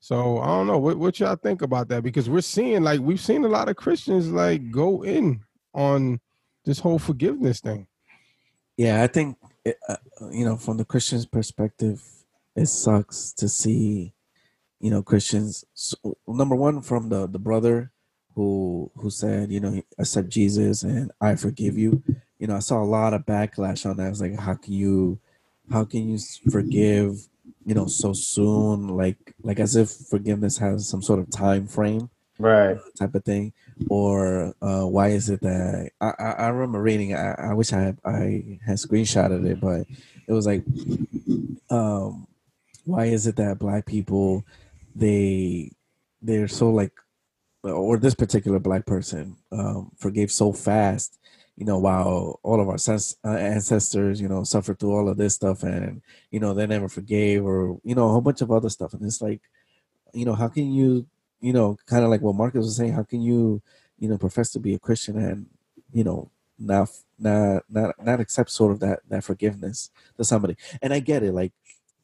So 0.00 0.38
I 0.38 0.46
don't 0.46 0.66
know 0.66 0.78
what 0.78 0.96
what 0.98 1.20
y'all 1.20 1.36
think 1.36 1.62
about 1.62 1.88
that 1.88 2.02
because 2.02 2.28
we're 2.28 2.40
seeing 2.40 2.82
like 2.82 3.00
we've 3.00 3.20
seen 3.20 3.44
a 3.44 3.48
lot 3.48 3.68
of 3.68 3.76
Christians 3.76 4.30
like 4.30 4.70
go 4.70 5.04
in 5.04 5.40
on 5.74 6.20
this 6.64 6.78
whole 6.78 6.98
forgiveness 6.98 7.60
thing. 7.60 7.86
Yeah, 8.76 9.02
I 9.02 9.08
think 9.08 9.36
it, 9.64 9.76
uh, 9.88 9.96
you 10.30 10.44
know 10.44 10.56
from 10.56 10.78
the 10.78 10.86
Christian's 10.86 11.26
perspective, 11.26 12.02
it 12.56 12.66
sucks 12.66 13.32
to 13.34 13.48
see, 13.48 14.14
you 14.80 14.90
know, 14.90 15.02
Christians. 15.02 15.64
So, 15.74 16.16
number 16.26 16.56
one, 16.56 16.80
from 16.80 17.10
the 17.10 17.26
the 17.26 17.38
brother 17.38 17.92
who 18.34 18.90
who 18.96 19.10
said, 19.10 19.52
you 19.52 19.60
know, 19.60 19.82
accept 19.98 20.28
Jesus 20.28 20.82
and 20.82 21.10
I 21.20 21.34
forgive 21.34 21.76
you. 21.76 22.02
You 22.40 22.46
know, 22.48 22.56
I 22.56 22.60
saw 22.60 22.82
a 22.82 22.84
lot 22.84 23.14
of 23.14 23.26
backlash 23.26 23.88
on 23.88 23.98
that. 23.98 24.06
I 24.06 24.08
was 24.08 24.20
like, 24.22 24.36
how 24.38 24.54
can 24.54 24.72
you, 24.72 25.20
how 25.70 25.84
can 25.84 26.08
you 26.08 26.18
forgive, 26.50 27.28
you 27.66 27.74
know, 27.74 27.86
so 27.86 28.12
soon? 28.14 28.88
Like 28.88 29.18
like 29.42 29.60
as 29.60 29.76
if 29.76 29.90
forgiveness 29.90 30.56
has 30.58 30.88
some 30.88 31.02
sort 31.02 31.20
of 31.20 31.30
time 31.30 31.66
frame 31.68 32.10
Right. 32.38 32.78
type 32.98 33.14
of 33.14 33.22
thing 33.24 33.52
or 33.90 34.54
uh 34.62 34.84
why 34.86 35.08
is 35.08 35.28
it 35.28 35.42
that 35.42 35.90
i 36.00 36.12
i, 36.18 36.30
I 36.44 36.48
remember 36.48 36.80
reading 36.80 37.14
I, 37.14 37.32
I 37.50 37.52
wish 37.52 37.70
i 37.74 37.80
had 37.80 37.98
i 38.02 38.58
had 38.64 38.76
screenshotted 38.78 39.44
it 39.44 39.60
but 39.60 39.86
it 40.26 40.32
was 40.32 40.46
like 40.46 40.64
um 41.68 42.26
why 42.84 43.06
is 43.06 43.26
it 43.26 43.36
that 43.36 43.58
black 43.58 43.84
people 43.86 44.44
they 44.96 45.70
they're 46.22 46.48
so 46.48 46.70
like 46.70 46.92
or 47.62 47.98
this 47.98 48.14
particular 48.14 48.58
black 48.58 48.86
person 48.86 49.36
um 49.52 49.90
forgave 49.98 50.30
so 50.32 50.52
fast 50.52 51.18
you 51.60 51.66
know 51.66 51.78
while 51.78 52.40
all 52.42 52.60
of 52.60 52.68
our 52.68 52.78
uh, 53.24 53.36
ancestors 53.36 54.20
you 54.20 54.28
know 54.28 54.42
suffered 54.42 54.78
through 54.78 54.96
all 54.96 55.08
of 55.08 55.18
this 55.18 55.34
stuff 55.34 55.62
and 55.62 56.00
you 56.32 56.40
know 56.40 56.54
they 56.54 56.66
never 56.66 56.88
forgave 56.88 57.44
or 57.44 57.78
you 57.84 57.94
know 57.94 58.06
a 58.08 58.12
whole 58.12 58.26
bunch 58.28 58.40
of 58.40 58.50
other 58.50 58.70
stuff 58.70 58.94
and 58.94 59.04
it's 59.04 59.20
like 59.20 59.42
you 60.14 60.24
know 60.24 60.34
how 60.34 60.48
can 60.48 60.72
you 60.72 61.06
you 61.40 61.52
know, 61.52 61.76
kind 61.86 62.04
of 62.04 62.10
like 62.10 62.20
what 62.20 62.34
Marcus 62.34 62.64
was 62.64 62.76
saying, 62.76 62.92
how 62.92 63.02
can 63.02 63.22
you, 63.22 63.62
you 63.98 64.08
know, 64.08 64.18
profess 64.18 64.50
to 64.50 64.60
be 64.60 64.74
a 64.74 64.78
Christian 64.78 65.18
and, 65.18 65.46
you 65.92 66.04
know, 66.04 66.30
not 66.58 66.90
not 67.18 67.62
not 67.70 67.94
not 68.04 68.20
accept 68.20 68.50
sort 68.50 68.72
of 68.72 68.80
that 68.80 69.00
that 69.08 69.24
forgiveness 69.24 69.90
to 70.16 70.24
somebody? 70.24 70.56
And 70.82 70.92
I 70.92 71.00
get 71.00 71.22
it. 71.22 71.32
Like, 71.32 71.52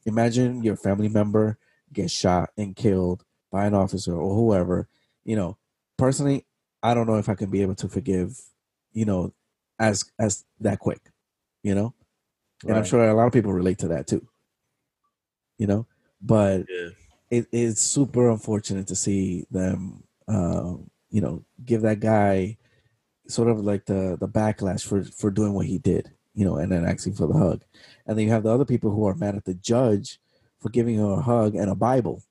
imagine 0.05 0.63
your 0.63 0.75
family 0.75 1.09
member 1.09 1.57
gets 1.93 2.11
shot 2.11 2.49
and 2.57 2.75
killed 2.75 3.23
by 3.51 3.65
an 3.65 3.75
officer 3.75 4.15
or 4.15 4.35
whoever. 4.35 4.87
You 5.23 5.35
know, 5.35 5.57
personally, 5.97 6.45
I 6.81 6.93
don't 6.93 7.07
know 7.07 7.17
if 7.17 7.29
I 7.29 7.35
can 7.35 7.51
be 7.51 7.61
able 7.61 7.75
to 7.75 7.87
forgive, 7.87 8.39
you 8.93 9.05
know, 9.05 9.33
as 9.79 10.05
as 10.19 10.45
that 10.59 10.79
quick. 10.79 11.01
You 11.63 11.75
know, 11.75 11.93
and 12.67 12.77
I'm 12.77 12.85
sure 12.85 13.07
a 13.07 13.13
lot 13.13 13.27
of 13.27 13.33
people 13.33 13.53
relate 13.53 13.79
to 13.79 13.89
that 13.89 14.07
too. 14.07 14.27
You 15.57 15.67
know, 15.67 15.87
but 16.21 16.65
Yeah. 16.69 16.89
it 17.31 17.47
is 17.51 17.79
super 17.79 18.29
unfortunate 18.29 18.87
to 18.87 18.95
see 18.95 19.45
them, 19.51 20.03
um, 20.27 20.89
you 21.09 21.21
know, 21.21 21.43
give 21.65 21.81
that 21.81 21.99
guy 21.99 22.57
sort 23.27 23.49
of 23.49 23.59
like 23.61 23.85
the 23.85 24.17
the 24.19 24.27
backlash 24.27 24.85
for 24.85 25.03
for 25.03 25.31
doing 25.31 25.53
what 25.53 25.65
he 25.65 25.77
did, 25.79 26.11
you 26.33 26.45
know, 26.45 26.57
and 26.57 26.71
then 26.71 26.85
asking 26.85 27.13
for 27.15 27.27
the 27.27 27.37
hug, 27.37 27.63
and 28.05 28.17
then 28.17 28.25
you 28.25 28.31
have 28.31 28.43
the 28.43 28.51
other 28.53 28.65
people 28.65 28.91
who 28.91 29.05
are 29.07 29.15
mad 29.15 29.35
at 29.35 29.45
the 29.45 29.55
judge 29.55 30.19
for 30.59 30.69
giving 30.69 30.97
her 30.97 31.13
a 31.13 31.21
hug 31.21 31.55
and 31.55 31.69
a 31.69 31.75
Bible 31.75 32.23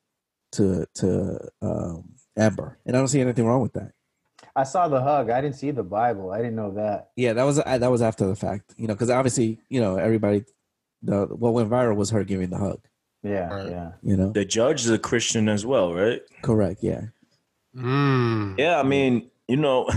to 0.52 0.86
to 0.94 1.38
um, 1.62 2.14
Amber, 2.36 2.78
and 2.86 2.96
I 2.96 3.00
don't 3.00 3.08
see 3.08 3.20
anything 3.20 3.46
wrong 3.46 3.62
with 3.62 3.74
that. 3.74 3.92
I 4.56 4.64
saw 4.64 4.88
the 4.88 5.00
hug. 5.02 5.28
I 5.30 5.40
didn't 5.42 5.56
see 5.56 5.70
the 5.70 5.82
Bible. 5.82 6.30
I 6.32 6.38
didn't 6.38 6.56
know 6.56 6.72
that. 6.74 7.10
Yeah, 7.14 7.34
that 7.34 7.44
was 7.44 7.56
that 7.58 7.90
was 7.90 8.00
after 8.02 8.26
the 8.26 8.34
fact, 8.34 8.74
you 8.78 8.86
know, 8.88 8.94
because 8.94 9.10
obviously, 9.10 9.58
you 9.68 9.80
know, 9.80 9.96
everybody, 9.96 10.44
the 11.02 11.26
what 11.26 11.52
went 11.52 11.68
viral 11.70 11.94
was 11.94 12.08
her 12.10 12.24
giving 12.24 12.48
the 12.50 12.56
hug, 12.56 12.80
Yeah, 13.22 13.48
Right. 13.54 13.70
yeah. 13.70 13.92
you 14.02 14.16
know. 14.16 14.30
The 14.32 14.46
judge 14.46 14.80
is 14.80 14.90
a 14.90 14.98
Christian 14.98 15.48
as 15.50 15.66
well, 15.66 15.92
right? 15.94 16.22
Correct. 16.42 16.82
Yeah. 16.82 17.02
Mm. 17.76 18.58
Yeah, 18.58 18.80
I 18.80 18.82
mean, 18.82 19.30
you 19.46 19.58
know, 19.58 19.90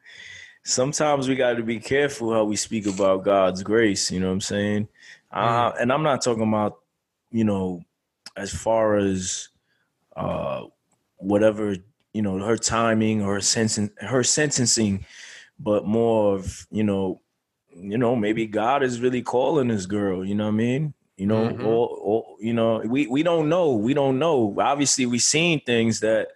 sometimes 0.64 1.28
we 1.28 1.34
got 1.34 1.54
to 1.54 1.62
be 1.62 1.78
careful 1.80 2.32
how 2.32 2.44
we 2.44 2.56
speak 2.56 2.86
about 2.86 3.24
God's 3.24 3.62
grace. 3.62 4.10
You 4.10 4.20
know 4.20 4.28
what 4.28 4.34
I'm 4.34 4.40
saying? 4.40 4.88
Uh, 5.32 5.72
and 5.80 5.92
I'm 5.92 6.02
not 6.04 6.22
talking 6.22 6.46
about, 6.48 6.78
you 7.30 7.44
know, 7.44 7.82
as 8.36 8.54
far 8.54 8.96
as 8.96 9.48
uh, 10.14 10.62
whatever 11.16 11.76
you 12.16 12.22
know 12.22 12.38
her 12.38 12.56
timing 12.56 13.22
or 13.22 13.34
her 13.34 13.40
sentencing, 13.40 13.90
her 14.00 14.24
sentencing, 14.24 15.04
but 15.58 15.84
more 15.84 16.34
of 16.34 16.66
you 16.70 16.82
know, 16.82 17.20
you 17.70 17.98
know, 17.98 18.16
maybe 18.16 18.46
God 18.46 18.82
is 18.82 19.00
really 19.00 19.22
calling 19.22 19.68
this 19.68 19.84
girl. 19.86 20.24
You 20.24 20.34
know 20.34 20.44
what 20.46 20.54
I 20.54 20.64
mean? 20.66 20.94
You 21.18 21.26
know, 21.26 21.44
Mhm. 21.48 21.64
or, 21.64 21.88
or 22.10 22.36
you 22.40 22.54
know, 22.54 22.78
we 22.94 23.06
we 23.06 23.22
don't 23.22 23.48
know. 23.48 23.74
We 23.74 23.92
don't 23.94 24.18
know. 24.18 24.54
Obviously, 24.58 25.04
we 25.06 25.18
seen 25.18 25.60
things 25.60 26.00
that 26.00 26.28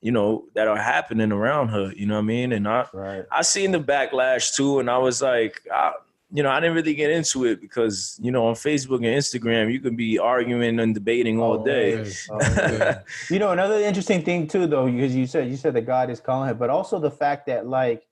you 0.00 0.12
know 0.12 0.44
that 0.54 0.68
are 0.68 0.76
happening 0.94 1.32
around 1.32 1.68
her. 1.68 1.92
You 1.94 2.06
know 2.06 2.14
what 2.14 2.20
I 2.30 2.34
mean? 2.36 2.52
And 2.52 2.66
I 2.66 2.86
Right. 2.94 3.24
I 3.30 3.42
seen 3.42 3.72
the 3.72 3.80
backlash 3.80 4.54
too, 4.56 4.80
and 4.80 4.88
I 4.90 4.98
was 4.98 5.20
like, 5.20 5.60
I, 5.72 5.92
you 6.32 6.42
know, 6.42 6.50
I 6.50 6.60
didn't 6.60 6.76
really 6.76 6.94
get 6.94 7.10
into 7.10 7.44
it 7.44 7.60
because 7.60 8.18
you 8.22 8.30
know 8.30 8.46
on 8.46 8.54
Facebook 8.54 8.96
and 8.98 9.06
Instagram 9.06 9.72
you 9.72 9.80
can 9.80 9.96
be 9.96 10.18
arguing 10.18 10.78
and 10.78 10.94
debating 10.94 11.40
all 11.40 11.60
Oh, 11.60 11.64
day. 11.64 11.96
Yes. 11.96 12.28
Oh, 12.30 12.38
yeah. 12.40 13.00
you 13.28 13.38
know, 13.38 13.50
another 13.50 13.80
interesting 13.80 14.22
thing 14.22 14.46
too, 14.46 14.66
though, 14.66 14.86
because 14.90 15.14
you 15.14 15.26
said 15.26 15.48
you 15.48 15.56
said 15.56 15.74
that 15.74 15.82
God 15.86 16.10
is 16.10 16.20
calling 16.20 16.48
her, 16.48 16.54
but 16.54 16.70
also 16.70 16.98
the 16.98 17.10
fact 17.10 17.46
that 17.46 17.66
like 17.66 18.06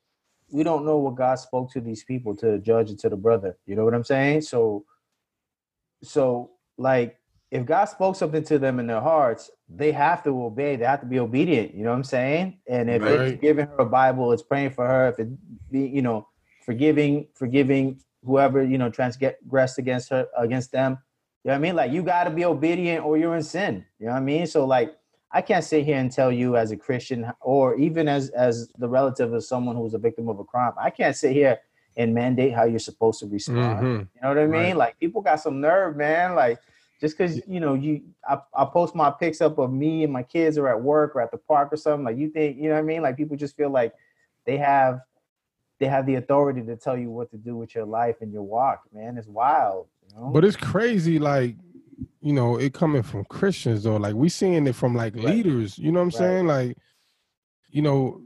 we 0.50 0.62
don't 0.62 0.84
know 0.84 0.98
what 0.98 1.14
God 1.14 1.36
spoke 1.38 1.70
to 1.72 1.80
these 1.80 2.02
people, 2.04 2.34
to 2.36 2.52
the 2.52 2.58
judge 2.58 2.90
and 2.90 2.98
to 3.00 3.08
the 3.08 3.16
brother. 3.16 3.56
You 3.66 3.76
know 3.76 3.84
what 3.84 3.94
I'm 3.94 4.04
saying? 4.04 4.40
So, 4.42 4.84
so 6.02 6.50
like 6.76 7.18
if 7.50 7.64
God 7.64 7.86
spoke 7.86 8.16
something 8.16 8.42
to 8.44 8.58
them 8.58 8.78
in 8.78 8.86
their 8.86 9.00
hearts, 9.00 9.50
they 9.68 9.92
have 9.92 10.22
to 10.24 10.30
obey. 10.44 10.76
They 10.76 10.84
have 10.84 11.00
to 11.00 11.06
be 11.06 11.18
obedient. 11.18 11.74
You 11.74 11.84
know 11.84 11.90
what 11.90 11.96
I'm 11.96 12.04
saying? 12.04 12.58
And 12.66 12.90
if 12.90 13.02
it's 13.02 13.40
giving 13.40 13.66
her 13.66 13.76
a 13.78 13.86
Bible, 13.86 14.32
it's 14.32 14.42
praying 14.42 14.70
for 14.70 14.86
her. 14.86 15.08
If 15.08 15.18
it 15.18 15.28
be, 15.70 15.86
you 15.86 16.02
know, 16.02 16.28
forgiving, 16.64 17.26
forgiving 17.34 18.00
whoever 18.24 18.62
you 18.62 18.78
know 18.78 18.90
transgressed 18.90 19.78
against 19.78 20.08
her, 20.10 20.26
against 20.36 20.72
them. 20.72 20.98
You 21.44 21.50
know 21.50 21.54
what 21.54 21.58
I 21.58 21.58
mean? 21.60 21.76
Like 21.76 21.92
you 21.92 22.02
got 22.02 22.24
to 22.24 22.30
be 22.30 22.44
obedient 22.44 23.04
or 23.04 23.16
you're 23.16 23.36
in 23.36 23.42
sin. 23.42 23.84
You 23.98 24.06
know 24.06 24.12
what 24.12 24.18
I 24.18 24.22
mean? 24.22 24.46
So 24.46 24.64
like 24.66 24.96
I 25.30 25.42
can't 25.42 25.64
sit 25.64 25.84
here 25.84 25.96
and 25.98 26.10
tell 26.10 26.32
you 26.32 26.56
as 26.56 26.70
a 26.70 26.76
Christian 26.76 27.30
or 27.40 27.76
even 27.76 28.08
as 28.08 28.30
as 28.30 28.68
the 28.78 28.88
relative 28.88 29.32
of 29.32 29.44
someone 29.44 29.76
who's 29.76 29.94
a 29.94 29.98
victim 29.98 30.28
of 30.28 30.38
a 30.38 30.44
crime. 30.44 30.72
I 30.78 30.90
can't 30.90 31.16
sit 31.16 31.32
here 31.32 31.58
and 31.96 32.14
mandate 32.14 32.54
how 32.54 32.64
you're 32.64 32.78
supposed 32.78 33.20
to 33.20 33.26
respond. 33.26 33.84
Mhm. 33.84 33.98
You 34.14 34.20
know 34.22 34.28
what 34.28 34.38
I 34.38 34.46
mean? 34.46 34.52
Right. 34.52 34.76
Like 34.76 34.98
people 34.98 35.20
got 35.20 35.40
some 35.40 35.60
nerve, 35.60 35.96
man. 35.96 36.34
Like 36.34 36.58
just 37.00 37.16
because 37.16 37.40
you 37.46 37.60
know 37.60 37.74
you, 37.74 38.02
I, 38.28 38.38
I 38.54 38.64
post 38.64 38.94
my 38.94 39.10
pics 39.10 39.40
up 39.40 39.58
of 39.58 39.72
me 39.72 40.04
and 40.04 40.12
my 40.12 40.22
kids 40.22 40.58
are 40.58 40.68
at 40.68 40.80
work 40.82 41.14
or 41.14 41.20
at 41.20 41.30
the 41.30 41.38
park 41.38 41.72
or 41.72 41.76
something. 41.76 42.04
Like 42.04 42.16
you 42.16 42.30
think, 42.30 42.56
you 42.56 42.68
know 42.68 42.74
what 42.74 42.80
I 42.80 42.82
mean? 42.82 43.02
Like 43.02 43.16
people 43.16 43.36
just 43.36 43.56
feel 43.56 43.70
like 43.70 43.94
they 44.44 44.56
have, 44.56 45.00
they 45.78 45.86
have 45.86 46.06
the 46.06 46.16
authority 46.16 46.62
to 46.62 46.76
tell 46.76 46.96
you 46.96 47.10
what 47.10 47.30
to 47.30 47.36
do 47.36 47.56
with 47.56 47.74
your 47.74 47.84
life 47.84 48.16
and 48.20 48.32
your 48.32 48.42
walk. 48.42 48.82
Man, 48.92 49.16
it's 49.16 49.28
wild. 49.28 49.86
You 50.08 50.16
know? 50.20 50.30
But 50.32 50.44
it's 50.44 50.56
crazy, 50.56 51.18
like 51.18 51.56
you 52.20 52.32
know, 52.32 52.56
it 52.58 52.74
coming 52.74 53.02
from 53.02 53.24
Christians 53.26 53.84
though. 53.84 53.96
Like 53.96 54.14
we 54.14 54.28
seeing 54.28 54.66
it 54.66 54.74
from 54.74 54.94
like 54.94 55.14
Right. 55.14 55.24
leaders. 55.24 55.78
You 55.78 55.92
know 55.92 56.00
what 56.00 56.02
I'm 56.02 56.06
Right. 56.08 56.16
saying? 56.18 56.46
Like, 56.46 56.78
you 57.70 57.82
know, 57.82 58.22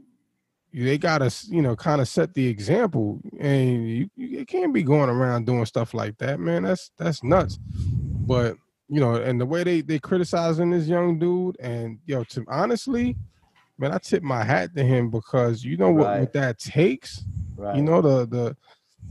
they 0.73 0.97
gotta 0.97 1.31
you 1.49 1.61
know 1.61 1.75
kind 1.75 2.01
of 2.01 2.07
set 2.07 2.33
the 2.33 2.47
example, 2.47 3.19
and 3.39 3.87
you, 3.87 4.09
you 4.15 4.39
it 4.39 4.47
can't 4.47 4.73
be 4.73 4.83
going 4.83 5.09
around 5.09 5.45
doing 5.45 5.65
stuff 5.65 5.93
like 5.93 6.17
that, 6.17 6.39
man. 6.39 6.63
That's 6.63 6.91
that's 6.97 7.23
nuts. 7.23 7.59
But 8.25 8.57
you 8.89 8.99
know, 8.99 9.15
and 9.15 9.39
the 9.39 9.45
way 9.45 9.63
they 9.63 9.81
they 9.81 9.99
criticizing 9.99 10.71
this 10.71 10.87
young 10.87 11.19
dude, 11.19 11.57
and 11.59 11.99
yo, 12.05 12.23
to 12.25 12.43
honestly, 12.47 13.15
man, 13.77 13.91
I 13.91 13.99
tip 13.99 14.23
my 14.23 14.43
hat 14.43 14.75
to 14.75 14.83
him 14.83 15.09
because 15.11 15.63
you 15.63 15.77
know 15.77 15.91
what 15.91 16.07
Right. 16.07 16.19
what 16.21 16.33
that 16.33 16.57
takes. 16.59 17.23
Right. 17.57 17.75
You 17.75 17.81
know 17.83 18.01
the 18.01 18.25
the, 18.25 18.57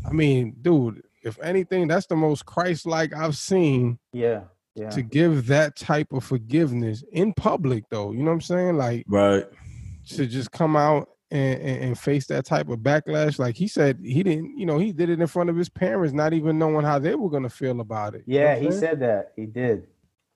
I 0.06 0.12
mean, 0.12 0.56
dude. 0.60 1.02
If 1.24 1.38
anything, 1.40 1.86
that's 1.86 2.06
the 2.06 2.16
most 2.16 2.46
Christ-like 2.46 3.14
I've 3.14 3.36
seen 3.36 3.96
yeah, 4.12 4.40
yeah. 4.74 4.90
to 4.90 5.02
give 5.02 5.46
that 5.46 5.76
type 5.76 6.12
of 6.12 6.24
forgiveness 6.24 7.04
in 7.12 7.32
public, 7.32 7.84
though. 7.90 8.10
You 8.10 8.18
know 8.24 8.32
what 8.32 8.32
I'm 8.32 8.40
saying? 8.40 8.76
Like 8.76 9.04
Right. 9.06 9.46
to 10.08 10.26
just 10.26 10.50
come 10.50 10.74
out 10.74 11.08
and, 11.30 11.60
and, 11.60 11.84
and 11.84 11.98
face 11.98 12.26
that 12.26 12.44
type 12.44 12.68
of 12.68 12.80
backlash. 12.80 13.38
Like 13.38 13.54
he 13.56 13.68
said, 13.68 14.00
he 14.02 14.24
didn't. 14.24 14.58
You 14.58 14.66
know, 14.66 14.78
he 14.78 14.92
did 14.92 15.10
it 15.10 15.20
in 15.20 15.26
front 15.28 15.48
of 15.48 15.56
his 15.56 15.68
parents, 15.68 16.12
not 16.12 16.32
even 16.32 16.58
knowing 16.58 16.84
how 16.84 16.98
they 16.98 17.14
were 17.14 17.30
gonna 17.30 17.48
feel 17.48 17.80
about 17.80 18.16
it. 18.16 18.24
You 18.26 18.40
know 18.40 18.44
yeah, 18.46 18.54
he 18.56 18.70
saying? 18.70 18.80
said 18.80 19.00
that. 19.00 19.32
He 19.36 19.46
did. 19.46 19.86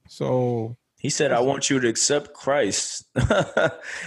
So 0.08 0.76
He 1.00 1.10
said, 1.10 1.32
"I 1.32 1.40
want 1.40 1.68
you 1.68 1.80
to 1.80 1.88
accept 1.88 2.32
Christ 2.32 3.06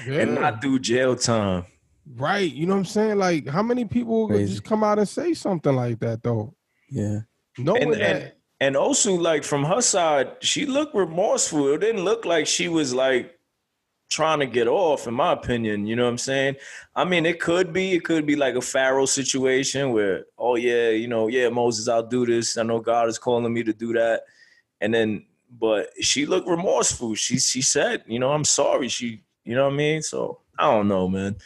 and 0.07 0.35
not 0.35 0.61
do 0.61 0.79
jail 0.79 1.17
time." 1.17 1.65
Right. 2.15 2.51
You 2.51 2.65
know 2.65 2.73
what 2.73 2.79
I'm 2.79 2.85
saying? 2.85 3.17
Like 3.17 3.47
how 3.47 3.63
many 3.63 3.85
people 3.85 4.27
would 4.27 4.35
Crazy. 4.35 4.53
just 4.53 4.63
come 4.63 4.83
out 4.83 4.99
and 4.99 5.07
say 5.07 5.33
something 5.33 5.75
like 5.75 5.99
that, 5.99 6.23
though? 6.23 6.55
Yeah. 6.89 7.19
No 7.57 7.75
And, 7.75 7.93
that. 7.93 8.01
and 8.01 8.31
and 8.61 8.75
also 8.75 9.13
like 9.15 9.43
from 9.43 9.63
her 9.63 9.81
side, 9.81 10.31
she 10.41 10.65
looked 10.65 10.95
remorseful. 10.95 11.73
It 11.73 11.81
didn't 11.81 12.03
look 12.03 12.25
like 12.25 12.45
she 12.47 12.67
was 12.67 12.93
like 12.93 13.37
trying 14.09 14.39
to 14.39 14.45
get 14.47 14.67
off, 14.67 15.07
in 15.07 15.13
my 15.13 15.31
opinion. 15.33 15.85
You 15.85 15.95
know 15.95 16.03
what 16.03 16.09
I'm 16.09 16.17
saying? 16.17 16.55
I 16.95 17.05
mean, 17.05 17.25
it 17.25 17.39
could 17.39 17.71
be, 17.71 17.93
it 17.93 18.03
could 18.03 18.25
be 18.25 18.35
like 18.35 18.55
a 18.55 18.61
Pharaoh 18.61 19.05
situation 19.05 19.91
where, 19.91 20.25
oh 20.37 20.55
yeah, 20.55 20.89
you 20.89 21.07
know, 21.07 21.27
yeah, 21.27 21.47
Moses, 21.49 21.87
I'll 21.87 22.03
do 22.05 22.25
this. 22.25 22.57
I 22.57 22.63
know 22.63 22.79
God 22.79 23.07
is 23.07 23.19
calling 23.19 23.53
me 23.53 23.63
to 23.63 23.71
do 23.73 23.93
that. 23.93 24.23
And 24.81 24.93
then, 24.93 25.25
but 25.59 25.91
she 26.01 26.25
looked 26.25 26.47
remorseful. 26.47 27.15
She 27.15 27.39
she 27.39 27.61
said, 27.61 28.03
you 28.07 28.19
know, 28.19 28.31
I'm 28.31 28.45
sorry. 28.45 28.87
She, 28.87 29.21
you 29.45 29.55
know 29.55 29.65
what 29.65 29.73
I 29.73 29.77
mean? 29.77 30.01
So 30.01 30.39
I 30.57 30.63
don't 30.63 30.87
know, 30.87 31.07
man. 31.07 31.37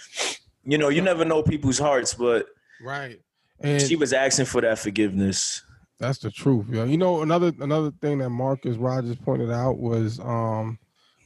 You 0.63 0.77
know, 0.77 0.89
you 0.89 1.01
never 1.01 1.25
know 1.25 1.43
people's 1.43 1.79
hearts, 1.79 2.13
but 2.13 2.47
right. 2.81 3.19
And 3.59 3.81
she 3.81 3.95
was 3.95 4.13
asking 4.13 4.45
for 4.45 4.61
that 4.61 4.79
forgiveness. 4.79 5.63
That's 5.99 6.19
the 6.19 6.31
truth. 6.31 6.67
Yeah. 6.69 6.85
You 6.85 6.97
know, 6.97 7.21
another 7.21 7.51
another 7.59 7.91
thing 8.01 8.17
that 8.19 8.29
Marcus 8.29 8.77
Rogers 8.77 9.17
pointed 9.17 9.51
out 9.51 9.77
was 9.77 10.19
um 10.19 10.79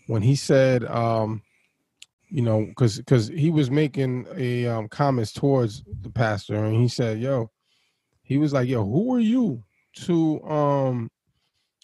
when 0.07 0.21
he 0.21 0.35
said 0.35 0.85
um 0.85 1.41
you 2.29 2.41
know 2.41 2.65
because 2.65 2.97
because 2.97 3.27
he 3.27 3.49
was 3.49 3.69
making 3.71 4.27
a 4.35 4.67
um 4.67 4.87
comments 4.89 5.31
towards 5.31 5.83
the 6.01 6.09
pastor 6.09 6.55
and 6.55 6.75
he 6.75 6.87
said 6.87 7.19
yo 7.19 7.49
he 8.23 8.37
was 8.37 8.53
like 8.53 8.67
yo 8.67 8.83
who 8.83 9.13
are 9.13 9.19
you 9.19 9.63
to 9.95 10.41
um 10.43 11.09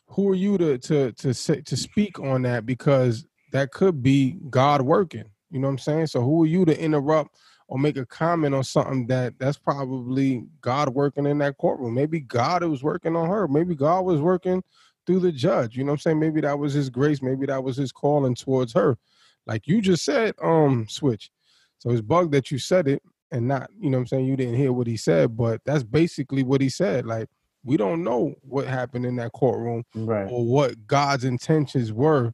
who 0.08 0.30
are 0.30 0.36
you 0.36 0.58
to 0.58 0.78
to 0.78 1.12
to 1.14 1.34
say 1.34 1.62
to 1.62 1.78
speak 1.78 2.20
on 2.20 2.42
that 2.42 2.66
because 2.66 3.26
that 3.52 3.72
could 3.72 4.04
be 4.04 4.38
god 4.50 4.82
working 4.82 5.26
you 5.54 5.60
know 5.60 5.68
what 5.68 5.74
i'm 5.74 5.78
saying 5.78 6.08
so 6.08 6.22
who 6.22 6.44
are 6.44 6.48
you 6.48 6.66
to 6.66 6.78
interrupt 6.78 7.34
or 7.68 7.80
make 7.80 7.98
a 7.98 8.06
comment 8.06 8.54
on 8.54 8.64
something 8.64 9.08
that 9.08 9.34
that's 9.40 9.58
probably 9.58 10.46
God 10.62 10.90
working 10.90 11.26
in 11.26 11.38
that 11.40 11.58
courtroom. 11.58 11.94
Maybe 11.96 12.20
God 12.20 12.64
was 12.64 12.84
working 12.84 13.16
on 13.16 13.30
her. 13.30 13.48
Maybe 13.48 13.74
God 13.76 14.02
was 14.02 14.20
working 14.20 14.62
through 15.06 15.22
the 15.22 15.32
judge. 15.32 15.76
You 15.76 15.84
know 15.84 15.92
what 15.92 15.94
I'm 15.94 16.00
saying? 16.00 16.20
Maybe 16.20 16.42
that 16.42 16.60
was 16.60 16.74
his 16.74 16.90
grace. 16.90 17.22
Maybe 17.22 17.46
that 17.48 17.64
was 17.64 17.78
his 17.78 17.92
calling 17.92 18.36
towards 18.36 18.74
her. 18.74 18.98
Like 19.46 19.68
you 19.68 19.82
just 19.82 20.06
said, 20.06 20.36
um, 20.42 20.88
switch. 20.88 21.32
So 21.80 21.90
it's 21.90 22.02
bug 22.02 22.32
that 22.32 22.52
you 22.52 22.60
said 22.60 22.88
it 22.88 23.02
and 23.32 23.48
not, 23.48 23.70
you 23.80 23.90
know 23.90 23.98
what 23.98 24.02
I'm 24.04 24.08
saying? 24.08 24.26
You 24.26 24.38
didn't 24.38 24.56
hear 24.56 24.72
what 24.72 24.88
he 24.88 24.96
said, 24.96 25.36
but 25.36 25.62
that's 25.66 25.84
basically 25.84 26.44
what 26.44 26.62
he 26.62 26.70
said. 26.70 27.06
Like, 27.06 27.28
we 27.64 27.78
don't 27.78 28.04
know 28.04 28.36
what 28.42 28.68
happened 28.68 29.06
in 29.06 29.16
that 29.16 29.32
courtroom 29.32 29.84
Right. 29.96 30.28
or 30.30 30.46
what 30.46 30.86
God's 30.86 31.24
intentions 31.24 31.92
were. 31.92 32.34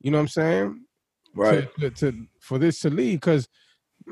You 0.00 0.10
know 0.10 0.18
what 0.18 0.22
I'm 0.22 0.28
saying? 0.28 0.80
Right. 1.34 1.68
to, 1.80 1.90
to, 1.90 2.12
to 2.12 2.26
for 2.46 2.58
this 2.58 2.80
to 2.80 2.90
lead 2.90 3.16
because 3.16 3.48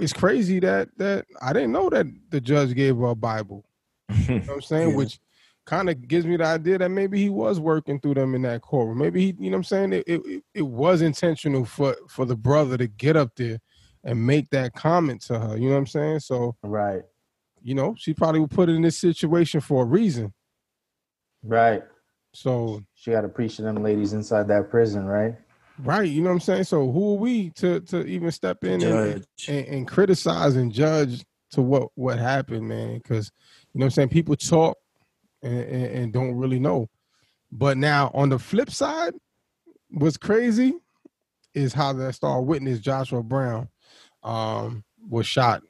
it's 0.00 0.12
crazy 0.12 0.58
that 0.60 0.88
that 0.98 1.24
I 1.40 1.52
didn't 1.52 1.72
know 1.72 1.88
that 1.90 2.06
the 2.30 2.40
judge 2.40 2.74
gave 2.74 2.96
her 2.96 3.06
a 3.06 3.14
Bible. 3.14 3.64
You 4.08 4.34
know 4.34 4.40
what 4.40 4.54
I'm 4.56 4.60
saying? 4.72 4.90
Yeah. 4.90 4.96
Which 4.96 5.18
kind 5.66 5.88
of 5.88 6.06
gives 6.08 6.26
me 6.26 6.36
the 6.36 6.44
idea 6.44 6.76
that 6.78 6.90
maybe 6.90 7.18
he 7.18 7.30
was 7.30 7.58
working 7.58 7.98
through 8.00 8.14
them 8.14 8.34
in 8.34 8.42
that 8.42 8.60
courtroom. 8.60 8.98
Maybe 8.98 9.20
he, 9.26 9.36
you 9.38 9.50
know 9.50 9.56
what 9.56 9.58
I'm 9.58 9.64
saying? 9.64 9.92
It, 9.94 10.04
it 10.06 10.42
it 10.52 10.62
was 10.62 11.00
intentional 11.00 11.64
for 11.64 11.96
for 12.08 12.24
the 12.26 12.36
brother 12.36 12.76
to 12.76 12.86
get 12.86 13.16
up 13.16 13.30
there 13.36 13.58
and 14.02 14.26
make 14.26 14.50
that 14.50 14.74
comment 14.74 15.22
to 15.22 15.38
her. 15.38 15.56
You 15.56 15.68
know 15.68 15.74
what 15.74 15.78
I'm 15.80 15.86
saying? 15.86 16.20
So, 16.20 16.56
Right. 16.62 17.02
you 17.62 17.74
know, 17.74 17.94
she 17.96 18.12
probably 18.12 18.40
would 18.40 18.50
put 18.50 18.68
in 18.68 18.82
this 18.82 18.98
situation 18.98 19.60
for 19.60 19.82
a 19.82 19.86
reason. 19.86 20.34
Right. 21.42 21.82
So 22.34 22.82
She 22.94 23.12
got 23.12 23.20
to 23.22 23.28
preach 23.28 23.56
to 23.56 23.62
them 23.62 23.76
ladies 23.82 24.12
inside 24.12 24.48
that 24.48 24.68
prison, 24.70 25.06
right? 25.06 25.36
Right, 25.78 26.08
you 26.08 26.20
know 26.22 26.28
what 26.28 26.34
I'm 26.34 26.40
saying. 26.40 26.64
So 26.64 26.90
who 26.90 27.14
are 27.14 27.18
we 27.18 27.50
to 27.50 27.80
to 27.80 28.04
even 28.06 28.30
step 28.30 28.64
in 28.64 28.82
and, 28.82 29.26
and, 29.48 29.66
and 29.66 29.88
criticize 29.88 30.56
and 30.56 30.72
judge 30.72 31.24
to 31.50 31.62
what 31.62 31.88
what 31.94 32.18
happened, 32.18 32.68
man? 32.68 32.98
Because 32.98 33.30
you 33.72 33.78
know 33.78 33.84
what 33.84 33.86
I'm 33.86 33.90
saying. 33.90 34.08
People 34.10 34.36
talk 34.36 34.78
and, 35.42 35.60
and, 35.60 35.84
and 35.84 36.12
don't 36.12 36.34
really 36.34 36.58
know. 36.58 36.88
But 37.50 37.76
now 37.78 38.10
on 38.14 38.28
the 38.28 38.38
flip 38.38 38.70
side, 38.70 39.14
what's 39.90 40.16
crazy 40.16 40.74
is 41.54 41.72
how 41.72 41.92
that 41.92 42.14
star 42.14 42.42
witness 42.42 42.80
Joshua 42.80 43.22
Brown 43.22 43.68
um 44.22 44.84
was 45.08 45.26
shot. 45.26 45.62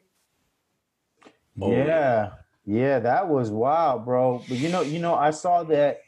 Yeah, 1.57 2.31
yeah, 2.65 2.99
that 3.01 3.29
was 3.29 3.51
wild, 3.51 4.05
bro. 4.05 4.43
But 4.49 4.59
you 4.59 4.69
know, 4.71 4.81
you 4.81 4.99
know, 4.99 5.15
I 5.15 5.31
saw 5.31 5.63
that 5.65 6.01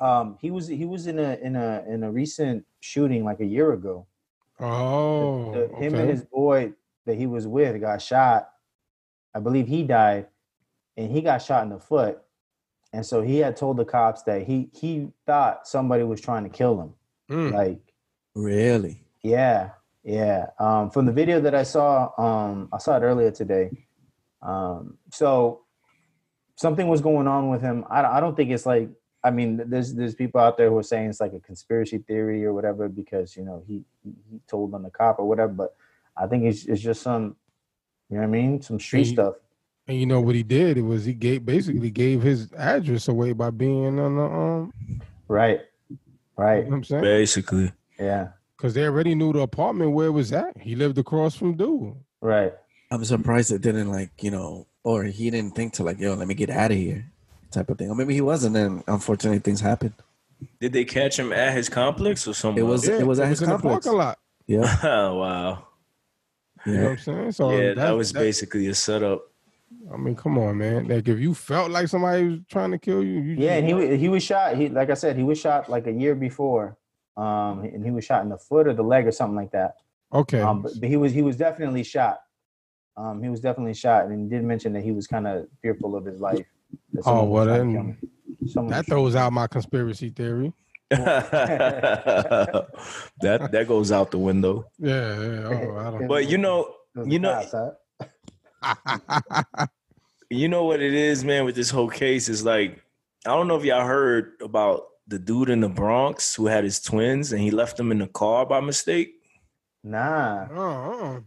um 0.00 0.36
he 0.40 0.50
was 0.50 0.68
he 0.68 0.84
was 0.84 1.06
in 1.06 1.18
a 1.18 1.34
in 1.42 1.56
a 1.56 1.84
in 1.88 2.02
a 2.04 2.10
recent 2.10 2.64
shooting 2.80 3.24
like 3.24 3.40
a 3.40 3.46
year 3.46 3.72
ago. 3.72 4.06
Oh, 4.60 5.52
The- 5.52 5.68
him 5.76 5.94
okay. 5.94 6.00
and 6.02 6.10
his 6.10 6.24
boy 6.24 6.72
that 7.06 7.16
he 7.16 7.26
was 7.26 7.46
with 7.46 7.80
got 7.80 8.02
shot. 8.02 8.50
I 9.34 9.40
believe 9.40 9.66
he 9.68 9.82
died, 9.84 10.26
and 10.96 11.10
he 11.12 11.20
got 11.20 11.38
shot 11.42 11.62
in 11.62 11.70
the 11.70 11.78
foot. 11.78 12.18
And 12.92 13.04
so 13.04 13.20
he 13.22 13.38
had 13.38 13.56
told 13.56 13.76
the 13.76 13.84
cops 13.84 14.22
that 14.22 14.42
he 14.42 14.70
he 14.72 15.08
thought 15.26 15.66
somebody 15.68 16.02
was 16.04 16.20
trying 16.20 16.44
to 16.44 16.50
kill 16.50 16.80
him. 16.80 16.94
Mm. 17.30 17.52
Like, 17.52 17.80
Really? 18.34 19.04
yeah, 19.22 19.70
yeah. 20.02 20.46
Um, 20.58 20.90
from 20.90 21.04
the 21.06 21.12
video 21.12 21.40
that 21.40 21.54
I 21.54 21.64
saw, 21.64 22.10
um, 22.18 22.68
I 22.72 22.78
saw 22.78 22.96
it 22.96 23.02
earlier 23.02 23.30
today. 23.30 23.70
Um, 24.40 24.96
so 25.12 25.62
something 26.56 26.88
was 26.88 27.00
going 27.02 27.26
on 27.28 27.50
with 27.50 27.60
him. 27.60 27.84
I, 27.90 28.02
I 28.04 28.20
don't 28.20 28.36
think 28.36 28.50
it's 28.50 28.66
like. 28.66 28.88
I 29.24 29.30
mean, 29.30 29.60
there's 29.66 29.94
there's 29.94 30.14
people 30.14 30.40
out 30.40 30.56
there 30.56 30.70
who 30.70 30.78
are 30.78 30.82
saying 30.82 31.10
it's 31.10 31.20
like 31.20 31.32
a 31.32 31.40
conspiracy 31.40 31.98
theory 31.98 32.44
or 32.44 32.52
whatever 32.54 32.88
because 32.88 33.36
you 33.36 33.44
know 33.44 33.62
he 33.66 33.82
he 34.04 34.12
he 34.30 34.40
told 34.46 34.74
on 34.74 34.82
the 34.82 34.90
cop 34.90 35.18
or 35.18 35.28
whatever. 35.28 35.52
But 35.52 35.74
I 36.16 36.26
think 36.26 36.44
it's 36.44 36.64
it's 36.66 36.80
just 36.80 37.02
some, 37.02 37.36
you 38.10 38.16
know 38.16 38.22
what 38.22 38.28
I 38.28 38.30
mean, 38.30 38.62
some 38.62 38.78
street 38.80 39.06
He- 39.06 39.12
stuff. 39.14 39.34
And 39.88 39.98
you 39.98 40.04
know 40.04 40.20
what 40.20 40.34
he 40.34 40.42
did? 40.42 40.76
It 40.76 40.82
was 40.82 41.06
he 41.06 41.14
gave 41.14 41.46
basically 41.46 41.90
gave 41.90 42.20
his 42.22 42.52
address 42.52 43.08
away 43.08 43.32
by 43.32 43.48
being 43.48 43.98
on 43.98 44.16
the 44.16 44.22
um. 44.22 44.72
Right, 45.28 45.60
You 45.88 45.96
right, 46.36 46.64
know 46.64 46.70
what 46.70 46.76
I'm 46.76 46.84
saying? 46.84 47.02
Basically. 47.04 47.72
yeah, 47.98 48.28
Because 48.56 48.74
they 48.74 48.84
already 48.84 49.14
knew 49.14 49.32
the 49.32 49.40
apartment 49.40 49.92
where 49.92 50.08
it 50.08 50.10
was 50.10 50.30
at. 50.32 50.56
He 50.60 50.76
lived 50.76 50.98
across 50.98 51.34
from 51.34 51.56
dude. 51.56 51.94
right. 52.20 52.52
I'm 52.90 53.02
surprised 53.04 53.50
it 53.50 53.62
didn't 53.62 53.90
like 53.90 54.10
you 54.22 54.30
know, 54.30 54.66
or 54.84 55.04
he 55.04 55.30
didn't 55.30 55.54
think 55.54 55.72
to 55.74 55.84
like, 55.84 55.98
yo, 55.98 56.12
let 56.14 56.28
me 56.28 56.34
get 56.34 56.50
out 56.50 56.70
of 56.70 56.76
here, 56.76 57.10
type 57.50 57.70
of 57.70 57.78
thing. 57.78 57.90
Or 57.90 57.94
maybe 57.94 58.14
he 58.14 58.20
wasn't, 58.20 58.56
and 58.56 58.82
unfortunately 58.86 59.38
things 59.40 59.60
happened. 59.60 59.94
Did 60.60 60.72
they 60.72 60.84
catch 60.84 61.18
him 61.18 61.32
at 61.32 61.52
his 61.54 61.68
complex 61.68 62.26
or 62.28 62.34
something? 62.34 62.62
It 62.62 62.66
was- 62.66 62.86
Yeah, 62.86 62.98
it 62.98 63.06
was 63.06 63.18
at 63.20 63.28
his 63.28 63.42
in 63.42 63.48
the 63.48 63.56
complex. 63.56 63.86
a 63.86 63.92
lot. 63.92 64.18
Yeah, 64.46 64.76
oh, 64.84 65.14
wow. 65.16 65.64
You 66.66 66.72
know 66.74 66.78
what 66.78 66.84
yeah. 66.84 66.88
I'm 66.90 66.98
saying? 66.98 67.32
So 67.32 67.50
yeah, 67.52 67.58
that 67.68 67.76
that's- 67.76 67.96
was 67.96 68.12
basically 68.12 68.66
a 68.68 68.74
setup. 68.74 69.22
I 69.92 69.96
mean, 69.96 70.16
come 70.16 70.38
on, 70.38 70.58
man. 70.58 70.88
Like 70.88 71.08
if 71.08 71.18
you 71.18 71.34
felt 71.34 71.70
like 71.70 71.88
somebody 71.88 72.24
was 72.28 72.38
trying 72.48 72.70
to 72.72 72.78
kill 72.78 73.02
you, 73.02 73.20
you 73.20 73.34
Yeah, 73.38 73.54
and 73.56 73.66
he 73.66 73.72
just- 73.72 73.88
wa- 73.90 73.96
he 73.96 74.08
was 74.08 74.22
shot. 74.22 74.56
He 74.56 74.68
like 74.68 74.90
I 74.90 74.94
said, 74.94 75.16
he 75.16 75.22
was 75.22 75.38
shot 75.38 75.68
like 75.68 75.86
a 75.86 75.92
year 75.92 76.14
before. 76.14 76.76
Um, 77.16 77.64
and 77.64 77.84
he 77.84 77.90
was 77.90 78.04
shot 78.04 78.22
in 78.22 78.28
the 78.28 78.38
foot 78.38 78.68
or 78.68 78.74
the 78.74 78.82
leg 78.84 79.06
or 79.06 79.10
something 79.12 79.34
like 79.34 79.50
that. 79.50 79.74
okay. 80.12 80.40
Um, 80.40 80.62
but, 80.62 80.72
but 80.78 80.88
he 80.88 80.96
was 80.96 81.12
he 81.12 81.22
was 81.22 81.36
definitely 81.36 81.82
shot. 81.82 82.20
Um, 82.96 83.22
he 83.22 83.28
was 83.28 83.40
definitely 83.40 83.74
shot, 83.74 84.06
and 84.06 84.22
he 84.22 84.28
did 84.28 84.44
mention 84.44 84.72
that 84.74 84.82
he 84.84 84.92
was 84.92 85.06
kind 85.06 85.26
of 85.26 85.46
fearful 85.62 85.96
of 85.96 86.04
his 86.04 86.20
life. 86.20 86.46
Oh, 86.70 87.02
that 87.02 87.02
Oh, 87.06 87.24
well, 87.24 87.46
then 87.46 87.72
kill 87.72 87.80
him. 87.82 87.98
Someone 88.46 88.72
that 88.72 88.86
throws 88.86 89.14
out 89.16 89.32
my 89.32 89.46
conspiracy 89.46 90.10
theory. 90.10 90.52
that 90.90 92.68
that 93.20 93.68
goes 93.68 93.92
out 93.92 94.10
the 94.10 94.18
window. 94.18 94.70
Yeah, 94.78 95.20
yeah. 95.20 95.44
Oh, 95.44 95.76
I 95.76 95.90
don't. 95.90 96.06
But 96.08 96.28
you 96.28 96.38
know, 96.38 96.74
it 96.94 96.98
was 97.00 97.06
the 97.08 97.12
you 97.12 97.18
know, 97.18 97.74
you 100.30 100.48
know 100.48 100.64
what 100.64 100.80
it 100.80 100.94
is, 100.94 101.24
man. 101.24 101.44
With 101.44 101.56
this 101.56 101.70
whole 101.70 101.90
case, 101.90 102.28
is 102.28 102.44
like 102.44 102.82
I 103.26 103.30
don't 103.30 103.48
know 103.48 103.56
if 103.56 103.64
y'all 103.64 103.86
heard 103.86 104.32
about 104.40 104.84
the 105.06 105.18
dude 105.18 105.50
in 105.50 105.60
the 105.60 105.68
Bronx 105.68 106.34
who 106.34 106.46
had 106.46 106.64
his 106.64 106.80
twins 106.80 107.32
and 107.32 107.40
he 107.40 107.50
left 107.50 107.76
them 107.76 107.90
in 107.90 107.98
the 107.98 108.06
car 108.06 108.46
by 108.46 108.60
mistake. 108.60 109.14
Nah, 109.82 110.46
Oh, 110.50 110.60
oh. 110.60 111.24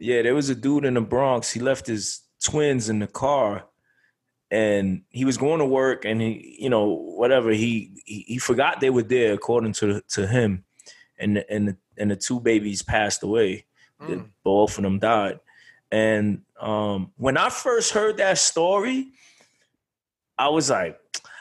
Yeah, 0.00 0.22
there 0.22 0.34
was 0.34 0.48
a 0.48 0.54
dude 0.54 0.84
in 0.84 0.94
the 0.94 1.00
Bronx. 1.00 1.52
He 1.52 1.60
left 1.60 1.86
his 1.86 2.22
twins 2.42 2.88
in 2.88 3.00
the 3.00 3.06
car, 3.06 3.64
and 4.50 5.02
he 5.10 5.24
was 5.24 5.36
going 5.36 5.58
to 5.58 5.66
work, 5.66 6.04
and 6.04 6.20
he, 6.20 6.56
you 6.58 6.70
know, 6.70 6.86
whatever. 6.86 7.50
He 7.50 8.02
he, 8.04 8.24
he 8.26 8.38
forgot 8.38 8.80
they 8.80 8.90
were 8.90 9.02
there, 9.02 9.32
according 9.34 9.72
to 9.74 10.00
to 10.08 10.26
him, 10.26 10.64
and 11.18 11.44
and 11.50 11.68
the, 11.68 11.76
and 11.96 12.10
the 12.10 12.16
two 12.16 12.40
babies 12.40 12.82
passed 12.82 13.22
away. 13.22 13.66
Mm. 14.00 14.30
Both 14.44 14.78
of 14.78 14.84
them 14.84 14.98
died, 14.98 15.40
and 15.90 16.42
um, 16.60 17.12
when 17.16 17.36
I 17.36 17.50
first 17.50 17.92
heard 17.92 18.18
that 18.18 18.38
story, 18.38 19.08
I 20.36 20.48
was 20.48 20.70
like, 20.70 20.98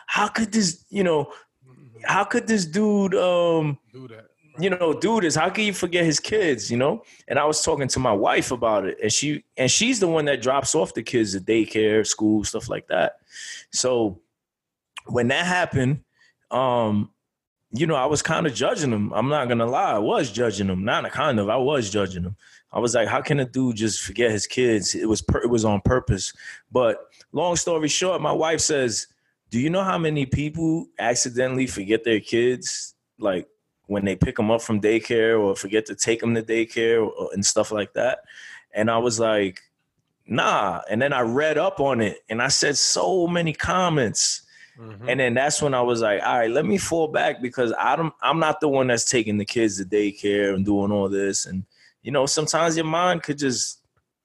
how 0.08 0.28
could 0.28 0.52
this, 0.52 0.86
you 0.90 1.04
know, 1.04 1.32
how 2.04 2.24
could 2.24 2.48
this 2.48 2.66
dude 2.66 3.16
um 3.16 3.78
do 3.92 4.08
that. 4.08 4.28
You 4.60 4.70
know, 4.70 4.94
dude, 4.94 5.24
is 5.24 5.36
How 5.36 5.50
can 5.50 5.66
you 5.66 5.74
forget 5.74 6.06
his 6.06 6.20
kids? 6.20 6.72
You 6.72 6.78
know, 6.78 7.04
and 7.28 7.38
I 7.38 7.46
was 7.46 7.64
talking 7.64 7.88
to 7.90 8.00
my 8.00 8.12
wife 8.12 8.52
about 8.52 8.86
it, 8.86 8.98
and 9.02 9.12
she 9.12 9.44
and 9.58 9.70
she's 9.70 10.00
the 10.00 10.08
one 10.08 10.26
that 10.26 10.42
drops 10.42 10.76
off 10.76 10.94
the 10.94 11.04
kids 11.04 11.36
at 11.36 11.44
daycare, 11.44 12.06
school, 12.06 12.44
stuff 12.44 12.70
like 12.70 12.88
that. 12.88 13.18
So 13.72 14.20
when 15.06 15.28
that 15.30 15.46
happened, 15.46 16.04
um, 16.52 17.12
you 17.72 17.86
know, 17.86 17.96
I 17.96 18.06
was 18.06 18.22
kind 18.22 18.48
of 18.48 18.54
judging 18.54 18.92
him. 18.92 19.12
I'm 19.14 19.30
not 19.30 19.48
gonna 19.48 19.66
lie, 19.66 19.94
I 19.94 20.00
was 20.00 20.32
judging 20.32 20.68
him. 20.68 20.84
Not 20.84 21.06
a 21.06 21.10
kind 21.10 21.40
of, 21.40 21.50
I 21.50 21.58
was 21.58 21.90
judging 21.90 22.24
him. 22.24 22.36
I 22.72 22.80
was 22.80 22.96
like, 22.96 23.08
how 23.08 23.22
can 23.22 23.40
a 23.40 23.46
dude 23.46 23.78
just 23.78 24.02
forget 24.02 24.32
his 24.32 24.48
kids? 24.48 24.94
It 24.94 25.08
was 25.08 25.22
per- 25.22 25.42
it 25.42 25.50
was 25.50 25.66
on 25.66 25.82
purpose. 25.82 26.34
But 26.72 27.00
long 27.32 27.56
story 27.56 27.88
short, 27.88 28.22
my 28.22 28.32
wife 28.32 28.62
says, 28.62 29.08
"Do 29.50 29.60
you 29.60 29.70
know 29.70 29.84
how 29.84 29.98
many 29.98 30.26
people 30.26 30.88
accidentally 31.00 31.68
forget 31.68 32.04
their 32.04 32.20
kids? 32.20 32.96
Like 33.20 33.48
when 33.88 34.06
they 34.06 34.16
pick 34.16 34.36
them 34.36 34.52
up 34.52 34.62
from 34.62 34.80
daycare 34.80 35.40
or 35.40 35.56
forget 35.56 35.86
to 35.88 35.96
take 35.96 36.20
them 36.22 36.36
to 36.36 36.44
daycare 36.44 37.06
or, 37.08 37.30
and 37.34 37.46
stuff 37.46 37.72
like 37.72 37.94
that. 37.94 38.20
And 38.74 38.92
I 38.92 38.98
was 38.98 39.20
like, 39.20 39.62
nah. 40.26 40.82
And 40.90 41.02
then 41.02 41.14
I 41.14 41.22
read 41.22 41.58
up 41.58 41.80
on 41.80 42.02
it 42.02 42.20
and 42.30 42.42
I 42.42 42.50
said 42.50 42.78
so 42.78 43.28
many 43.28 43.54
comments. 43.54 44.44
Mhm. 44.78 45.06
And 45.10 45.20
then 45.20 45.34
that's 45.34 45.62
when 45.62 45.74
I 45.74 45.82
was 45.82 46.02
like, 46.02 46.22
all 46.22 46.38
right, 46.38 46.52
let 46.52 46.66
me 46.66 46.78
fall 46.78 47.08
back 47.08 47.42
because 47.42 47.74
I 47.80 47.96
don't 47.96 48.14
I'm 48.22 48.40
not 48.40 48.60
the 48.60 48.68
one 48.68 48.88
that's 48.88 49.10
taking 49.10 49.38
the 49.38 49.46
kids 49.46 49.78
to 49.78 49.86
daycare 49.86 50.54
and 50.54 50.64
doing 50.66 50.92
all 50.92 51.10
this. 51.10 51.46
And 51.48 51.66
you 52.04 52.12
know, 52.12 52.26
sometimes 52.26 52.76
your 52.78 52.86
mind 52.86 53.24
could 53.24 53.38
just, 53.40 53.80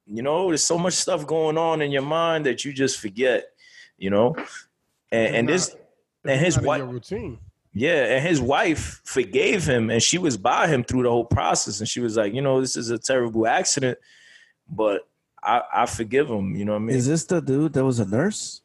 you 0.07 0.22
know, 0.22 0.48
there's 0.48 0.62
so 0.64 0.77
much 0.77 0.92
stuff 0.94 1.27
going 1.27 1.57
on 1.57 1.81
in 1.81 1.90
your 1.90 2.03
mind 2.03 2.44
that 2.46 2.64
you 2.64 2.72
just 2.72 3.01
forget, 3.01 3.44
you 3.96 4.11
know. 4.11 4.35
And, 5.11 5.37
and 5.37 5.48
this 5.48 5.75
and 6.25 6.38
his 6.40 6.61
wife- 6.61 6.83
routine. 6.83 7.38
Yeah, 7.75 8.05
and 8.05 8.27
his 8.27 8.41
wife 8.41 9.01
forgave 9.05 9.67
him, 9.67 9.91
and 9.91 10.03
she 10.03 10.19
was 10.19 10.37
by 10.37 10.67
him 10.67 10.85
through 10.85 11.05
the 11.05 11.11
whole 11.11 11.25
process. 11.25 11.81
And 11.81 11.89
she 11.89 12.01
was 12.01 12.17
like, 12.17 12.35
you 12.35 12.43
know, 12.43 12.61
this 12.61 12.77
is 12.77 12.91
a 12.91 12.99
terrible 12.99 13.47
accident, 13.47 13.99
but 14.69 15.09
I, 15.43 15.63
I 15.73 15.87
forgive 15.87 16.29
him. 16.29 16.55
You 16.55 16.65
know 16.65 16.73
what 16.73 16.83
I 16.83 16.87
mean? 16.87 16.97
Is 16.97 17.07
this 17.07 17.25
the 17.25 17.41
dude 17.41 17.73
that 17.73 17.85
was 17.85 17.99
a 18.01 18.07
nurse, 18.07 18.63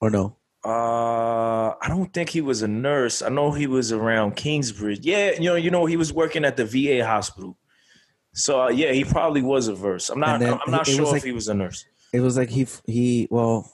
or 0.00 0.10
no? 0.10 0.36
uh, 0.64 1.70
I 1.80 1.88
don't 1.88 2.12
think 2.12 2.28
he 2.28 2.42
was 2.42 2.60
a 2.62 2.68
nurse. 2.68 3.22
I 3.22 3.30
know 3.30 3.50
he 3.50 3.66
was 3.66 3.92
around 3.92 4.36
Kingsbridge. 4.36 5.00
Yeah, 5.04 5.32
you 5.32 5.48
know, 5.48 5.54
you 5.54 5.70
know, 5.70 5.86
he 5.86 5.96
was 5.96 6.12
working 6.12 6.44
at 6.44 6.56
the 6.56 6.64
VA 6.66 7.04
hospital. 7.04 7.56
So 8.32 8.62
uh, 8.64 8.68
yeah, 8.68 8.92
he 8.92 9.04
probably 9.04 9.42
was 9.42 9.68
a 9.68 9.74
verse. 9.74 10.10
I'm 10.10 10.20
not. 10.20 10.42
I'm 10.42 10.70
not 10.70 10.86
sure 10.86 11.06
like- 11.06 11.16
if 11.16 11.24
he 11.24 11.32
was 11.32 11.48
a 11.48 11.54
nurse. 11.54 11.84
It 12.12 12.20
was 12.20 12.36
like 12.36 12.48
he 12.48 12.66
he 12.86 13.28
well, 13.30 13.72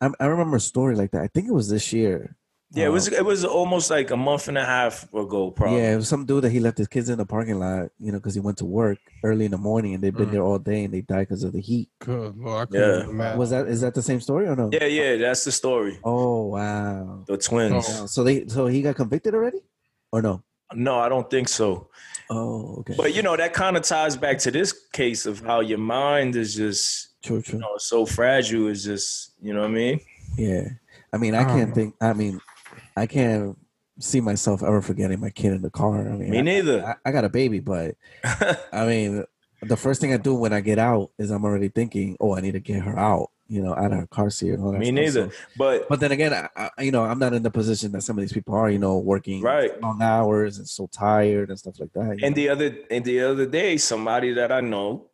I, 0.00 0.10
I 0.20 0.26
remember 0.26 0.56
a 0.56 0.60
story 0.60 0.94
like 0.96 1.10
that. 1.10 1.22
I 1.22 1.26
think 1.28 1.48
it 1.48 1.52
was 1.52 1.68
this 1.68 1.92
year. 1.92 2.36
Yeah, 2.72 2.86
it 2.86 2.92
was. 2.92 3.08
Um, 3.08 3.14
It 3.14 3.24
was 3.24 3.44
almost 3.44 3.90
like 3.90 4.10
a 4.12 4.16
month 4.16 4.46
and 4.46 4.56
a 4.56 4.64
half 4.64 5.12
ago, 5.12 5.50
probably. 5.50 5.78
Yeah, 5.80 5.94
it 5.94 5.96
was 5.96 6.08
some 6.08 6.24
dude 6.24 6.44
that 6.44 6.50
he 6.50 6.60
left 6.60 6.78
his 6.78 6.86
kids 6.86 7.08
in 7.08 7.18
the 7.18 7.26
parking 7.26 7.58
lot, 7.58 7.90
you 7.98 8.12
know, 8.12 8.18
because 8.18 8.34
he 8.34 8.40
went 8.40 8.58
to 8.58 8.64
work 8.64 8.98
early 9.24 9.44
in 9.46 9.50
the 9.50 9.58
morning 9.58 9.94
and 9.94 10.02
they've 10.04 10.14
been 10.16 10.28
Mm. 10.28 10.32
there 10.32 10.42
all 10.42 10.58
day 10.60 10.84
and 10.84 10.94
they 10.94 11.00
died 11.00 11.26
because 11.28 11.42
of 11.42 11.52
the 11.52 11.60
heat. 11.60 11.88
Good 11.98 12.36
Lord, 12.38 12.68
Yeah. 12.70 13.08
imagine. 13.08 13.38
Was 13.38 13.50
that 13.50 13.66
is 13.66 13.80
that 13.80 13.94
the 13.94 14.02
same 14.02 14.20
story 14.20 14.46
or 14.46 14.54
no? 14.54 14.70
yeah, 14.72 14.84
yeah. 14.84 15.16
That's 15.16 15.42
the 15.44 15.50
story. 15.52 15.98
Oh 16.04 16.46
wow. 16.46 17.24
The 17.26 17.36
twins. 17.38 17.86
Oh. 17.88 18.06
So 18.06 18.22
they 18.22 18.46
so 18.46 18.66
he 18.66 18.82
got 18.82 18.94
convicted 18.94 19.34
already, 19.34 19.62
or 20.12 20.22
no? 20.22 20.42
No, 20.72 21.00
I 21.00 21.08
don't 21.08 21.28
think 21.28 21.48
so. 21.48 21.88
Oh 22.30 22.76
okay. 22.80 22.94
But 22.96 23.14
you 23.16 23.22
know, 23.22 23.36
that 23.36 23.52
kind 23.52 23.76
of 23.76 23.82
ties 23.82 24.16
back 24.16 24.38
to 24.46 24.52
this 24.52 24.72
case 24.92 25.26
of 25.26 25.40
how 25.40 25.58
your 25.58 25.78
mind 25.78 26.36
is 26.36 26.54
just, 26.54 27.20
true, 27.24 27.42
true. 27.42 27.58
you 27.58 27.62
know, 27.62 27.74
so 27.78 28.06
fragile. 28.06 28.68
Is 28.68 28.84
just, 28.84 29.32
you 29.42 29.52
know 29.54 29.62
what 29.62 29.70
I 29.70 29.74
mean? 29.74 30.00
Yeah. 30.38 30.68
I 31.12 31.16
mean, 31.16 31.34
I 31.34 31.42
Um, 31.42 31.48
can't 31.58 31.74
think. 31.74 31.94
I 32.00 32.12
mean, 32.12 32.40
I 32.96 33.06
can't 33.06 33.56
see 33.98 34.20
myself 34.20 34.62
ever 34.62 34.80
forgetting 34.82 35.20
my 35.20 35.30
kid 35.30 35.52
in 35.52 35.62
the 35.62 35.70
car. 35.70 36.00
I 36.08 36.12
mean, 36.16 36.30
Me 36.30 36.42
neither. 36.42 36.84
I, 37.04 37.08
I 37.08 37.12
got 37.12 37.24
a 37.24 37.28
baby, 37.28 37.60
but 37.60 37.94
I 38.72 38.86
mean, 38.86 39.24
the 39.62 39.76
first 39.76 40.00
thing 40.00 40.12
I 40.14 40.16
do 40.16 40.34
when 40.34 40.52
I 40.52 40.60
get 40.60 40.78
out 40.78 41.10
is 41.18 41.30
I'm 41.30 41.44
already 41.44 41.68
thinking, 41.68 42.16
oh, 42.20 42.34
I 42.36 42.40
need 42.40 42.52
to 42.52 42.60
get 42.60 42.82
her 42.82 42.98
out 42.98 43.30
you 43.52 43.60
know, 43.60 43.74
out 43.74 43.90
of 43.92 43.98
her 43.98 44.06
car 44.06 44.30
seat 44.30 44.50
and 44.52 44.62
all 44.62 44.70
that. 44.70 44.78
Me 44.78 44.86
stuff. 44.86 44.94
neither. 44.94 45.30
So- 45.30 45.36
But 45.58 45.88
but 45.88 45.98
then 45.98 46.12
again, 46.12 46.32
I, 46.32 46.70
I, 46.78 46.82
you 46.82 46.92
know, 46.92 47.02
I'm 47.02 47.18
not 47.18 47.32
in 47.32 47.42
the 47.42 47.50
position 47.50 47.90
that 47.90 48.02
some 48.02 48.16
of 48.16 48.20
these 48.22 48.32
people 48.32 48.54
are. 48.54 48.70
You 48.70 48.78
know, 48.78 48.98
working 48.98 49.42
Right. 49.42 49.72
long 49.82 50.00
hours 50.00 50.58
and 50.58 50.68
so 50.68 50.86
tired 50.86 51.50
and 51.50 51.58
stuff 51.58 51.80
like 51.80 51.92
that. 51.94 52.10
and 52.10 52.20
know. 52.22 52.30
the 52.30 52.48
other 52.48 52.78
and 52.92 53.04
the 53.04 53.20
other 53.22 53.46
day, 53.46 53.76
somebody 53.76 54.34
that 54.34 54.52
I 54.52 54.60
know, 54.60 55.10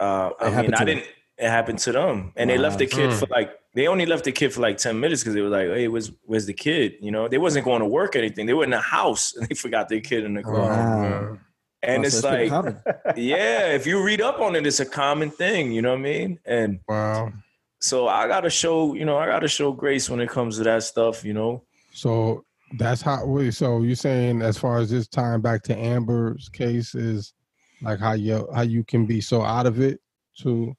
uh, 0.00 0.30
I 0.40 0.62
mean, 0.62 0.74
I 0.74 0.84
didn't. 0.84 1.04
It 1.38 1.48
happened 1.48 1.78
to 1.80 1.92
them, 1.92 2.32
and 2.34 2.50
they 2.50 2.58
left 2.58 2.80
the 2.80 2.86
kid 2.88 3.10
Wow. 3.10 3.16
for 3.16 3.26
like 3.26 3.52
they 3.74 3.86
only 3.88 4.04
left 4.06 4.24
the 4.24 4.32
kid 4.32 4.52
for 4.52 4.60
like 4.60 4.76
ten 4.76 4.98
minutes 5.00 5.22
because 5.22 5.34
they 5.34 5.40
were 5.40 5.48
like, 5.48 5.68
"Hey, 5.68 5.88
where's 5.88 6.10
where's 6.24 6.46
the 6.46 6.52
kid?" 6.52 6.94
You 7.00 7.10
know, 7.10 7.28
they 7.28 7.38
wasn't 7.38 7.64
going 7.64 7.80
to 7.80 7.86
work 7.86 8.14
or 8.14 8.18
anything. 8.18 8.46
They 8.46 8.52
were 8.54 8.64
in 8.64 8.70
the 8.70 8.80
house 8.80 9.34
and 9.34 9.48
they 9.48 9.54
forgot 9.54 9.88
their 9.88 10.00
kid 10.00 10.24
in 10.24 10.34
the 10.34 10.42
car. 10.42 10.52
Wow. 10.52 11.38
and 11.82 12.04
Oh, 12.04 12.06
it's 12.06 12.20
so 12.20 12.28
like, 12.30 12.50
yeah, 13.16 13.68
if 13.68 13.86
you 13.86 14.02
read 14.04 14.20
up 14.20 14.40
on 14.40 14.54
it, 14.56 14.66
it's 14.66 14.80
a 14.80 14.86
common 14.86 15.30
thing. 15.30 15.72
You 15.72 15.82
know 15.82 15.90
what 15.90 15.98
I 16.00 16.02
mean? 16.02 16.38
And 16.44 16.80
Wow. 16.88 17.32
so 17.80 18.08
I 18.08 18.28
gotta 18.28 18.50
show, 18.50 18.94
you 18.94 19.04
know, 19.04 19.16
I 19.16 19.26
gotta 19.26 19.48
show 19.48 19.72
grace 19.72 20.08
when 20.10 20.20
it 20.20 20.28
comes 20.28 20.58
to 20.58 20.64
that 20.64 20.82
stuff. 20.82 21.24
You 21.24 21.32
know, 21.34 21.64
So 21.92 22.44
that's 22.78 23.00
how. 23.02 23.24
Wait, 23.26 23.52
so 23.54 23.82
you're 23.82 23.96
saying 23.96 24.42
as 24.42 24.56
far 24.58 24.78
as 24.78 24.90
this 24.90 25.08
tying 25.08 25.40
back 25.40 25.62
to 25.64 25.76
Amber's 25.76 26.48
case 26.50 26.94
is 26.94 27.32
like 27.80 27.98
how 27.98 28.12
you 28.12 28.46
how 28.54 28.62
you 28.62 28.84
can 28.84 29.06
be 29.06 29.20
so 29.20 29.42
out 29.42 29.66
of 29.66 29.80
it 29.80 29.98
too. 30.36 30.74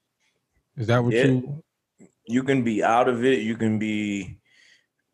Is 0.76 0.86
that 0.86 1.02
what 1.04 1.12
Yeah. 1.12 1.24
you? 1.26 1.63
You 2.26 2.42
can 2.42 2.62
be 2.64 2.82
out 2.82 3.08
of 3.08 3.24
it. 3.24 3.40
You 3.40 3.56
can 3.56 3.78
be, 3.78 4.38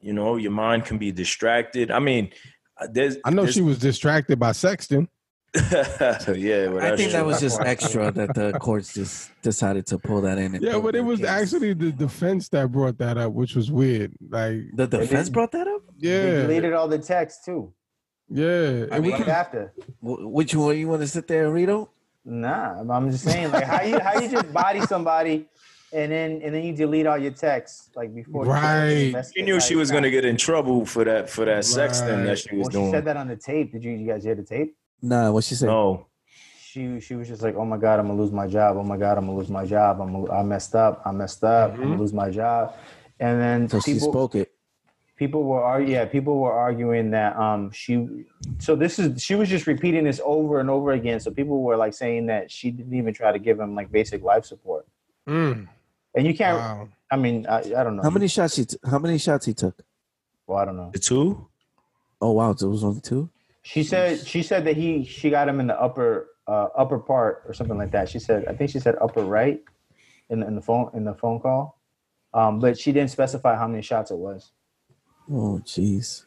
you 0.00 0.12
know, 0.12 0.36
your 0.36 0.52
mind 0.52 0.84
can 0.84 0.98
be 0.98 1.12
distracted. 1.12 1.90
I 1.90 1.98
mean, 1.98 2.30
uh, 2.76 2.86
there's. 2.90 3.16
I 3.24 3.30
know 3.30 3.42
there's- 3.42 3.54
she 3.54 3.62
was 3.62 3.78
distracted 3.78 4.38
by 4.38 4.50
sexting. 4.50 5.08
yeah, 5.72 6.68
well, 6.68 6.78
I 6.78 6.90
that's 6.90 7.00
think 7.00 7.10
that 7.12 7.26
was 7.26 7.40
just 7.40 7.60
extra 7.62 8.12
that 8.12 8.34
the 8.34 8.52
courts 8.60 8.94
just 8.94 9.32
decided 9.42 9.84
to 9.86 9.98
pull 9.98 10.20
that 10.20 10.38
in. 10.38 10.54
Yeah, 10.62 10.78
but 10.78 10.94
it 10.94 11.00
was 11.00 11.18
case. 11.18 11.28
actually 11.28 11.72
the 11.74 11.90
defense 11.90 12.48
that 12.50 12.70
brought 12.70 12.98
that 12.98 13.18
up, 13.18 13.32
which 13.32 13.56
was 13.56 13.68
weird. 13.70 14.12
Like, 14.28 14.60
the 14.74 14.86
defense 14.86 15.10
didn't- 15.10 15.32
brought 15.32 15.50
that 15.52 15.66
up. 15.66 15.82
They 15.98 16.08
yeah, 16.08 16.42
deleted 16.42 16.72
all 16.72 16.86
the 16.86 16.98
text 17.00 17.44
too. 17.44 17.72
yeah. 18.28 18.86
I 18.92 18.96
It 18.98 19.00
mean- 19.02 19.10
was- 19.10 19.20
Right 19.22 19.28
after. 19.28 19.72
Which 20.00 20.54
one 20.54 20.78
you 20.78 20.86
want 20.86 21.02
to 21.02 21.08
sit 21.08 21.26
there 21.26 21.46
and 21.46 21.52
read 21.54 21.68
on? 21.68 21.88
Nah, 22.24 22.80
I'm 22.88 23.10
just 23.10 23.24
saying, 23.24 23.50
like 23.50 23.64
how 23.64 23.82
you 23.82 23.98
how 23.98 24.20
you 24.20 24.28
just 24.28 24.52
body 24.52 24.82
somebody, 24.82 25.48
and 25.92 26.10
then 26.12 26.40
and 26.42 26.54
then 26.54 26.62
you 26.62 26.72
delete 26.72 27.06
all 27.06 27.18
your 27.18 27.32
texts 27.32 27.90
like 27.96 28.14
before. 28.14 28.44
you 28.46 28.50
Right. 28.52 28.88
investigate. 29.08 29.34
She 29.36 29.42
knew 29.42 29.60
she 29.60 29.74
was 29.76 29.90
nah. 29.90 29.96
gonna 29.96 30.10
get 30.10 30.24
in 30.24 30.36
trouble 30.36 30.84
for 30.86 31.04
that 31.04 31.28
for 31.28 31.44
that 31.44 31.64
sexting 31.64 32.18
Right. 32.18 32.24
that 32.26 32.38
she 32.38 32.54
was 32.54 32.64
Well, 32.64 32.70
she 32.70 32.76
doing. 32.78 32.90
said 32.92 33.04
that 33.06 33.16
on 33.16 33.28
the 33.28 33.36
tape. 33.36 33.72
Did 33.72 33.84
you 33.84 33.92
you 33.92 34.06
guys 34.06 34.22
hear 34.24 34.34
the 34.34 34.42
tape? 34.44 34.76
Nah, 35.02 35.30
what 35.30 35.44
she 35.44 35.54
said? 35.54 35.66
No, 35.66 36.06
She 36.60 37.00
she 37.00 37.14
was 37.16 37.26
just 37.26 37.42
like, 37.42 37.56
oh 37.56 37.64
my 37.64 37.76
god, 37.78 37.98
I'm 37.98 38.06
gonna 38.06 38.20
lose 38.20 38.30
my 38.32 38.46
job. 38.46 38.76
Oh 38.76 38.84
my 38.84 38.96
god, 38.96 39.18
I'm 39.18 39.26
gonna 39.26 39.36
lose 39.38 39.50
my 39.50 39.64
job. 39.66 40.00
I'm 40.00 40.30
I 40.30 40.42
messed 40.42 40.74
up. 40.76 41.02
I 41.04 41.10
messed 41.12 41.42
up. 41.42 41.72
I'm 41.72 41.78
Mhm. 41.78 41.82
gonna 41.82 41.96
lose 41.96 42.12
my 42.12 42.30
job. 42.30 42.74
And 43.18 43.40
then 43.40 43.68
So 43.68 43.80
she 43.80 43.98
spoke 43.98 44.34
it. 44.36 44.52
people 45.16 45.42
were 45.44 45.62
ar- 45.62 45.82
yeah 45.82 46.04
people 46.06 46.38
were 46.38 46.52
arguing 46.52 47.10
that 47.10 47.36
um 47.36 47.70
she 47.72 48.24
so 48.58 48.74
this 48.76 48.98
is 48.98 49.20
she 49.22 49.34
was 49.34 49.48
just 49.50 49.66
repeating 49.66 50.04
this 50.04 50.20
over 50.24 50.60
and 50.60 50.70
over 50.70 50.92
again. 50.92 51.18
So 51.20 51.30
people 51.32 51.60
were 51.62 51.76
like 51.76 51.92
saying 51.92 52.26
that 52.26 52.50
she 52.50 52.70
didn't 52.70 52.94
even 52.94 53.12
try 53.12 53.32
to 53.32 53.38
give 53.40 53.58
him 53.58 53.74
like 53.74 53.90
basic 53.90 54.22
life 54.22 54.44
support. 54.46 54.86
Mm, 55.28 55.66
And 56.14 56.26
you 56.26 56.34
can't. 56.34 56.58
wow. 56.58 56.88
I 57.10 57.16
mean, 57.16 57.46
I, 57.46 57.58
I 57.58 57.84
don't 57.84 57.96
know. 57.96 58.02
How 58.02 58.10
many 58.10 58.28
shots 58.28 58.56
he? 58.56 58.64
T- 58.64 58.76
how 58.88 58.98
many 58.98 59.18
shots 59.18 59.46
he 59.46 59.54
took? 59.54 59.82
Well, 60.46 60.58
I 60.58 60.64
don't 60.64 60.76
know. 60.76 60.90
the 60.92 60.98
two. 60.98 61.48
Oh 62.20 62.32
wow, 62.32 62.50
it 62.50 62.62
was 62.62 62.84
only 62.84 63.00
two. 63.00 63.30
She 63.62 63.82
said 63.82 64.26
she 64.26 64.42
said 64.42 64.64
that 64.64 64.76
he 64.76 65.04
she 65.04 65.30
got 65.30 65.48
him 65.48 65.60
in 65.60 65.66
the 65.66 65.80
upper 65.80 66.28
uh, 66.46 66.68
upper 66.76 66.98
part 66.98 67.42
or 67.46 67.54
something 67.54 67.78
like 67.78 67.90
that. 67.92 68.08
She 68.08 68.18
said 68.18 68.46
I 68.46 68.54
think 68.54 68.70
she 68.70 68.80
said 68.80 68.96
upper 69.00 69.22
right 69.22 69.60
in 70.28 70.40
the, 70.40 70.46
in 70.46 70.54
the 70.54 70.60
phone 70.60 70.90
in 70.94 71.04
the 71.04 71.14
phone 71.14 71.40
call, 71.40 71.80
um, 72.34 72.58
but 72.58 72.78
she 72.78 72.92
didn't 72.92 73.10
specify 73.10 73.56
how 73.56 73.66
many 73.66 73.82
shots 73.82 74.10
it 74.10 74.16
was. 74.16 74.52
Oh 75.30 75.60
jeez, 75.64 76.24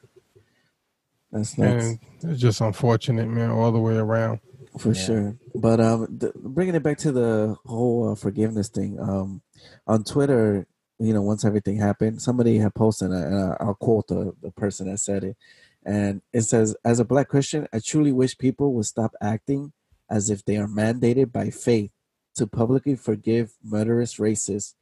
that's 1.31 1.57
nuts 1.57 1.85
And 1.85 1.99
it's 2.23 2.41
just 2.41 2.61
unfortunate, 2.61 3.27
man, 3.27 3.49
all 3.49 3.71
the 3.71 3.79
way 3.79 3.97
around. 3.97 4.39
For 4.79 4.89
Yeah. 4.93 5.05
sure. 5.05 5.37
But 5.55 5.79
um, 5.79 6.17
th- 6.19 6.33
bringing 6.35 6.75
it 6.75 6.83
back 6.83 6.97
to 6.99 7.11
the 7.11 7.55
whole 7.65 8.11
uh, 8.11 8.15
forgiveness 8.15 8.69
thing, 8.69 8.99
um, 8.99 9.41
on 9.87 10.03
Twitter, 10.03 10.67
you 10.99 11.13
know, 11.13 11.21
once 11.21 11.43
everything 11.45 11.77
happened, 11.77 12.21
somebody 12.21 12.57
had 12.57 12.73
posted, 12.75 13.11
and 13.11 13.35
uh, 13.35 13.57
I'll 13.59 13.75
quote 13.75 14.07
the, 14.07 14.33
the 14.41 14.51
person 14.51 14.89
that 14.89 14.99
said 14.99 15.23
it, 15.23 15.37
and 15.85 16.21
it 16.31 16.41
says, 16.41 16.75
"As 16.85 16.99
a 16.99 17.05
Black 17.05 17.27
Christian, 17.27 17.67
I 17.73 17.79
truly 17.79 18.11
wish 18.11 18.37
people 18.37 18.73
would 18.73 18.85
stop 18.85 19.13
acting 19.21 19.73
as 20.09 20.29
if 20.29 20.45
they 20.45 20.57
are 20.57 20.67
mandated 20.67 21.31
by 21.31 21.49
faith 21.49 21.91
to 22.35 22.47
publicly 22.47 22.95
forgive 22.95 23.53
murderous 23.63 24.15
racists 24.15 24.75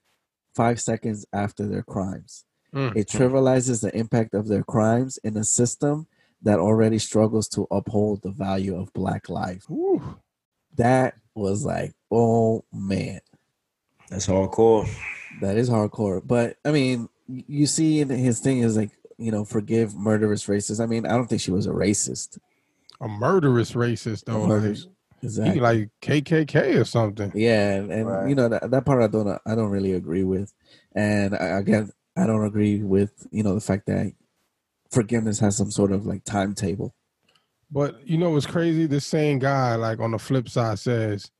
five 0.55 0.79
seconds 0.79 1.25
after 1.33 1.65
their 1.65 1.83
crimes." 1.83 2.45
Mm. 2.73 2.95
It 2.95 3.07
trivializes 3.07 3.81
the 3.81 3.95
impact 3.97 4.33
of 4.33 4.47
their 4.47 4.63
crimes 4.63 5.17
in 5.23 5.35
a 5.37 5.43
system 5.43 6.07
that 6.43 6.59
already 6.59 6.97
struggles 6.99 7.47
to 7.49 7.67
uphold 7.71 8.21
the 8.23 8.31
value 8.31 8.75
of 8.79 8.91
black 8.93 9.29
life. 9.29 9.63
Whew. 9.69 10.01
That 10.77 11.15
was 11.35 11.65
like, 11.65 11.93
oh 12.11 12.63
man, 12.73 13.19
That's 14.09 14.27
hardcore. 14.27 14.89
that 15.41 15.57
is 15.57 15.69
hardcore. 15.69 16.21
But 16.25 16.57
I 16.65 16.71
mean, 16.71 17.09
you 17.27 17.67
see, 17.67 17.99
in 18.01 18.09
his 18.09 18.39
thing 18.39 18.59
is 18.59 18.75
like, 18.77 18.91
you 19.17 19.31
know, 19.31 19.45
forgive 19.45 19.95
murderous 19.95 20.47
racists. 20.47 20.81
I 20.81 20.85
mean, 20.87 21.05
I 21.05 21.09
don't 21.11 21.27
think 21.27 21.41
she 21.41 21.51
was 21.51 21.67
a 21.67 21.71
racist. 21.71 22.37
A 22.99 23.07
murderous 23.07 23.73
racist 23.73 24.25
though. 24.25 24.47
Murderous. 24.47 24.85
Like, 24.85 24.95
Exactly. 25.23 25.53
he 25.53 25.59
like 25.59 25.89
KKK 26.01 26.81
or 26.81 26.83
something. 26.83 27.31
yeah, 27.35 27.73
and, 27.75 27.91
and 27.91 28.07
Right. 28.07 28.27
you 28.29 28.33
know 28.33 28.49
that, 28.49 28.71
that 28.71 28.85
part 28.85 29.03
I 29.03 29.07
don't 29.07 29.39
I 29.45 29.53
don't 29.53 29.69
really 29.69 29.93
agree 29.93 30.23
with, 30.23 30.51
and 30.95 31.35
I, 31.35 31.59
again 31.59 31.91
I 32.17 32.25
don't 32.25 32.43
agree 32.43 32.81
with 32.81 33.27
you 33.29 33.43
know 33.43 33.53
the 33.53 33.61
fact 33.61 33.85
that 33.85 34.13
forgiveness 34.91 35.39
has 35.39 35.57
some 35.57 35.71
sort 35.71 35.91
of 35.91 36.05
like 36.05 36.23
timetable. 36.23 36.93
But 37.71 38.05
you 38.07 38.17
know 38.17 38.31
what's 38.31 38.45
crazy? 38.45 38.85
This 38.85 39.05
same 39.05 39.39
guy, 39.39 39.75
like 39.75 39.99
on 39.99 40.11
the 40.11 40.19
flip 40.19 40.49
side, 40.49 40.79
says 40.79 41.31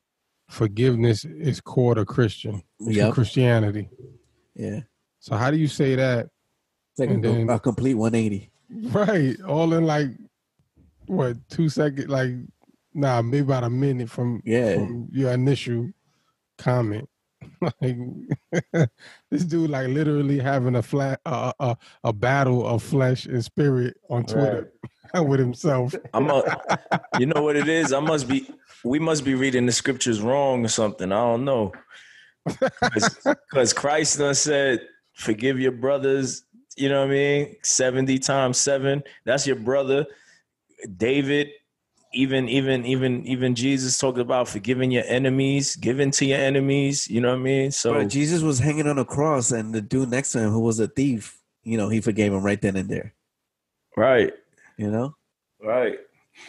forgiveness 0.49 1.26
is 1.26 1.60
core 1.62 1.95
to 1.95 2.06
Christian 2.06 2.62
to 2.86 2.91
Yep. 2.93 3.14
Christianity. 3.14 3.89
Yeah, 4.56 4.82
So 5.20 5.36
how 5.36 5.49
do 5.52 5.58
you 5.58 5.68
say 5.68 5.95
that? 5.95 6.28
it's 6.91 6.99
like 6.99 7.10
And 7.10 7.26
a, 7.26 7.32
then- 7.32 7.49
a 7.49 7.60
complete 7.60 7.95
180. 7.95 8.49
Right, 8.93 9.36
all 9.41 9.74
in 9.74 9.84
like 9.86 10.10
what 11.08 11.36
two 11.49 11.68
seconds? 11.68 12.08
Like 12.08 12.32
nah, 12.93 13.22
maybe 13.22 13.39
about 13.43 13.66
a 13.66 13.70
minute 13.70 14.10
from 14.10 14.41
Yeah. 14.45 14.76
from 14.76 15.10
your 15.12 15.32
initial 15.32 15.89
comment. 16.58 17.10
like 17.82 17.97
this 19.32 19.45
dude, 19.45 19.70
like 19.70 19.88
literally 19.88 20.39
having 20.39 20.76
a 20.76 20.82
flat 20.82 21.22
a 21.26 21.53
a, 21.59 21.78
a 22.03 22.14
battle 22.14 22.66
of 22.66 22.82
flesh 22.82 23.26
and 23.26 23.43
spirit 23.43 23.97
on 24.09 24.26
Twitter 24.26 24.72
with 25.16 25.39
himself. 25.39 25.93
I'm 26.14 26.30
a, 26.30 26.43
you 27.20 27.28
know 27.28 27.43
what 27.43 27.55
it 27.55 27.68
is? 27.68 27.93
I 27.93 27.99
must 27.99 28.28
be. 28.28 28.47
We 28.84 28.97
must 28.97 29.24
be 29.24 29.36
reading 29.36 29.66
the 29.68 29.72
scriptures 29.72 30.22
wrong 30.22 30.66
or 30.66 30.70
something. 30.70 31.12
I 31.12 31.16
don't 31.16 31.45
know. 31.45 31.72
Because 32.45 33.74
Christ 33.74 34.18
done 34.18 34.34
said, 34.36 34.82
"Forgive 35.14 35.59
your 35.59 35.74
brothers." 35.74 36.43
You 36.78 36.89
know 36.89 37.01
what 37.01 37.09
I 37.09 37.14
mean? 37.14 37.55
Seventy 37.64 38.18
times 38.18 38.57
seven. 38.57 39.03
That's 39.26 39.45
your 39.45 39.57
brother. 39.57 40.07
David, 40.97 41.49
even 42.14 42.49
even 42.49 42.86
even 42.86 43.26
even 43.26 43.55
Jesus 43.55 43.97
talked 43.97 44.20
about 44.20 44.47
forgiving 44.47 44.91
your 44.91 45.03
enemies, 45.07 45.76
giving 45.76 46.12
to 46.12 46.26
your 46.26 46.39
enemies. 46.39 47.07
You 47.09 47.22
know 47.22 47.30
what 47.30 47.39
I 47.39 47.43
mean? 47.43 47.72
So 47.72 47.93
Bro, 47.93 48.05
Jesus 48.05 48.41
was 48.41 48.59
hanging 48.59 48.88
on 48.88 48.97
a 48.97 49.05
cross, 49.05 49.51
and 49.51 49.74
the 49.74 49.82
dude 49.82 50.09
next 50.09 50.32
to 50.34 50.39
him, 50.39 50.51
who 50.51 50.59
was 50.59 50.80
a 50.80 50.88
thief, 50.88 51.39
you 51.64 51.78
know, 51.78 51.89
he 51.89 52.01
forgave 52.01 52.34
him 52.34 52.43
right 52.43 52.62
then 52.62 52.76
and 52.76 52.89
there. 52.89 53.14
right. 53.95 54.34
You 54.78 54.89
know, 54.89 55.16
Right. 55.62 55.99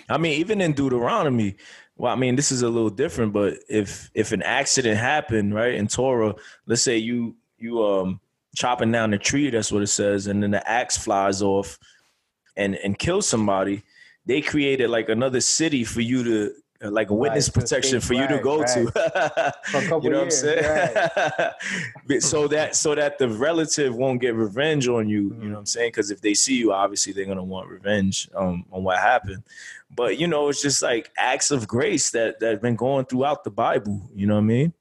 I 0.08 0.16
mean, 0.16 0.38
even 0.40 0.60
in 0.60 0.72
Deuteronomy, 0.72 1.56
well, 1.96 2.12
I 2.12 2.16
mean, 2.16 2.36
this 2.36 2.50
is 2.50 2.62
a 2.62 2.68
little 2.68 2.90
different, 2.90 3.32
but 3.32 3.58
if 3.68 4.10
if 4.14 4.32
an 4.32 4.42
accident 4.42 4.96
happened, 4.96 5.54
right, 5.54 5.74
in 5.74 5.86
Torah, 5.88 6.34
let's 6.66 6.82
say 6.82 6.96
you 6.96 7.36
you 7.58 7.84
um 7.84 8.20
chopping 8.56 8.92
down 8.92 9.12
a 9.12 9.18
tree, 9.18 9.50
that's 9.50 9.70
what 9.70 9.82
it 9.82 9.88
says, 9.88 10.26
and 10.26 10.42
then 10.42 10.52
the 10.52 10.68
axe 10.68 10.96
flies 10.96 11.42
off 11.42 11.78
and 12.56 12.76
and 12.76 12.98
kills 12.98 13.26
somebody, 13.28 13.82
they 14.26 14.40
created 14.40 14.90
like 14.90 15.08
another 15.08 15.40
city 15.40 15.84
for 15.84 16.00
you 16.00 16.22
to 16.24 16.54
like 16.90 17.10
a 17.10 17.14
witness 17.14 17.48
Right, 17.48 17.54
protection 17.62 18.00
for 18.00 18.14
you 18.14 18.26
to 18.26 18.38
go 18.40 18.60
right. 18.60 18.68
to. 18.68 18.90
For 19.70 19.78
a 19.78 19.82
couple 19.82 20.04
you 20.04 20.10
know 20.10 20.18
what 20.18 20.24
I'm 20.24 20.30
saying? 20.32 22.20
So 22.20 22.48
that 22.48 22.74
so 22.74 22.94
that 22.96 23.18
the 23.18 23.28
relative 23.28 23.94
won't 23.94 24.20
get 24.20 24.34
revenge 24.34 24.88
on 24.88 25.08
you. 25.08 25.34
You 25.40 25.48
know 25.48 25.52
what 25.52 25.58
I'm 25.60 25.66
saying? 25.66 25.88
Because 25.88 26.10
if 26.10 26.20
they 26.20 26.34
see 26.34 26.58
you, 26.58 26.72
obviously 26.72 27.12
they're 27.12 27.24
gonna 27.24 27.44
want 27.44 27.68
revenge 27.68 28.28
um, 28.34 28.64
on 28.72 28.82
what 28.82 28.98
happened. 28.98 29.44
But 29.94 30.18
you 30.18 30.26
know, 30.26 30.48
it's 30.48 30.60
just 30.60 30.82
like 30.82 31.10
acts 31.16 31.50
of 31.52 31.68
grace 31.68 32.10
that 32.10 32.40
that 32.40 32.50
have 32.50 32.62
been 32.62 32.76
going 32.76 33.06
throughout 33.06 33.44
the 33.44 33.50
Bible. 33.50 34.02
You 34.14 34.26
know 34.26 34.34
what 34.34 34.40
I 34.40 34.44
mean? 34.44 34.72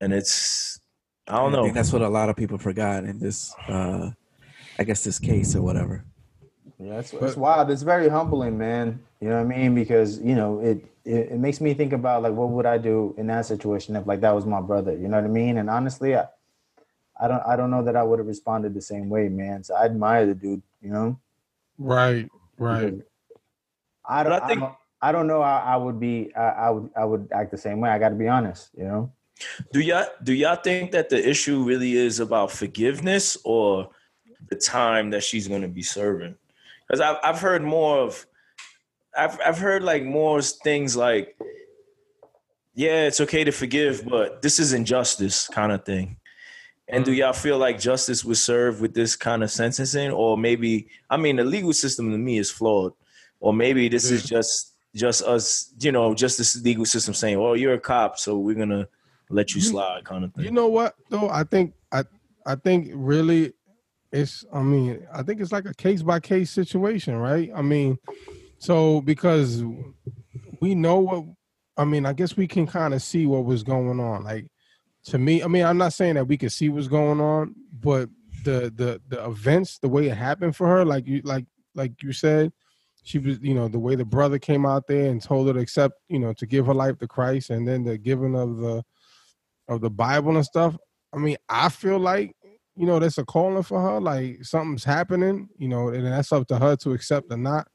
And 0.00 0.12
it's 0.14 0.80
I 1.28 1.36
don't 1.36 1.52
I 1.52 1.56
know. 1.58 1.62
think 1.64 1.74
that's 1.74 1.92
what 1.92 2.02
a 2.02 2.08
lot 2.08 2.28
of 2.30 2.36
people 2.36 2.56
forgot 2.58 3.04
in 3.04 3.18
this, 3.18 3.54
uh 3.68 4.10
I 4.78 4.84
guess, 4.84 5.04
this 5.04 5.18
case 5.18 5.54
or 5.54 5.60
whatever. 5.62 6.04
Yeah, 6.82 6.98
it's, 6.98 7.12
But- 7.12 7.22
it's 7.24 7.36
wild. 7.36 7.70
It's 7.70 7.82
very 7.82 8.08
humbling, 8.08 8.58
man. 8.58 9.00
You 9.20 9.28
know 9.28 9.36
what 9.42 9.52
I 9.54 9.56
mean? 9.56 9.74
Because 9.74 10.18
you 10.20 10.34
know 10.34 10.58
it, 10.60 10.84
it 11.04 11.32
it 11.32 11.38
makes 11.38 11.60
me 11.60 11.74
think 11.74 11.92
about 11.92 12.22
like 12.22 12.32
what 12.32 12.48
would 12.50 12.66
I 12.66 12.78
do 12.78 13.14
in 13.18 13.26
that 13.28 13.46
situation 13.46 13.94
if 13.96 14.06
like 14.06 14.20
that 14.20 14.34
was 14.34 14.46
my 14.46 14.60
brother. 14.60 14.92
You 14.92 15.08
know 15.08 15.16
what 15.16 15.24
I 15.24 15.28
mean? 15.28 15.58
And 15.58 15.70
honestly, 15.70 16.16
I 16.16 16.26
I 17.20 17.28
don't 17.28 17.42
I 17.46 17.54
don't 17.56 17.70
know 17.70 17.84
that 17.84 17.94
I 17.96 18.02
would 18.02 18.18
have 18.18 18.26
responded 18.26 18.74
the 18.74 18.80
same 18.82 19.08
way, 19.08 19.28
man. 19.28 19.62
So 19.62 19.74
I 19.76 19.84
admire 19.84 20.26
the 20.26 20.34
dude, 20.34 20.62
you 20.80 20.90
know. 20.90 21.18
Right, 21.78 22.28
right. 22.58 22.94
I 24.04 24.22
don't. 24.24 24.32
But 24.32 24.42
I 24.42 24.44
I, 24.44 24.48
think- 24.48 24.60
don't 24.60 24.74
I 25.00 25.12
don't 25.12 25.26
know. 25.26 25.42
how 25.42 25.58
I 25.64 25.76
would 25.76 26.00
be. 26.00 26.34
I, 26.34 26.48
I 26.66 26.70
would. 26.70 26.90
I 26.96 27.04
would 27.04 27.28
act 27.32 27.50
the 27.52 27.58
same 27.58 27.80
way. 27.80 27.90
I 27.90 27.98
got 27.98 28.08
to 28.10 28.14
be 28.16 28.28
honest. 28.28 28.70
You 28.76 28.84
know. 28.84 29.12
Do 29.72 29.80
y'all 29.80 30.06
do 30.22 30.32
y'all 30.32 30.56
think 30.56 30.90
that 30.92 31.08
the 31.10 31.28
issue 31.28 31.62
really 31.64 31.92
is 31.96 32.18
about 32.20 32.50
forgiveness 32.52 33.36
or 33.44 33.90
the 34.48 34.56
time 34.56 35.10
that 35.10 35.22
she's 35.24 35.46
going 35.48 35.62
to 35.62 35.68
be 35.68 35.82
serving? 35.82 36.36
Because 36.86 37.00
I've 37.00 37.16
I've 37.22 37.40
heard 37.40 37.62
more 37.62 37.98
of, 37.98 38.26
I've 39.16 39.38
I've 39.44 39.58
heard 39.58 39.82
like 39.82 40.04
more 40.04 40.40
things 40.42 40.96
like, 40.96 41.36
yeah, 42.74 43.06
it's 43.06 43.20
okay 43.20 43.44
to 43.44 43.52
forgive, 43.52 44.06
but 44.06 44.42
this 44.42 44.58
is 44.58 44.72
injustice 44.72 45.48
kind 45.48 45.72
of 45.72 45.84
thing. 45.84 46.16
And 46.88 47.04
do 47.04 47.12
mm. 47.12 47.18
y'all 47.18 47.32
feel 47.32 47.58
like 47.58 47.78
justice 47.78 48.24
was 48.24 48.42
served 48.42 48.80
with 48.80 48.92
this 48.94 49.16
kind 49.16 49.42
of 49.42 49.50
sentencing, 49.50 50.10
or 50.10 50.36
maybe 50.36 50.88
I 51.08 51.16
mean 51.16 51.36
the 51.36 51.44
legal 51.44 51.72
system 51.72 52.10
to 52.10 52.18
me 52.18 52.38
is 52.38 52.50
flawed, 52.50 52.92
or 53.40 53.52
maybe 53.52 53.88
this 53.88 54.10
is 54.10 54.24
just 54.24 54.72
just 54.94 55.22
us, 55.22 55.72
you 55.80 55.92
know, 55.92 56.14
just 56.14 56.38
this 56.38 56.60
legal 56.62 56.84
system 56.84 57.14
saying, 57.14 57.36
"Oh, 57.36 57.54
you're 57.54 57.74
a 57.74 57.80
cop, 57.80 58.18
so 58.18 58.38
we're 58.38 58.56
gonna 58.56 58.88
let 59.30 59.54
you 59.54 59.60
You- 59.60 59.68
slide," 59.68 60.04
kind 60.04 60.24
of 60.24 60.34
thing. 60.34 60.44
You 60.44 60.50
know 60.50 60.68
what 60.68 60.94
though? 61.08 61.30
I 61.30 61.44
think 61.44 61.74
I 61.90 62.04
I 62.44 62.56
think 62.56 62.90
really 62.94 63.54
it's 64.12 64.44
I 64.52 64.62
mean, 64.62 65.06
I 65.12 65.22
think 65.22 65.40
it's 65.40 65.52
like 65.52 65.66
a 65.66 65.74
case 65.74 66.02
by 66.02 66.20
case 66.20 66.50
situation, 66.50 67.16
right? 67.16 67.50
I 67.54 67.62
mean, 67.62 67.98
so 68.58 69.00
because 69.00 69.64
we 70.60 70.74
know 70.74 70.98
what 70.98 71.24
I 71.76 71.84
mean, 71.84 72.06
I 72.06 72.12
guess 72.12 72.36
we 72.36 72.46
can 72.46 72.66
kind 72.66 72.94
of 72.94 73.02
see 73.02 73.26
what 73.26 73.44
was 73.44 73.62
going 73.62 73.98
on. 73.98 74.24
Like 74.24 74.46
to 75.04 75.18
me, 75.18 75.42
I 75.42 75.46
mean, 75.46 75.64
I'm 75.64 75.78
not 75.78 75.94
saying 75.94 76.14
that 76.14 76.28
we 76.28 76.36
could 76.36 76.52
see 76.52 76.68
what's 76.68 76.88
going 76.88 77.20
on, 77.20 77.54
but 77.72 78.08
the 78.44 78.72
the 78.74 79.00
the 79.08 79.24
events, 79.24 79.78
the 79.78 79.88
way 79.88 80.08
it 80.08 80.16
happened 80.16 80.56
for 80.56 80.66
her, 80.66 80.84
like 80.84 81.06
you 81.06 81.22
like 81.24 81.46
like 81.74 82.02
you 82.02 82.12
said, 82.12 82.52
she 83.02 83.18
was, 83.18 83.38
you 83.40 83.54
know, 83.54 83.68
the 83.68 83.78
way 83.78 83.94
the 83.94 84.04
brother 84.04 84.38
came 84.38 84.66
out 84.66 84.86
there 84.86 85.10
and 85.10 85.22
told 85.22 85.46
her 85.48 85.54
to 85.54 85.60
accept, 85.60 85.94
you 86.08 86.18
know, 86.18 86.32
to 86.34 86.46
give 86.46 86.66
her 86.66 86.74
life 86.74 86.98
to 86.98 87.08
Christ, 87.08 87.50
and 87.50 87.66
then 87.66 87.82
the 87.84 87.96
giving 87.98 88.36
of 88.36 88.58
the 88.58 88.84
of 89.68 89.80
the 89.80 89.90
Bible 89.90 90.36
and 90.36 90.44
stuff. 90.44 90.76
I 91.12 91.18
mean, 91.18 91.36
I 91.48 91.68
feel 91.68 91.98
like 91.98 92.36
you 92.76 92.86
know 92.86 92.98
that's 92.98 93.18
a 93.18 93.24
calling 93.24 93.62
for 93.62 93.80
her. 93.80 94.00
Like 94.00 94.44
something's 94.44 94.84
happening, 94.84 95.48
you 95.58 95.68
know, 95.68 95.88
and 95.88 96.06
that's 96.06 96.32
up 96.32 96.46
to 96.48 96.58
her 96.58 96.76
to 96.76 96.92
accept 96.92 97.32
or 97.32 97.36
not. 97.36 97.68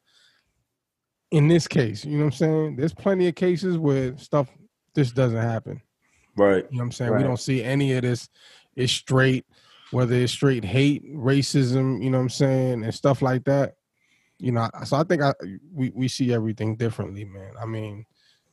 In 1.32 1.48
this 1.48 1.68
case, 1.68 2.06
you 2.06 2.18
know 2.18 2.26
what 2.26 2.34
I'm 2.34 2.38
saying? 2.38 2.76
There's 2.78 2.94
plenty 2.94 3.28
of 3.28 3.36
cases 3.36 3.78
where 3.78 4.18
stuff 4.18 4.50
this 4.96 5.12
doesn't 5.12 5.38
happen. 5.38 5.82
Right. 6.36 6.66
You 6.70 6.78
know 6.78 6.84
what 6.84 6.86
I'm 6.86 6.92
saying? 6.92 7.16
We 7.16 7.24
don't 7.24 7.40
see 7.40 7.64
any 7.64 7.94
of 7.94 8.04
this. 8.04 8.30
It's 8.76 8.94
straight, 8.94 9.46
whether 9.92 10.16
it's 10.16 10.32
straight 10.32 10.64
hate, 10.64 11.04
racism, 11.14 12.02
you 12.02 12.10
know 12.10 12.20
what 12.20 12.24
I'm 12.24 12.30
saying, 12.30 12.84
and 12.84 12.94
stuff 12.94 13.22
like 13.22 13.44
that. 13.46 13.76
You 14.40 14.52
know, 14.52 14.70
so 14.86 14.98
I 14.98 15.04
think 15.04 15.22
I 15.22 15.34
we, 15.74 15.92
we 15.96 16.08
see 16.08 16.34
everything 16.34 16.76
differently, 16.76 17.26
man. 17.26 17.54
I 17.60 17.66
mean, 17.66 18.06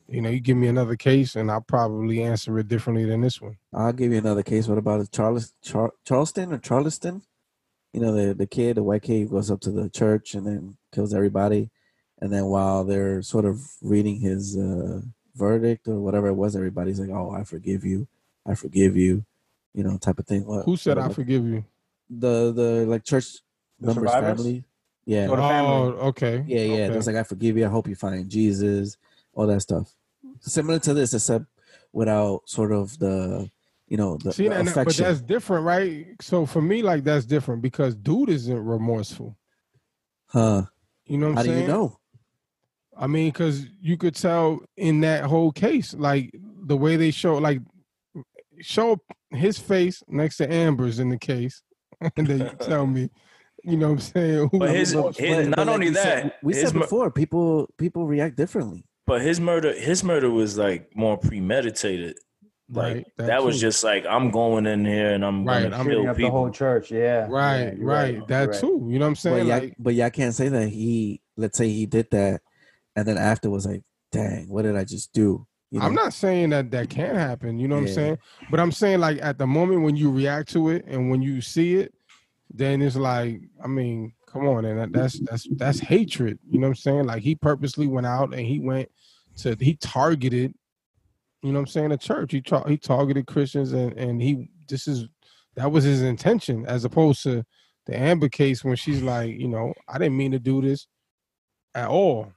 you 0.09 0.21
know, 0.21 0.29
you 0.31 0.41
give 0.41 0.57
me 0.57 0.69
another 0.69 0.97
case 0.97 1.35
and 1.37 1.51
I'll 1.51 1.61
probably 1.63 2.23
answer 2.23 2.59
it 2.59 2.69
differently 2.69 3.05
than 3.05 3.21
this 3.23 3.41
one. 3.41 3.57
I'll 3.73 3.93
give 3.93 4.13
you 4.13 4.19
another 4.19 4.43
case. 4.43 4.69
What 4.69 4.79
about 4.79 5.11
Charles 5.11 5.53
Char- 5.63 5.95
Charleston 6.05 6.53
or 6.53 6.59
Charleston? 6.59 7.23
You 7.93 8.01
know, 8.01 8.13
the 8.13 8.35
the 8.35 8.47
kid, 8.47 8.77
the 8.77 8.83
white 8.83 9.03
kid, 9.03 9.21
who 9.23 9.29
goes 9.37 9.51
up 9.51 9.61
to 9.63 9.71
the 9.71 9.89
church 9.89 10.35
and 10.35 10.47
then 10.47 10.77
kills 10.93 11.15
everybody, 11.15 11.71
and 12.21 12.33
then 12.33 12.47
while 12.47 12.83
they're 12.85 13.23
sort 13.23 13.45
of 13.45 13.61
reading 13.83 14.19
his 14.21 14.57
uh, 14.59 15.01
verdict 15.37 15.87
or 15.87 16.01
whatever 16.01 16.27
it 16.29 16.35
was, 16.35 16.57
everybody's 16.57 16.99
like, 16.99 17.11
"Oh, 17.11 17.31
I 17.31 17.45
forgive 17.45 17.85
you, 17.85 18.09
I 18.45 18.57
forgive 18.57 18.97
you," 18.97 19.25
you 19.75 19.85
know, 19.85 19.97
type 19.97 20.19
of 20.19 20.27
thing. 20.27 20.45
What, 20.45 20.65
Who 20.65 20.77
said 20.77 20.97
what 20.97 21.11
I 21.11 21.15
forgive 21.15 21.45
you? 21.45 21.65
the 22.11 22.53
the 22.53 22.85
like 22.87 23.05
church 23.05 23.27
The 23.79 23.87
members 23.87 24.11
survivors? 24.11 24.39
family? 24.43 24.65
Yeah, 25.07 25.29
Oh. 25.31 25.35
Oh, 25.37 26.09
okay. 26.09 26.43
yeah, 26.49 26.61
yeah. 26.63 26.73
okay. 26.73 26.95
It 26.95 26.97
was 26.97 27.07
like, 27.07 27.17
"I 27.17 27.23
forgive 27.23 27.57
you. 27.57 27.65
I 27.65 27.69
hope 27.69 27.87
you 27.87 27.95
find 27.95 28.29
Jesus." 28.29 28.97
All 29.35 29.47
that 29.47 29.61
stuff. 29.61 29.93
Similar 30.41 30.79
to 30.81 30.95
this, 30.95 31.15
except 31.15 31.47
without 31.93 32.43
sort 32.47 32.73
of 32.73 32.99
the 32.99 33.51
you 33.89 33.97
know 33.97 34.17
the, 34.17 34.33
See, 34.33 34.49
the 34.49 34.55
and 34.57 34.69
that- 34.69 34.85
but 34.87 34.97
that's 34.97 35.21
different, 35.21 35.65
right? 35.65 36.07
So 36.21 36.47
for 36.47 36.63
me, 36.63 36.83
like 36.83 37.05
that's 37.05 37.27
different 37.27 37.63
because 37.63 37.95
dude 37.95 38.31
isn't 38.31 38.65
remorseful. 38.65 39.37
huh? 40.27 40.63
You 41.07 41.19
know 41.19 41.29
what 41.29 41.35
How 41.35 41.41
I'm 41.41 41.47
do 41.47 41.53
saying? 41.53 41.63
you 41.63 41.69
know? 41.69 41.99
I 42.97 43.07
mean, 43.09 43.29
because 43.31 43.67
you 43.81 43.97
could 43.97 44.15
tell 44.15 44.61
in 44.77 45.01
that 45.01 45.25
whole 45.25 45.53
case, 45.53 45.95
like 45.95 46.33
the 46.67 46.77
way 46.77 46.97
they 46.97 47.11
show, 47.11 47.35
like 47.35 47.61
show 48.61 48.99
his 49.31 49.59
face 49.59 50.03
next 50.09 50.37
to 50.39 50.53
Amber's 50.53 50.99
in 51.01 51.09
the 51.09 51.19
case, 51.19 51.63
and 52.17 52.27
then 52.27 52.39
you 52.41 52.51
tell 52.61 52.87
me, 52.87 53.11
you 53.65 53.77
know 53.77 53.89
what 53.89 53.93
I'm 53.95 54.01
saying? 54.01 54.51
But 54.53 54.71
his- 54.71 54.95
was 54.95 55.17
his- 55.17 55.29
remorseful. 55.29 55.51
not 55.65 55.69
only 55.69 55.89
we 55.91 55.95
said, 55.95 56.25
that, 56.25 56.37
we 56.43 56.55
his 56.55 56.63
said 56.69 56.75
mur- 56.75 56.81
before, 56.83 57.11
people 57.11 57.69
people 57.79 58.07
react 58.07 58.37
differently. 58.37 58.85
But 59.07 59.23
his 59.23 59.41
murder, 59.41 59.73
his 59.75 60.03
murder 60.03 60.31
was 60.31 60.57
like 60.57 60.95
more 60.97 61.17
premeditated. 61.19 62.17
Like 62.71 62.95
Right, 62.95 63.07
that, 63.19 63.27
that 63.27 63.45
was 63.45 63.61
just 63.61 63.85
like 63.85 64.07
I'm 64.07 64.31
going 64.31 64.67
in 64.67 64.87
here 64.87 65.13
and 65.13 65.25
I'm 65.25 65.45
Right, 65.45 65.65
gonna 65.65 65.77
I'm 65.77 65.85
Shooting 65.85 66.03
kill 66.03 66.11
up 66.11 66.17
the 66.17 66.31
whole 66.31 66.51
church. 66.51 66.91
Yeah. 66.91 67.27
right, 67.29 67.59
Yeah, 67.59 67.73
you're 67.75 67.87
right, 67.87 68.29
that 68.29 68.49
right. 68.49 68.61
too. 68.61 68.87
You 68.89 68.99
know 68.99 69.05
what 69.05 69.09
I'm 69.09 69.15
But 69.15 69.21
saying? 69.21 69.47
yeah, 69.47 69.57
Like, 69.57 69.75
but 69.79 69.95
yeah, 69.95 70.07
I 70.07 70.11
can't 70.11 70.35
say 70.35 70.49
that 70.49 70.69
he. 70.69 71.21
Let's 71.37 71.59
say 71.59 71.69
he 71.69 71.85
did 71.85 72.09
that, 72.13 72.41
and 72.97 73.07
then 73.07 73.19
after 73.19 73.51
was 73.51 73.67
like, 73.67 73.83
"Dang, 74.13 74.49
what 74.49 74.63
did 74.63 74.77
I 74.77 74.85
just 74.85 75.13
do?" 75.13 75.47
You 75.71 75.81
I'm 75.81 75.95
not 75.95 76.13
saying 76.15 76.51
that 76.51 76.71
that 76.71 76.89
can't 76.89 77.17
happen. 77.17 77.59
You 77.59 77.67
know 77.67 77.75
what 77.75 77.83
I'm 77.83 77.89
saying? 77.89 78.19
But 78.49 78.61
I'm 78.61 78.71
saying 78.71 79.01
like 79.01 79.19
at 79.21 79.37
the 79.39 79.47
moment 79.47 79.83
when 79.83 79.97
you 79.97 80.11
react 80.11 80.49
to 80.53 80.69
it 80.69 80.85
and 80.87 81.11
when 81.11 81.21
you 81.21 81.41
see 81.41 81.75
it, 81.75 81.93
then 82.53 82.81
it's 82.81 82.95
like, 82.95 83.41
I 83.63 83.67
mean, 83.67 84.13
come 84.35 84.49
on, 84.49 84.65
and 84.65 84.81
that, 84.81 84.93
that's 84.93 85.21
that's 85.21 85.47
that's 85.53 85.79
hatred. 85.79 86.39
You 86.51 86.59
know 86.59 86.67
what 86.67 86.73
I'm 86.73 86.75
saying? 86.75 87.07
Like 87.07 87.23
he 87.23 87.37
purposely 87.37 87.87
went 87.87 88.07
out 88.07 88.35
and 88.35 88.45
he 88.47 88.59
went 88.59 88.91
to 89.39 89.57
he 89.61 89.77
targeted, 89.77 90.53
you 91.43 91.53
know 91.53 91.61
what 91.61 91.61
I'm 91.61 91.67
saying, 91.69 91.93
a 91.93 91.97
church. 91.97 92.33
He 92.33 92.41
tra- 92.41 92.69
he 92.69 92.77
targeted 92.77 93.27
Christians 93.27 93.73
and 93.73 93.93
and 93.93 94.21
he 94.21 94.51
this 94.69 94.89
is 94.89 95.07
that 95.55 95.71
was 95.71 95.85
his 95.85 96.03
intention 96.03 96.67
as 96.67 96.85
opposed 96.85 97.23
to 97.23 97.45
the 97.87 97.97
Amber 97.97 98.29
case 98.29 98.65
when 98.65 98.77
she's 98.77 99.03
like, 99.03 99.31
you 99.31 99.47
know, 99.49 99.73
I 99.89 99.99
didn't 99.99 100.17
mean 100.17 100.33
to 100.33 100.41
do 100.41 100.61
this 100.61 100.89
at 101.75 101.89
all. 101.89 102.33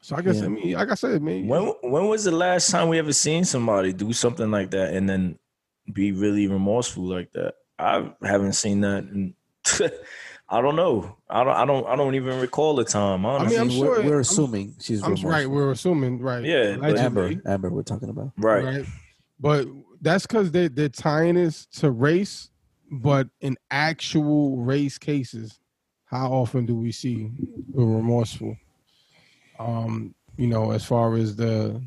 So 0.00 0.16
I 0.16 0.22
guess 0.22 0.40
Yeah. 0.40 0.46
I 0.46 0.48
mean, 0.48 0.72
like 0.74 0.90
I 0.90 0.94
said, 0.94 1.22
man, 1.22 1.46
When 1.46 1.74
when 1.82 2.08
was 2.08 2.24
the 2.24 2.32
last 2.32 2.70
time 2.70 2.88
we 2.88 2.98
ever 2.98 3.12
seen 3.12 3.44
somebody 3.44 3.92
do 3.92 4.12
something 4.12 4.50
like 4.50 4.72
that 4.72 4.94
and 4.94 5.08
then 5.08 5.38
be 5.92 6.10
really 6.10 6.48
remorseful 6.48 7.04
like 7.04 7.30
that? 7.32 7.54
I 7.78 8.12
haven't 8.22 8.54
seen 8.54 8.80
that. 8.80 9.04
In, 9.04 9.34
I 10.48 10.60
don't 10.60 10.76
know. 10.76 11.16
I 11.28 11.42
don't. 11.42 11.54
I 11.56 11.64
don't. 11.64 11.86
I 11.86 11.96
don't 11.96 12.14
even 12.14 12.38
recall 12.40 12.74
the 12.76 12.84
time. 12.84 13.24
I 13.24 13.30
Honestly. 13.30 13.58
mean, 13.58 13.60
I'm 13.66 13.70
sure- 13.70 13.88
we're, 13.98 14.02
we're 14.04 14.12
I'm- 14.12 14.20
assuming 14.20 14.74
she's 14.80 15.02
I'm 15.02 15.10
remorseful. 15.14 15.30
right. 15.30 15.48
We're 15.50 15.70
assuming 15.72 16.20
right. 16.20 16.44
Yeah, 16.44 16.76
but- 16.76 16.98
Amber, 16.98 17.32
Amber, 17.46 17.70
we're 17.70 17.82
talking 17.82 18.08
about. 18.10 18.32
right. 18.36 18.64
right? 18.64 18.86
But 19.40 19.66
that's 20.00 20.26
because 20.26 20.50
they 20.52 20.68
they're 20.68 20.88
tying 20.90 21.34
this 21.36 21.66
to 21.78 21.90
race. 21.90 22.50
But 22.90 23.28
in 23.40 23.56
actual 23.70 24.58
race 24.58 24.98
cases, 24.98 25.58
how 26.04 26.30
often 26.30 26.66
do 26.66 26.76
we 26.76 26.92
see 26.92 27.30
a 27.76 27.80
remorseful? 27.84 28.56
Um, 29.58 30.14
you 30.36 30.46
know, 30.46 30.70
as 30.72 30.84
far 30.84 31.14
as 31.16 31.34
the, 31.36 31.82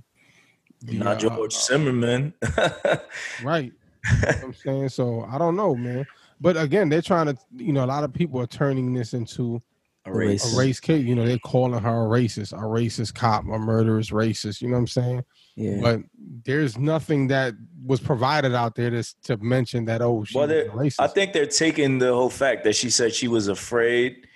the 0.82 0.93
Not 0.97 1.24
uh, 1.24 1.30
George 1.30 1.53
Zimmerman. 1.53 2.34
right? 3.43 3.72
You 3.74 4.12
know 4.22 4.28
what 4.28 4.43
I'm 4.43 4.53
saying 4.53 4.89
so. 4.89 5.26
I 5.30 5.38
don't 5.38 5.55
know, 5.55 5.76
man. 5.76 6.05
But 6.39 6.57
again, 6.57 6.89
they're 6.89 7.01
trying 7.01 7.27
to. 7.27 7.38
You 7.55 7.73
know, 7.73 7.83
a 7.83 7.88
lot 7.88 8.03
of 8.03 8.13
people 8.13 8.39
are 8.41 8.47
turning 8.47 8.93
this 8.93 9.13
into 9.13 9.61
A 10.05 10.11
race. 10.13 10.53
a 10.53 10.57
race 10.57 10.79
case. 10.79 11.03
You 11.03 11.15
know, 11.15 11.25
they're 11.25 11.39
calling 11.39 11.81
her 11.81 11.89
a 12.05 12.07
racist, 12.07 12.53
a 12.53 12.61
racist 12.61 13.15
cop, 13.15 13.43
a 13.45 13.57
murderous 13.59 14.11
racist. 14.11 14.61
You 14.61 14.67
know 14.69 14.73
what 14.75 14.79
I'm 14.81 14.88
saying? 14.88 15.23
Yeah, 15.55 15.79
but 15.81 16.01
there's 16.45 16.77
nothing 16.77 17.27
that 17.27 17.55
was 17.83 17.99
provided 17.99 18.53
out 18.53 18.75
there 18.75 18.91
to 18.91 19.03
to 19.23 19.38
mention 19.38 19.85
that 19.85 20.01
oh 20.03 20.23
she 20.23 20.38
Well, 20.38 20.47
racist. 20.47 20.97
I 20.99 21.07
think 21.07 21.33
they're 21.33 21.47
taking 21.47 21.97
the 21.97 22.13
whole 22.13 22.29
fact 22.29 22.63
that 22.65 22.75
she 22.75 22.89
said 22.91 23.13
she 23.13 23.27
was 23.27 23.47
afraid, 23.47 24.27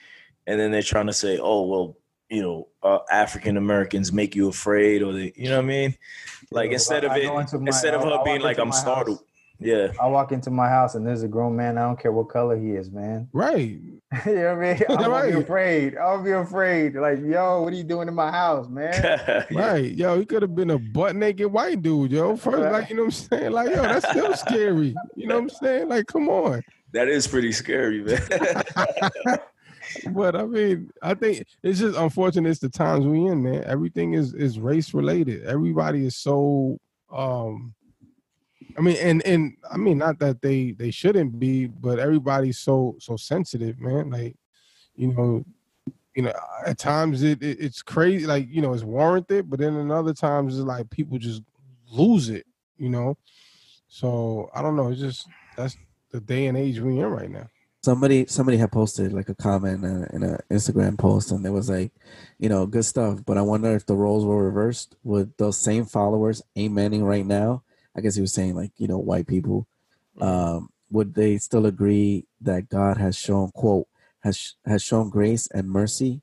and 0.47 0.59
then 0.59 0.71
they're 0.71 0.81
trying 0.81 1.07
to 1.07 1.13
say, 1.13 1.37
"Oh, 1.37 1.67
well, 1.67 1.97
you 2.29 2.41
know, 2.41 2.67
uh, 2.81 2.99
African 3.11 3.57
Americans 3.57 4.11
make 4.11 4.35
you 4.35 4.47
afraid," 4.47 5.03
or 5.03 5.13
they, 5.13 5.31
you 5.35 5.49
know 5.49 5.57
what 5.57 5.65
I 5.65 5.67
mean? 5.67 5.95
Like 6.49 6.69
Yeah, 6.69 6.73
instead 6.73 7.03
of 7.03 7.11
it, 7.15 7.27
go 7.27 7.37
into 7.37 7.59
my- 7.59 7.67
instead 7.67 7.93
of 7.93 8.01
I- 8.01 8.05
I 8.05 8.07
her 8.09 8.15
walk 8.17 8.25
being 8.25 8.41
like, 8.41 8.57
"I'm 8.57 8.71
startled," 8.71 9.19
house. 9.19 9.25
Yeah, 9.61 9.91
I 10.01 10.07
walk 10.07 10.31
into 10.31 10.49
my 10.51 10.67
house 10.67 10.95
and 10.95 11.05
there's 11.05 11.23
a 11.23 11.27
grown 11.27 11.55
man. 11.55 11.77
I 11.77 11.81
don't 11.81 11.99
care 11.99 12.11
what 12.11 12.29
color 12.29 12.57
he 12.59 12.71
is, 12.71 12.91
man. 12.91 13.29
right. 13.33 13.59
you 13.69 14.01
know 14.25 14.55
what 14.55 14.65
I 14.65 14.73
mean? 14.73 14.83
I'm 14.89 14.95
gonna 14.97 15.09
Right. 15.09 15.33
be 15.33 15.39
afraid. 15.39 15.97
I'll 15.97 16.21
be 16.23 16.31
afraid. 16.31 16.95
Like, 16.95 17.19
yo, 17.23 17.61
what 17.61 17.71
are 17.71 17.75
you 17.75 17.83
doing 17.83 18.07
in 18.07 18.13
my 18.13 18.31
house, 18.31 18.67
man? 18.67 19.45
Right, 19.51 19.91
yo, 19.93 20.19
he 20.19 20.25
could 20.25 20.41
have 20.41 20.55
been 20.55 20.71
a 20.71 20.79
butt 20.79 21.15
naked 21.15 21.47
white 21.51 21.81
dude, 21.81 22.11
yo. 22.11 22.35
First, 22.35 22.71
like 22.71 22.89
you 22.89 22.95
know 22.97 23.03
what 23.03 23.07
I'm 23.07 23.39
saying, 23.39 23.51
like 23.51 23.69
yo, 23.69 23.81
that's 23.83 24.09
still 24.09 24.33
scary. 24.35 24.95
You 25.15 25.27
know 25.27 25.35
what 25.35 25.43
I'm 25.43 25.49
saying? 25.49 25.87
Like, 25.89 26.07
come 26.07 26.27
on. 26.27 26.61
that 26.93 27.07
is 27.07 27.27
pretty 27.27 27.51
scary, 27.53 28.03
man. 28.03 28.21
But 30.11 30.35
I 30.37 30.45
mean, 30.45 30.89
I 31.01 31.13
think 31.15 31.45
it's 31.63 31.79
just 31.79 31.97
unfortunate. 31.97 32.49
It's 32.49 32.59
the 32.59 32.69
times 32.69 33.05
we 33.05 33.25
in, 33.25 33.43
man. 33.43 33.63
Everything 33.65 34.13
is 34.13 34.33
is 34.33 34.57
race 34.59 34.93
related. 34.93 35.43
Everybody 35.45 36.05
is 36.05 36.15
so 36.15 36.77
um 37.13 37.73
I 38.77 38.81
mean, 38.81 38.97
and 38.97 39.25
and 39.25 39.57
I 39.71 39.77
mean, 39.77 39.97
not 39.97 40.19
that 40.19 40.41
they 40.41 40.71
they 40.71 40.91
shouldn't 40.91 41.39
be, 41.39 41.67
but 41.67 41.99
everybody's 41.99 42.59
so 42.59 42.95
so 42.99 43.15
sensitive, 43.17 43.79
man. 43.79 44.09
Like, 44.09 44.35
you 44.95 45.13
know, 45.13 45.45
you 46.15 46.23
know, 46.23 46.33
at 46.65 46.77
times 46.77 47.23
it, 47.23 47.41
it 47.41 47.59
it's 47.59 47.81
crazy, 47.81 48.25
like 48.25 48.47
you 48.49 48.61
know, 48.61 48.73
it's 48.73 48.83
warranted, 48.83 49.49
but 49.49 49.59
then 49.59 49.75
in 49.75 49.91
other 49.91 50.13
times 50.13 50.57
it's 50.57 50.65
like 50.65 50.89
people 50.89 51.17
just 51.17 51.41
lose 51.91 52.29
it, 52.29 52.45
you 52.77 52.89
know. 52.89 53.17
So 53.87 54.49
I 54.53 54.61
don't 54.61 54.75
know. 54.75 54.89
It's 54.89 55.01
just 55.01 55.27
that's 55.57 55.77
the 56.11 56.21
day 56.21 56.47
and 56.47 56.57
age 56.57 56.79
we're 56.79 56.91
in 56.91 57.11
right 57.11 57.29
now. 57.29 57.47
somebody 57.83 58.25
somebody 58.27 58.57
had 58.57 58.71
posted 58.71 59.13
like 59.13 59.29
a 59.29 59.35
comment 59.35 59.83
in, 59.83 60.03
in 60.13 60.23
an 60.23 60.37
Instagram 60.51 60.97
post, 60.97 61.31
and 61.31 61.45
it 61.45 61.49
was 61.49 61.69
like, 61.69 61.91
you 62.39 62.49
know, 62.49 62.65
good 62.65 62.85
stuff. 62.85 63.19
But 63.25 63.37
I 63.37 63.41
wonder 63.41 63.75
if 63.75 63.85
the 63.85 63.95
roles 63.95 64.25
were 64.25 64.43
reversed, 64.45 64.95
would 65.03 65.37
those 65.37 65.57
same 65.57 65.85
followers 65.85 66.41
amening 66.55 67.03
right 67.03 67.25
now? 67.25 67.63
I 67.95 68.01
guess 68.01 68.15
he 68.15 68.21
was 68.21 68.33
saying 68.33 68.55
like, 68.55 68.71
you 68.77 68.87
know, 68.87 68.97
white 68.97 69.27
people, 69.27 69.67
um, 70.19 70.69
would 70.89 71.13
they 71.13 71.37
still 71.37 71.65
agree 71.65 72.25
that 72.41 72.69
God 72.69 72.97
has 72.97 73.17
shown 73.17 73.51
quote 73.51 73.87
has 74.21 74.55
has 74.65 74.83
shown 74.83 75.09
grace 75.09 75.47
and 75.53 75.69
mercy? 75.69 76.21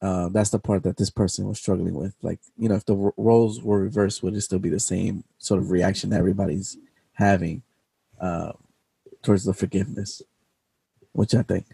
Uh, 0.00 0.28
that's 0.28 0.50
the 0.50 0.58
part 0.60 0.84
that 0.84 0.96
this 0.96 1.10
person 1.10 1.48
was 1.48 1.58
struggling 1.58 1.94
with. 1.94 2.14
Like, 2.22 2.38
you 2.56 2.68
know, 2.68 2.76
if 2.76 2.84
the 2.84 2.94
ro- 2.94 3.14
roles 3.16 3.60
were 3.60 3.80
reversed, 3.80 4.22
would 4.22 4.36
it 4.36 4.42
still 4.42 4.60
be 4.60 4.68
the 4.68 4.78
same 4.78 5.24
sort 5.38 5.60
of 5.60 5.72
reaction 5.72 6.10
that 6.10 6.20
everybody's 6.20 6.76
having 7.14 7.62
uh, 8.20 8.52
towards 9.22 9.44
the 9.44 9.54
forgiveness? 9.54 10.22
Which 11.12 11.34
I 11.34 11.42
think. 11.42 11.66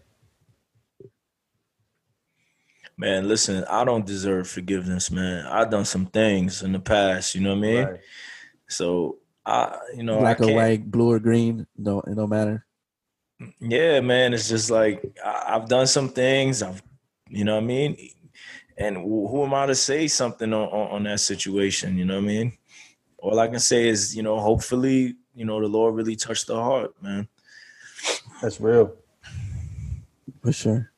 Man, 2.96 3.28
listen, 3.28 3.64
I 3.68 3.84
don't 3.84 4.06
deserve 4.06 4.48
forgiveness, 4.48 5.10
man. 5.10 5.44
I've 5.46 5.70
done 5.70 5.84
some 5.84 6.06
things 6.06 6.62
in 6.62 6.72
the 6.72 6.78
past, 6.78 7.34
you 7.34 7.40
know 7.40 7.50
what 7.50 7.58
I 7.58 7.60
mean? 7.60 7.84
Right. 7.84 8.00
So 8.68 9.18
I, 9.44 9.78
you 9.96 10.02
know, 10.02 10.20
black 10.20 10.40
I 10.40 10.50
or 10.50 10.54
white, 10.54 10.90
blue 10.90 11.12
or 11.12 11.18
green, 11.18 11.66
no, 11.76 12.00
it 12.00 12.14
don't 12.14 12.30
matter. 12.30 12.64
Yeah, 13.60 14.00
man. 14.00 14.32
It's 14.32 14.48
just 14.48 14.70
like 14.70 15.04
I, 15.24 15.56
I've 15.56 15.68
done 15.68 15.86
some 15.86 16.08
things. 16.08 16.62
I've, 16.62 16.82
you 17.28 17.44
know 17.44 17.56
what 17.56 17.64
I 17.64 17.66
mean? 17.66 18.10
And 18.76 18.96
who, 18.96 19.28
who 19.28 19.44
am 19.44 19.54
I 19.54 19.66
to 19.66 19.74
say 19.74 20.08
something 20.08 20.52
on, 20.52 20.68
on, 20.68 20.90
on 20.92 21.02
that 21.04 21.20
situation? 21.20 21.96
You 21.96 22.04
know 22.04 22.14
what 22.14 22.24
I 22.24 22.26
mean? 22.26 22.52
All 23.18 23.38
I 23.38 23.48
can 23.48 23.60
say 23.60 23.88
is, 23.88 24.16
you 24.16 24.22
know, 24.22 24.38
hopefully, 24.38 25.14
you 25.34 25.44
know, 25.44 25.60
the 25.60 25.66
Lord 25.66 25.94
really 25.94 26.16
touched 26.16 26.46
the 26.46 26.56
heart, 26.56 26.94
man. 27.02 27.28
That's 28.42 28.60
real. 28.60 28.94
For 30.42 30.52
sure. 30.52 30.90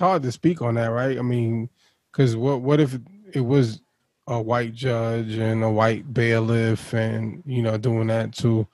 hard 0.00 0.22
to 0.24 0.32
speak 0.32 0.62
on 0.62 0.74
that, 0.74 0.88
right? 0.88 1.18
I 1.18 1.22
mean, 1.22 1.68
because 2.10 2.36
what 2.36 2.60
what 2.60 2.80
if 2.80 2.98
it 3.32 3.40
was 3.40 3.80
a 4.26 4.40
white 4.40 4.74
judge 4.74 5.34
and 5.34 5.62
a 5.64 5.70
white 5.70 6.12
bailiff, 6.12 6.92
and 6.94 7.42
you 7.46 7.62
know, 7.62 7.76
doing 7.78 8.06
that 8.08 8.32
too? 8.32 8.66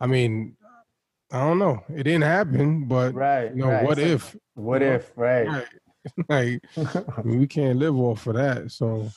I 0.00 0.06
mean, 0.06 0.56
I 1.32 1.40
don't 1.40 1.58
know. 1.58 1.82
It 1.88 2.04
didn't 2.04 2.22
happen, 2.22 2.84
but 2.86 3.14
Right. 3.14 3.50
you 3.54 3.62
know, 3.62 3.70
right. 3.70 3.84
what 3.84 3.98
So, 3.98 4.04
if? 4.04 4.36
What 4.54 4.82
you 4.82 4.88
know, 4.88 4.94
if? 4.96 5.12
Right. 5.16 5.48
Right. 5.48 5.66
like 6.28 6.62
I 7.16 7.22
mean, 7.24 7.40
we 7.40 7.46
can't 7.46 7.78
live 7.78 7.96
off 7.98 8.26
of 8.26 8.34
that, 8.36 8.70
so 8.70 9.10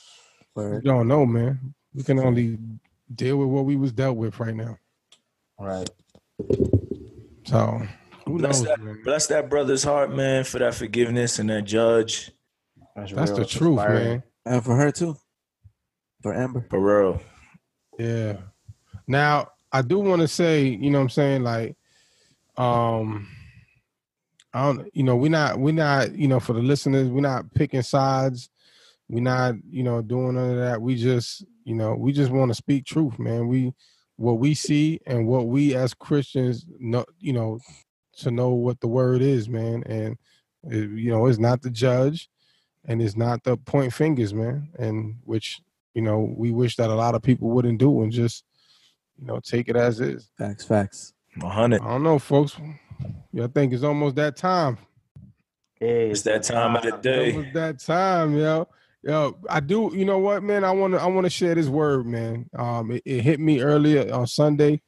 we 0.56 0.62
Word. 0.62 0.84
don't 0.84 1.06
know, 1.08 1.24
man. 1.26 1.74
We 1.94 2.02
can 2.02 2.18
only 2.18 2.58
deal 3.14 3.36
with 3.38 3.48
what 3.48 3.64
we 3.64 3.76
was 3.76 3.92
dealt 3.92 4.16
with 4.16 4.38
right 4.40 4.54
now. 4.54 4.76
right. 5.58 5.88
So 7.46 7.82
who 8.26 8.38
Bless 8.38 8.60
knows, 8.60 8.68
that, 8.68 8.80
man? 8.80 9.00
bless 9.04 9.26
that 9.28 9.48
brother's 9.50 9.82
heart, 9.82 10.14
man, 10.14 10.44
for 10.44 10.58
that 10.58 10.74
forgiveness 10.74 11.38
and 11.38 11.50
that 11.50 11.62
judge. 11.62 12.30
That's, 12.94 13.12
That's 13.12 13.30
real. 13.30 13.38
the 13.40 13.44
truth, 13.46 13.70
inspiring. 13.78 14.08
man. 14.08 14.22
And 14.46 14.64
for 14.64 14.76
her 14.76 14.90
too. 14.92 15.16
For 16.22 16.34
Amber. 16.34 16.66
For 16.68 16.80
real. 16.80 17.20
Yeah. 17.98 18.38
Now, 19.06 19.48
I 19.72 19.82
do 19.82 19.98
want 19.98 20.22
to 20.22 20.28
say, 20.28 20.64
you 20.64 20.90
know 20.90 20.98
what 20.98 21.04
I'm 21.04 21.10
saying, 21.10 21.42
like 21.42 21.76
um 22.56 23.28
I 24.52 24.66
don't 24.66 24.90
you 24.94 25.02
know, 25.02 25.16
we're 25.16 25.30
not 25.30 25.58
we're 25.58 25.72
not, 25.72 26.14
you 26.14 26.28
know, 26.28 26.40
for 26.40 26.52
the 26.52 26.60
listeners, 26.62 27.08
we're 27.08 27.20
not 27.20 27.52
picking 27.54 27.82
sides. 27.82 28.50
We're 29.08 29.22
not, 29.22 29.54
you 29.68 29.82
know, 29.82 30.02
doing 30.02 30.34
none 30.34 30.50
of 30.50 30.56
that. 30.58 30.80
We 30.80 30.94
just, 30.94 31.44
you 31.64 31.74
know, 31.74 31.94
we 31.94 32.12
just 32.12 32.30
want 32.30 32.50
to 32.50 32.54
speak 32.54 32.84
truth, 32.84 33.18
man. 33.18 33.48
We 33.48 33.72
what 34.16 34.38
we 34.38 34.54
see 34.54 35.00
and 35.06 35.26
what 35.26 35.46
we 35.46 35.74
as 35.74 35.94
Christians 35.94 36.66
know, 36.78 37.04
you 37.18 37.32
know, 37.32 37.58
to 38.18 38.30
know 38.30 38.50
what 38.50 38.80
the 38.80 38.88
word 38.88 39.22
is, 39.22 39.48
man. 39.48 39.82
And 39.86 40.18
it, 40.64 40.90
you 40.90 41.10
know, 41.10 41.26
it's 41.26 41.38
not 41.38 41.62
the 41.62 41.70
judge 41.70 42.28
and 42.84 43.00
it's 43.00 43.16
not 43.16 43.44
the 43.44 43.56
point 43.56 43.92
fingers, 43.92 44.34
man. 44.34 44.68
And 44.78 45.16
which 45.24 45.60
you 45.94 46.02
know, 46.02 46.32
we 46.36 46.50
wish 46.50 46.76
that 46.76 46.90
a 46.90 46.94
lot 46.94 47.14
of 47.14 47.22
people 47.22 47.48
wouldn't 47.50 47.78
do 47.78 48.02
and 48.02 48.12
just, 48.12 48.44
you 49.18 49.26
know, 49.26 49.40
take 49.40 49.68
it 49.68 49.76
as 49.76 50.00
is. 50.00 50.30
Facts, 50.38 50.64
facts. 50.64 51.12
A 51.42 51.48
hundred. 51.48 51.82
I 51.82 51.88
don't 51.88 52.02
know, 52.02 52.18
folks. 52.18 52.56
I 53.40 53.46
think 53.48 53.72
it's 53.72 53.82
almost 53.84 54.16
that 54.16 54.36
time. 54.36 54.78
Hey, 55.78 56.10
It's 56.10 56.22
that 56.22 56.42
time 56.42 56.76
of 56.76 56.82
the 56.82 56.88
It's 56.94 57.02
day. 57.02 57.32
almost 57.36 57.54
that 57.54 57.78
time, 57.80 58.36
yo. 58.36 58.68
Yo, 59.02 59.38
I 59.48 59.60
do. 59.60 59.90
You 59.94 60.04
know 60.04 60.18
what, 60.18 60.42
man? 60.42 60.62
I 60.62 60.72
want 60.72 60.92
to. 60.92 61.00
I 61.00 61.06
want 61.06 61.24
to 61.24 61.30
share 61.30 61.54
this 61.54 61.68
word, 61.68 62.04
man. 62.06 62.50
Um, 62.54 62.90
it, 62.90 63.02
it 63.06 63.22
hit 63.22 63.40
me 63.40 63.62
earlier 63.62 64.12
on 64.12 64.26
Sunday. 64.26 64.82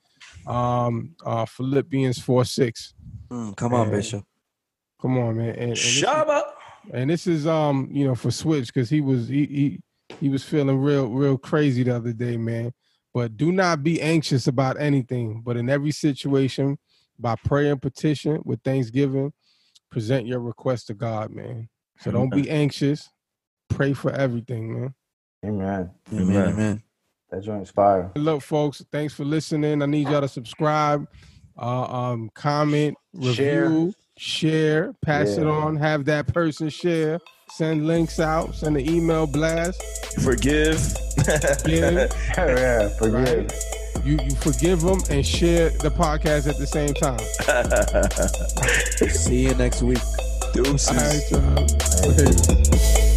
Um, 0.46 1.14
uh, 1.24 1.46
Philippians 1.46 2.18
four 2.18 2.44
six. 2.44 2.92
Mm, 3.30 3.56
come 3.56 3.72
on, 3.72 3.88
Man. 3.88 3.96
Bishop. 3.96 4.24
Come 5.00 5.16
on, 5.16 5.38
man. 5.38 5.48
And, 5.50 5.60
and 5.60 5.70
this 5.72 5.96
is- 5.96 6.02
and 6.92 7.08
this 7.10 7.26
is 7.28 7.46
um 7.46 7.88
you 7.92 8.04
know 8.04 8.14
for 8.16 8.30
switch 8.32 8.66
because 8.66 8.90
he 8.90 9.00
was 9.00 9.28
he, 9.28 9.46
he 9.46 9.80
he 10.20 10.28
was 10.28 10.44
feeling 10.44 10.78
real 10.78 11.08
real 11.08 11.36
crazy 11.38 11.82
the 11.82 11.94
other 11.94 12.12
day 12.12 12.36
man 12.36 12.72
but 13.14 13.36
do 13.36 13.52
not 13.52 13.82
be 13.82 14.00
anxious 14.00 14.46
about 14.46 14.80
anything 14.80 15.42
but 15.44 15.56
in 15.56 15.68
every 15.68 15.90
situation 15.90 16.78
by 17.18 17.34
prayer 17.44 17.72
and 17.72 17.82
petition 17.82 18.40
with 18.44 18.60
thanksgiving 18.62 19.32
present 19.90 20.26
your 20.26 20.40
request 20.40 20.86
to 20.86 20.94
god 20.94 21.30
man 21.30 21.68
so 21.98 22.10
don't 22.10 22.30
be 22.34 22.48
anxious 22.50 23.08
pray 23.68 23.92
for 23.92 24.10
everything 24.12 24.72
man 24.80 24.94
Amen. 25.44 25.90
Amen, 26.12 26.22
Amen. 26.22 26.48
amen. 26.52 26.82
That 27.30 27.42
joint's 27.42 27.70
fire. 27.70 28.12
look 28.16 28.42
folks 28.42 28.84
thanks 28.92 29.12
for 29.14 29.24
listening 29.24 29.82
i 29.82 29.86
need 29.86 30.08
y'all 30.08 30.20
to 30.20 30.28
subscribe 30.28 31.06
uh 31.58 31.82
um 31.84 32.30
comment 32.34 32.96
review 33.14 33.34
share 33.34 33.92
pass 35.04 35.30
it 35.30 35.46
on 35.46 35.76
have 35.76 36.04
that 36.04 36.26
person 36.32 36.68
share 36.68 37.18
send 37.50 37.86
links 37.86 38.20
out 38.20 38.54
send 38.54 38.76
an 38.76 38.88
email 38.88 39.26
blast 39.26 39.82
Forgive. 40.20 40.78
Yeah. 41.64 42.08
yeah, 42.36 42.88
forgive. 42.98 43.52
you 44.04 44.18
you 44.24 44.34
forgive 44.36 44.80
them 44.80 44.98
and 45.08 45.24
share 45.24 45.70
the 45.70 45.90
podcast 45.90 46.48
at 46.48 46.58
the 46.58 46.66
same 46.66 46.94
time. 46.94 47.20
See 49.08 49.42
you 49.42 49.54
next 49.54 49.82
week. 49.82 50.00
Deuces. 50.52 50.88
All 50.88 50.96
right, 50.96 51.30
y'all. 51.30 51.66
Later. 52.10 53.11